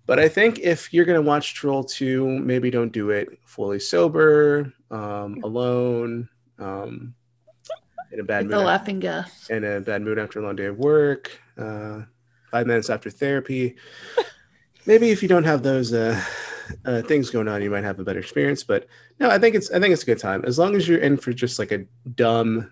but 0.06 0.20
I 0.20 0.30
think 0.30 0.60
if 0.60 0.94
you're 0.94 1.04
going 1.06 1.22
to 1.22 1.28
watch 1.28 1.54
Troll 1.54 1.84
2, 1.84 2.40
maybe 2.40 2.72
don't 2.72 2.94
do 2.94 3.10
it 3.10 3.28
fully 3.44 3.80
sober, 3.80 4.72
um, 4.90 5.40
alone, 5.44 6.30
um, 6.60 7.14
in 8.12 8.22
a 8.22 8.24
bad 8.24 8.46
mood 8.46 8.54
a 8.54 8.62
laughing 8.62 9.00
gas. 9.00 9.50
in 9.50 9.66
a 9.66 9.82
bad 9.82 10.02
mood 10.02 10.18
after 10.18 10.40
a 10.40 10.44
long 10.44 10.56
day 10.56 10.66
of 10.66 10.78
work, 10.78 11.38
uh, 11.58 12.04
five 12.52 12.66
minutes 12.68 12.90
after 12.90 13.10
therapy. 13.10 13.76
Maybe 14.86 15.10
if 15.12 15.22
you 15.22 15.28
don't 15.28 15.44
have 15.44 15.62
those 15.64 15.92
uh, 15.92 16.24
uh, 16.86 17.02
things 17.02 17.30
going 17.30 17.50
on, 17.50 17.62
you 17.62 17.70
might 17.70 17.84
have 17.84 18.00
a 18.00 18.04
better 18.06 18.20
experience. 18.20 18.64
But 18.64 18.88
no, 19.20 19.30
I 19.30 19.38
think 19.38 19.56
it's 19.56 19.70
I 19.72 19.80
think 19.82 19.92
it's 19.92 20.04
a 20.04 20.06
good 20.06 20.20
time 20.20 20.46
as 20.46 20.58
long 20.58 20.76
as 20.76 20.88
you're 20.88 21.00
in 21.00 21.18
for 21.18 21.34
just 21.34 21.60
like 21.60 21.74
a 21.74 21.84
dumb 22.16 22.72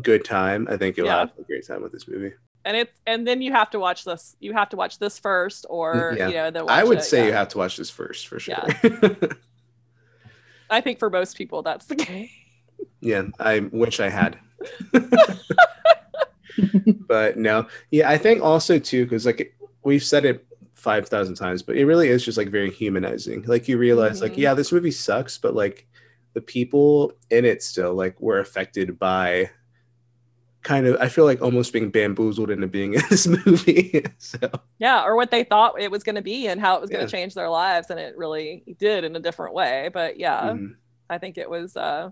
good 0.00 0.24
time. 0.24 0.66
I 0.70 0.78
think 0.78 0.96
you'll 0.96 1.08
Yeah. 1.08 1.18
have 1.18 1.32
a 1.38 1.42
great 1.42 1.66
time 1.66 1.82
with 1.82 1.92
this 1.92 2.08
movie. 2.08 2.32
And 2.66 2.76
it's 2.76 3.00
and 3.06 3.26
then 3.26 3.40
you 3.40 3.52
have 3.52 3.70
to 3.70 3.78
watch 3.78 4.04
this. 4.04 4.36
You 4.40 4.52
have 4.52 4.68
to 4.70 4.76
watch 4.76 4.98
this 4.98 5.18
first, 5.18 5.64
or 5.70 6.14
Yeah. 6.18 6.28
you 6.28 6.34
know, 6.34 6.50
then 6.50 6.64
I 6.68 6.84
would 6.84 6.98
it, 6.98 7.04
say 7.04 7.20
yeah. 7.20 7.26
you 7.26 7.32
have 7.32 7.48
to 7.50 7.58
watch 7.58 7.76
this 7.78 7.88
first 7.88 8.26
for 8.28 8.38
sure. 8.40 8.56
Yeah. 8.82 9.16
I 10.70 10.80
think 10.80 10.98
for 10.98 11.08
most 11.08 11.36
people 11.38 11.62
that's 11.62 11.86
the 11.86 11.94
case. 11.96 12.30
Yeah, 13.00 13.28
I 13.38 13.60
wish 13.70 14.00
I 14.00 14.08
had. 14.10 14.36
but 17.08 17.36
no, 17.36 17.66
yeah, 17.90 18.10
I 18.10 18.18
think 18.18 18.42
also 18.42 18.78
too 18.78 19.04
because 19.04 19.26
like 19.26 19.56
we've 19.84 20.02
said 20.02 20.24
it 20.24 20.44
five 20.74 21.08
thousand 21.08 21.36
times, 21.36 21.62
but 21.62 21.76
it 21.76 21.86
really 21.86 22.08
is 22.08 22.24
just 22.24 22.36
like 22.38 22.48
very 22.48 22.70
humanizing. 22.70 23.42
Like 23.42 23.68
you 23.68 23.78
realize, 23.78 24.20
like 24.20 24.32
Mhm. 24.32 24.38
yeah, 24.38 24.54
this 24.54 24.72
movie 24.72 24.90
sucks, 24.90 25.38
but 25.38 25.54
like 25.54 25.86
the 26.34 26.40
people 26.40 27.12
in 27.30 27.44
it 27.44 27.62
still 27.62 27.94
like 27.94 28.20
were 28.20 28.40
affected 28.40 28.98
by 28.98 29.50
kind 30.66 30.86
of 30.86 30.96
I 31.00 31.08
feel 31.08 31.24
like 31.24 31.40
almost 31.40 31.72
being 31.72 31.90
bamboozled 31.90 32.50
into 32.50 32.66
being 32.66 32.94
in 32.98 33.02
this 33.08 33.26
movie. 33.26 34.04
so 34.18 34.38
Yeah, 34.78 35.04
or 35.04 35.14
what 35.16 35.30
they 35.30 35.44
thought 35.44 35.80
it 35.80 35.90
was 35.90 36.02
going 36.02 36.16
to 36.16 36.22
be 36.22 36.48
and 36.48 36.60
how 36.60 36.74
it 36.76 36.80
was 36.80 36.90
going 36.90 37.02
Yeah. 37.02 37.06
to 37.06 37.12
change 37.12 37.34
their 37.34 37.48
lives, 37.48 37.90
and 37.90 38.00
it 38.00 38.16
really 38.16 38.64
did 38.78 39.04
in 39.04 39.14
a 39.16 39.20
different 39.20 39.54
way. 39.54 39.88
But 39.92 40.18
yeah, 40.18 40.50
mhm. 40.54 40.74
I 41.08 41.18
think 41.18 41.38
it 41.38 41.48
was 41.48 41.76
uh 41.76 42.10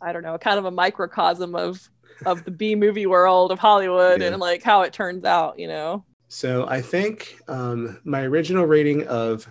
I 0.00 0.12
don't 0.12 0.22
know, 0.22 0.36
kind 0.36 0.58
of 0.58 0.66
a 0.66 0.70
microcosm 0.70 1.54
of 1.54 1.88
of 2.26 2.44
the 2.44 2.50
B 2.50 2.74
movie 2.74 3.06
world 3.06 3.50
of 3.50 3.58
Hollywood 3.58 4.20
Yeah. 4.20 4.28
and 4.28 4.40
like 4.40 4.62
how 4.62 4.82
it 4.82 4.92
turns 4.92 5.24
out, 5.24 5.58
you 5.58 5.66
know. 5.66 6.04
So 6.28 6.66
I 6.68 6.82
think 6.82 7.36
um, 7.48 7.98
my 8.04 8.22
original 8.22 8.66
rating 8.66 9.06
of 9.06 9.48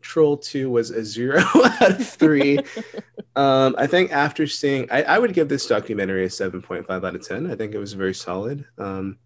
Troll 0.00 0.36
2 0.36 0.70
was 0.70 0.90
a 0.90 1.04
zero 1.04 1.42
out 1.54 2.00
of 2.00 2.06
three. 2.06 2.58
um, 3.36 3.74
I 3.78 3.86
think 3.86 4.12
after 4.12 4.46
seeing, 4.46 4.90
I, 4.90 5.02
I 5.02 5.18
would 5.18 5.34
give 5.34 5.48
this 5.48 5.66
documentary 5.66 6.24
a 6.24 6.28
7.5 6.28 6.88
out 6.90 7.14
of 7.14 7.26
10. 7.26 7.50
I 7.50 7.54
think 7.54 7.74
it 7.74 7.78
was 7.78 7.92
very 7.92 8.14
solid. 8.14 8.64
Um, 8.78 9.18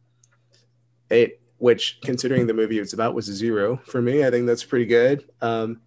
it, 1.11 1.41
which 1.59 1.99
considering 2.03 2.47
the 2.47 2.55
movie 2.55 2.79
it's 2.79 2.93
about 2.93 3.15
was 3.15 3.29
a 3.29 3.35
zero 3.35 3.81
for 3.87 4.03
me. 4.03 4.25
I 4.25 4.31
think 4.31 4.47
that's 4.47 4.65
pretty 4.65 4.87
good. 4.87 5.31
Um, 5.41 5.81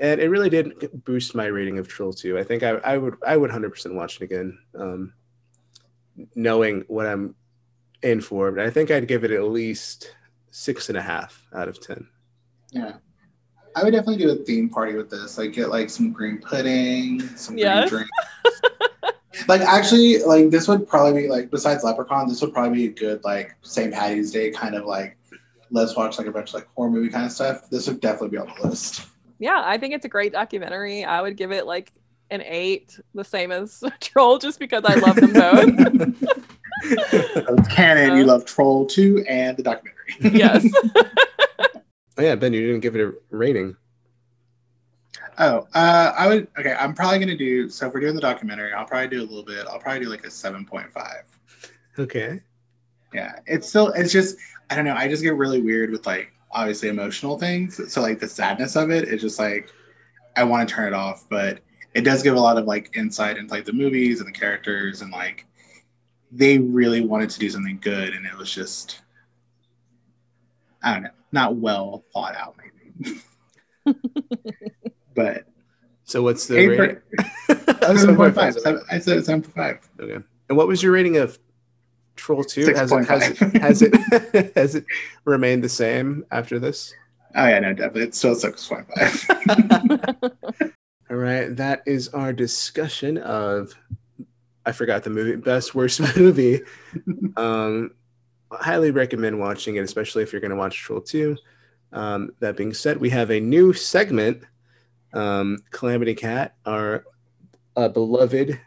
and 0.00 0.20
it 0.20 0.28
really 0.28 0.50
did 0.50 1.04
boost 1.04 1.34
my 1.34 1.46
rating 1.46 1.78
of 1.78 1.88
Troll 1.88 2.12
2. 2.12 2.38
I 2.38 2.44
think 2.44 2.62
I, 2.62 2.70
I 2.70 2.96
would 2.96 3.16
I 3.26 3.36
would 3.36 3.50
100% 3.50 3.94
watch 3.94 4.16
it 4.16 4.22
again, 4.22 4.58
um, 4.78 5.12
knowing 6.34 6.84
what 6.86 7.06
I'm 7.06 7.34
in 8.02 8.20
for. 8.20 8.52
But 8.52 8.64
I 8.64 8.70
think 8.70 8.90
I'd 8.90 9.08
give 9.08 9.24
it 9.24 9.30
at 9.30 9.42
least 9.44 10.14
six 10.50 10.88
and 10.88 10.96
a 10.96 11.02
half 11.02 11.44
out 11.52 11.68
of 11.68 11.80
ten. 11.84 12.06
Yeah. 12.70 12.94
I 13.76 13.82
would 13.82 13.92
definitely 13.92 14.18
do 14.24 14.30
a 14.30 14.36
theme 14.36 14.68
party 14.68 14.94
with 14.94 15.10
this. 15.10 15.36
Like 15.38 15.52
get 15.52 15.68
like 15.68 15.90
some 15.90 16.12
green 16.12 16.38
pudding, 16.38 17.20
some 17.36 17.58
Yes. 17.58 17.90
green 17.90 18.06
drinks. 18.44 19.48
like 19.48 19.60
actually, 19.62 20.18
like 20.22 20.50
this 20.50 20.68
would 20.68 20.88
probably 20.88 21.22
be 21.22 21.28
like 21.28 21.50
besides 21.50 21.82
Leprechaun, 21.84 22.28
this 22.28 22.40
would 22.40 22.52
probably 22.52 22.76
be 22.78 22.86
a 22.86 22.90
good 22.90 23.22
like 23.24 23.54
St. 23.62 23.92
Patty's 23.92 24.30
Day 24.30 24.50
kind 24.50 24.74
of 24.74 24.84
like 24.86 25.16
let's 25.70 25.96
watch 25.96 26.18
like 26.18 26.26
a 26.28 26.30
bunch 26.30 26.50
of 26.50 26.54
like 26.54 26.68
horror 26.76 26.90
movie 26.90 27.08
kind 27.08 27.26
of 27.26 27.32
stuff. 27.32 27.68
This 27.70 27.88
would 27.88 28.00
definitely 28.00 28.28
be 28.28 28.38
on 28.38 28.52
the 28.60 28.68
list. 28.68 29.08
Yeah, 29.40 29.60
I 29.64 29.76
think 29.78 29.92
it's 29.94 30.04
a 30.04 30.08
great 30.08 30.32
documentary. 30.32 31.04
I 31.04 31.20
would 31.20 31.36
give 31.36 31.50
it 31.50 31.66
like 31.66 31.92
an 32.30 32.42
eight, 32.46 32.98
the 33.14 33.24
same 33.24 33.50
as 33.50 33.82
Troll, 34.00 34.38
just 34.38 34.58
because 34.60 34.84
I 34.86 34.94
love 34.94 35.16
them 35.16 35.32
both. 36.14 36.38
It's 36.84 37.68
canon. 37.68 38.16
You 38.16 38.24
love 38.24 38.44
Troll 38.44 38.86
2 38.86 39.24
and 39.28 39.56
the 39.56 39.62
documentary. 39.64 40.38
yes. 40.38 40.64
Oh 42.16 42.22
yeah, 42.22 42.34
Ben, 42.34 42.52
you 42.52 42.66
didn't 42.66 42.80
give 42.80 42.94
it 42.96 43.00
a 43.00 43.12
rating. 43.30 43.76
Oh, 45.38 45.66
uh, 45.74 46.12
I 46.16 46.28
would. 46.28 46.48
Okay, 46.58 46.72
I'm 46.72 46.94
probably 46.94 47.18
gonna 47.18 47.36
do. 47.36 47.68
So 47.68 47.86
if 47.86 47.94
we're 47.94 48.00
doing 48.00 48.14
the 48.14 48.20
documentary, 48.20 48.72
I'll 48.72 48.84
probably 48.84 49.08
do 49.08 49.20
a 49.20 49.26
little 49.26 49.44
bit. 49.44 49.66
I'll 49.68 49.80
probably 49.80 50.04
do 50.04 50.10
like 50.10 50.24
a 50.24 50.30
seven 50.30 50.64
point 50.64 50.92
five. 50.92 51.24
Okay. 51.98 52.40
Yeah, 53.12 53.38
it's 53.46 53.68
still. 53.68 53.88
It's 53.88 54.12
just. 54.12 54.36
I 54.70 54.76
don't 54.76 54.84
know. 54.84 54.94
I 54.94 55.08
just 55.08 55.22
get 55.22 55.36
really 55.36 55.60
weird 55.60 55.90
with 55.90 56.06
like 56.06 56.32
obviously 56.52 56.88
emotional 56.88 57.38
things. 57.38 57.92
So 57.92 58.00
like 58.00 58.20
the 58.20 58.28
sadness 58.28 58.76
of 58.76 58.90
it 58.90 59.08
is 59.08 59.20
just 59.20 59.38
like 59.38 59.70
I 60.36 60.44
want 60.44 60.68
to 60.68 60.74
turn 60.74 60.88
it 60.88 60.94
off, 60.94 61.26
but 61.28 61.60
it 61.94 62.02
does 62.02 62.22
give 62.22 62.34
a 62.34 62.40
lot 62.40 62.58
of 62.58 62.64
like 62.64 62.96
insight 62.96 63.36
into 63.36 63.52
like 63.52 63.64
the 63.64 63.72
movies 63.72 64.20
and 64.20 64.28
the 64.28 64.32
characters 64.32 65.02
and 65.02 65.10
like 65.10 65.46
they 66.32 66.58
really 66.58 67.00
wanted 67.00 67.30
to 67.30 67.38
do 67.38 67.48
something 67.48 67.78
good 67.80 68.14
and 68.14 68.26
it 68.26 68.36
was 68.36 68.52
just 68.52 69.02
I 70.82 70.94
don't 70.94 71.02
know, 71.04 71.10
not 71.34 71.56
well 71.56 72.04
thought 72.14 72.34
out 72.36 72.56
maybe. 72.56 73.20
but 75.14 75.44
So 76.04 76.22
what's 76.22 76.46
the 76.46 76.66
rating? 76.66 76.96
seven 77.98 78.16
point 78.16 78.34
five. 78.34 78.56
I 78.90 78.98
said 78.98 79.24
seven 79.24 79.42
point 79.42 79.54
five. 79.54 79.90
Okay. 80.00 80.24
And 80.48 80.56
what 80.56 80.68
was 80.68 80.82
your 80.82 80.92
rating 80.92 81.18
of 81.18 81.38
Troll 82.16 82.44
Two? 82.44 82.72
Has 82.72 82.92
it, 82.92 83.04
has, 83.06 83.42
it, 83.42 83.56
has 83.56 83.82
it 83.82 84.52
has 84.56 84.74
it 84.76 84.84
remained 85.24 85.64
the 85.64 85.68
same 85.68 86.24
after 86.30 86.58
this? 86.58 86.94
Oh 87.34 87.46
yeah, 87.46 87.58
no, 87.58 87.72
definitely. 87.72 88.04
It's 88.04 88.18
still 88.18 88.36
six 88.36 88.66
point 88.66 88.86
five. 88.96 89.26
All 91.10 91.16
right, 91.16 91.54
that 91.56 91.82
is 91.84 92.08
our 92.08 92.32
discussion 92.32 93.18
of 93.18 93.74
I 94.64 94.72
forgot 94.72 95.02
the 95.02 95.10
movie 95.10 95.36
best 95.36 95.74
worst 95.74 96.00
movie. 96.16 96.62
um, 97.36 97.90
highly 98.50 98.90
recommend 98.90 99.38
watching 99.38 99.76
it, 99.76 99.84
especially 99.84 100.22
if 100.22 100.32
you're 100.32 100.40
going 100.40 100.50
to 100.50 100.56
watch 100.56 100.78
Troll 100.78 101.00
Two. 101.00 101.36
Um, 101.92 102.30
that 102.40 102.56
being 102.56 102.74
said, 102.74 102.98
we 102.98 103.10
have 103.10 103.30
a 103.30 103.40
new 103.40 103.72
segment. 103.72 104.42
Um, 105.12 105.58
Calamity 105.70 106.14
Cat, 106.14 106.56
our 106.66 107.04
uh, 107.76 107.88
beloved 107.88 108.60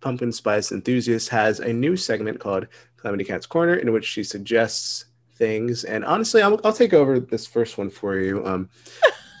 pumpkin 0.00 0.30
spice 0.30 0.70
enthusiast, 0.70 1.28
has 1.30 1.58
a 1.58 1.72
new 1.72 1.96
segment 1.96 2.38
called 2.38 2.68
Calamity 2.96 3.24
Cat's 3.24 3.46
Corner, 3.46 3.74
in 3.74 3.92
which 3.92 4.04
she 4.04 4.22
suggests 4.22 5.06
things. 5.34 5.84
And 5.84 6.04
honestly, 6.04 6.42
I'll, 6.42 6.60
I'll 6.64 6.72
take 6.72 6.94
over 6.94 7.18
this 7.18 7.46
first 7.46 7.78
one 7.78 7.90
for 7.90 8.16
you. 8.16 8.46
Um, 8.46 8.70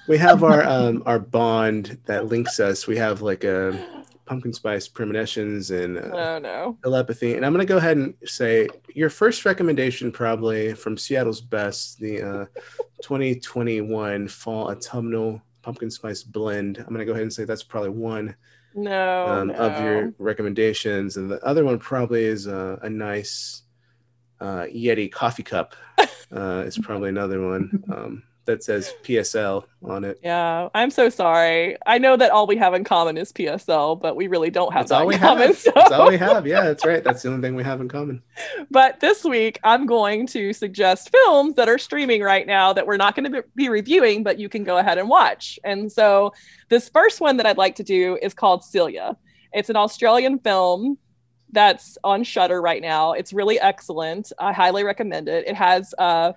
we 0.08 0.18
have 0.18 0.42
our 0.42 0.64
um, 0.64 1.02
our 1.06 1.18
bond 1.18 1.98
that 2.06 2.26
links 2.26 2.58
us. 2.58 2.86
We 2.86 2.96
have 2.96 3.22
like 3.22 3.44
a 3.44 3.97
pumpkin 4.28 4.52
spice 4.52 4.86
premonitions 4.86 5.70
and 5.70 5.96
uh, 5.98 6.10
oh 6.12 6.38
no. 6.38 6.78
telepathy. 6.82 7.34
And 7.34 7.46
I'm 7.46 7.52
going 7.54 7.66
to 7.66 7.72
go 7.72 7.78
ahead 7.78 7.96
and 7.96 8.14
say 8.24 8.68
your 8.94 9.08
first 9.08 9.44
recommendation, 9.46 10.12
probably 10.12 10.74
from 10.74 10.98
Seattle's 10.98 11.40
Best, 11.40 11.98
the 11.98 12.22
uh, 12.22 12.44
2021 13.02 14.28
Fall 14.28 14.70
Autumnal 14.70 15.40
Pumpkin 15.62 15.90
Spice 15.90 16.22
Blend. 16.22 16.76
I'm 16.78 16.88
going 16.88 16.98
to 16.98 17.06
go 17.06 17.12
ahead 17.12 17.22
and 17.22 17.32
say 17.32 17.44
that's 17.44 17.62
probably 17.62 17.90
one 17.90 18.36
No. 18.74 19.26
um, 19.26 19.48
no. 19.48 19.54
of 19.54 19.82
your 19.82 20.12
recommendations. 20.18 21.16
And 21.16 21.30
the 21.30 21.42
other 21.44 21.64
one 21.64 21.78
probably 21.78 22.24
is 22.24 22.46
uh, 22.46 22.76
a 22.82 22.90
nice 22.90 23.62
uh, 24.40 24.64
Yeti 24.72 25.10
coffee 25.10 25.42
cup. 25.42 25.74
Uh, 26.30 26.62
it's 26.66 26.76
probably 26.76 27.08
another 27.08 27.40
one 27.40 27.82
um, 27.90 28.22
that 28.48 28.64
says 28.64 28.92
PSL 29.04 29.64
on 29.84 30.04
it. 30.04 30.18
Yeah, 30.24 30.70
I'm 30.74 30.90
so 30.90 31.08
sorry. 31.10 31.76
I 31.86 31.98
know 31.98 32.16
that 32.16 32.30
all 32.32 32.46
we 32.46 32.56
have 32.56 32.72
in 32.74 32.82
common 32.82 33.16
is 33.18 33.30
PSL, 33.30 34.00
but 34.00 34.16
we 34.16 34.26
really 34.26 34.50
don't 34.50 34.72
have 34.72 34.88
That's 34.88 34.90
that 34.90 35.00
all 35.02 35.06
we 35.06 35.16
common. 35.18 35.48
have. 35.48 35.58
so- 35.58 35.70
That's 35.74 35.92
all 35.92 36.08
we 36.08 36.16
have. 36.16 36.46
Yeah, 36.46 36.62
that's 36.62 36.84
right. 36.84 37.04
That's 37.04 37.22
the 37.22 37.28
only 37.28 37.42
thing 37.46 37.54
we 37.54 37.62
have 37.62 37.80
in 37.80 37.88
common. 37.88 38.22
But 38.70 39.00
this 39.00 39.24
week, 39.24 39.60
I'm 39.64 39.86
going 39.86 40.26
to 40.28 40.52
suggest 40.52 41.10
films 41.10 41.54
that 41.54 41.68
are 41.68 41.78
streaming 41.78 42.22
right 42.22 42.46
now 42.46 42.72
that 42.72 42.86
we're 42.86 42.96
not 42.96 43.14
going 43.14 43.30
to 43.32 43.44
be 43.54 43.68
reviewing, 43.68 44.22
but 44.22 44.38
you 44.38 44.48
can 44.48 44.64
go 44.64 44.78
ahead 44.78 44.98
and 44.98 45.08
watch. 45.08 45.58
And 45.64 45.90
so, 45.92 46.32
this 46.68 46.88
first 46.88 47.20
one 47.20 47.36
that 47.36 47.46
I'd 47.46 47.56
like 47.58 47.76
to 47.76 47.82
do 47.84 48.18
is 48.22 48.34
called 48.34 48.64
Celia. 48.64 49.16
It's 49.52 49.70
an 49.70 49.76
Australian 49.76 50.38
film 50.38 50.98
that's 51.52 51.96
on 52.04 52.24
Shudder 52.24 52.60
right 52.60 52.82
now. 52.82 53.12
It's 53.12 53.32
really 53.32 53.58
excellent. 53.58 54.32
I 54.38 54.52
highly 54.52 54.84
recommend 54.84 55.28
it. 55.28 55.46
It 55.46 55.54
has 55.54 55.94
uh, 55.98 56.32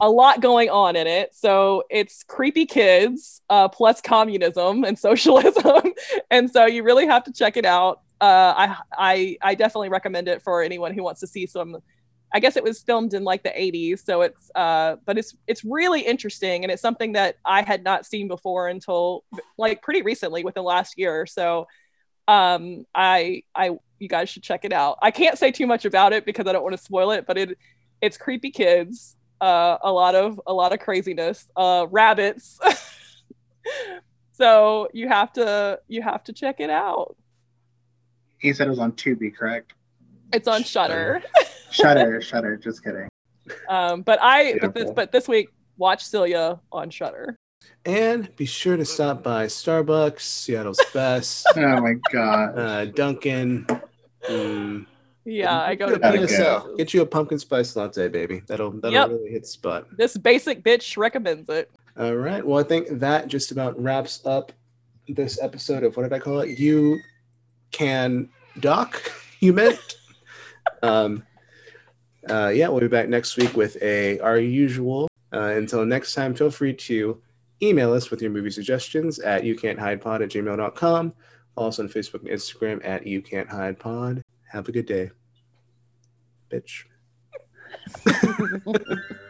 a 0.00 0.10
lot 0.10 0.40
going 0.40 0.68
on 0.70 0.96
in 0.96 1.06
it. 1.06 1.34
So 1.34 1.84
it's 1.90 2.24
creepy 2.24 2.66
kids 2.66 3.42
uh, 3.48 3.68
plus 3.68 4.00
communism 4.00 4.84
and 4.84 4.98
socialism, 5.08 5.92
and 6.30 6.50
so 6.50 6.66
you 6.66 6.82
really 6.82 7.06
have 7.06 7.24
to 7.24 7.32
check 7.32 7.56
it 7.56 7.64
out. 7.64 8.02
Uh, 8.20 8.54
I 8.56 8.76
I 8.92 9.38
I 9.42 9.54
definitely 9.54 9.90
recommend 9.90 10.28
it 10.28 10.42
for 10.42 10.62
anyone 10.62 10.92
who 10.94 11.02
wants 11.02 11.20
to 11.20 11.26
see 11.26 11.46
some. 11.46 11.78
I 12.30 12.40
guess 12.40 12.58
it 12.58 12.64
was 12.64 12.82
filmed 12.82 13.14
in 13.14 13.24
like 13.24 13.42
the 13.42 13.48
80s, 13.48 14.04
so 14.04 14.20
it's 14.20 14.50
uh, 14.54 14.96
but 15.06 15.16
it's 15.16 15.34
it's 15.46 15.64
really 15.64 16.00
interesting, 16.02 16.64
and 16.64 16.70
it's 16.70 16.82
something 16.82 17.12
that 17.12 17.36
I 17.44 17.62
had 17.62 17.84
not 17.84 18.04
seen 18.04 18.28
before 18.28 18.68
until 18.68 19.24
like 19.56 19.82
pretty 19.82 20.02
recently, 20.02 20.44
within 20.44 20.62
the 20.62 20.68
last 20.68 20.98
year 20.98 21.20
or 21.20 21.26
so. 21.26 21.68
Um, 22.26 22.84
I 22.94 23.44
I 23.54 23.70
you 23.98 24.08
guys 24.08 24.28
should 24.28 24.42
check 24.42 24.64
it 24.64 24.72
out. 24.72 24.98
I 25.02 25.10
can't 25.10 25.38
say 25.38 25.50
too 25.50 25.66
much 25.66 25.84
about 25.84 26.12
it 26.12 26.24
because 26.24 26.46
I 26.46 26.52
don't 26.52 26.62
want 26.62 26.76
to 26.76 26.82
spoil 26.82 27.10
it, 27.12 27.26
but 27.26 27.38
it 27.38 27.58
it's 28.00 28.16
creepy 28.16 28.50
kids, 28.50 29.16
uh, 29.40 29.78
a 29.82 29.90
lot 29.90 30.14
of 30.14 30.40
a 30.46 30.52
lot 30.52 30.72
of 30.72 30.80
craziness, 30.80 31.48
uh, 31.56 31.86
rabbits. 31.90 32.58
so 34.32 34.88
you 34.92 35.08
have 35.08 35.32
to 35.34 35.80
you 35.88 36.02
have 36.02 36.24
to 36.24 36.32
check 36.32 36.60
it 36.60 36.70
out. 36.70 37.16
He 38.38 38.52
said 38.52 38.68
it 38.68 38.70
was 38.70 38.78
on 38.78 38.92
Tubi, 38.92 39.34
correct? 39.34 39.74
It's 40.32 40.46
on 40.46 40.62
Shudder. 40.62 41.22
Shudder, 41.70 42.20
Shudder. 42.20 42.56
Just 42.56 42.84
kidding. 42.84 43.08
Um, 43.68 44.02
but 44.02 44.18
I 44.22 44.58
but 44.60 44.74
this, 44.74 44.90
but 44.90 45.12
this 45.12 45.26
week 45.26 45.48
watch 45.76 46.04
Celia 46.04 46.60
on 46.70 46.90
Shudder. 46.90 47.36
And 47.84 48.34
be 48.36 48.44
sure 48.44 48.76
to 48.76 48.84
stop 48.84 49.22
by 49.22 49.46
Starbucks, 49.46 50.20
Seattle's 50.20 50.80
Best, 50.94 51.46
Oh 51.56 51.80
my 51.80 51.94
god. 52.12 52.58
uh, 52.58 52.84
Dunkin'. 52.86 53.66
mm, 54.28 54.86
Yeah, 55.24 55.60
I 55.60 55.74
go 55.74 55.88
to 55.88 55.98
get 55.98 56.14
you 56.14 56.20
a 56.24 56.26
Gotta 56.26 56.32
PSL. 56.34 56.64
go. 56.66 56.76
Get 56.76 56.94
you 56.94 57.02
a 57.02 57.06
pumpkin 57.06 57.38
spice 57.38 57.74
latte, 57.76 58.08
baby. 58.08 58.42
That'll 58.46 58.72
that'll 58.72 58.92
Yep. 58.92 59.08
really 59.10 59.30
hit 59.30 59.42
the 59.42 59.48
spot. 59.48 59.86
This 59.96 60.16
basic 60.18 60.62
bitch 60.62 60.96
recommends 60.96 61.48
it. 61.48 61.70
All 61.98 62.14
right. 62.16 62.44
Well, 62.46 62.58
I 62.58 62.62
think 62.62 62.88
that 63.00 63.28
just 63.28 63.50
about 63.52 63.80
wraps 63.80 64.20
up 64.26 64.52
this 65.08 65.40
episode 65.40 65.82
of 65.84 65.96
what 65.96 66.02
did 66.02 66.12
I 66.12 66.18
call 66.18 66.40
it? 66.40 66.58
You 66.58 66.98
can 67.70 68.28
doc. 68.60 69.00
You 69.40 69.52
meant. 69.52 69.78
um. 70.82 71.22
Uh, 72.28 72.48
yeah, 72.48 72.66
we'll 72.68 72.80
be 72.80 72.88
back 72.88 73.08
next 73.08 73.36
week 73.36 73.56
with 73.56 73.80
a 73.80 74.18
our 74.18 74.36
usual. 74.38 75.08
Uh, 75.32 75.52
until 75.56 75.86
next 75.86 76.12
time, 76.14 76.34
feel 76.34 76.50
free 76.50 76.74
to 76.74 77.22
email 77.62 77.92
us 77.92 78.10
with 78.10 78.22
your 78.22 78.30
movie 78.30 78.50
suggestions 78.50 79.18
at 79.18 79.44
you 79.44 79.56
can't 79.56 79.78
hide 79.78 80.00
pod 80.00 80.22
at 80.22 80.30
gmail.com. 80.30 81.12
Also 81.56 81.82
on 81.82 81.88
Facebook 81.88 82.20
and 82.20 82.28
Instagram 82.28 82.84
at 82.84 83.06
you 83.06 83.20
can't 83.20 83.48
hide 83.48 83.78
pod. 83.78 84.22
Have 84.50 84.68
a 84.68 84.72
good 84.72 84.86
day, 84.86 85.10
bitch. 86.50 86.84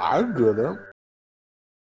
I 0.00 0.22
get 0.22 0.58
it. 0.58 0.87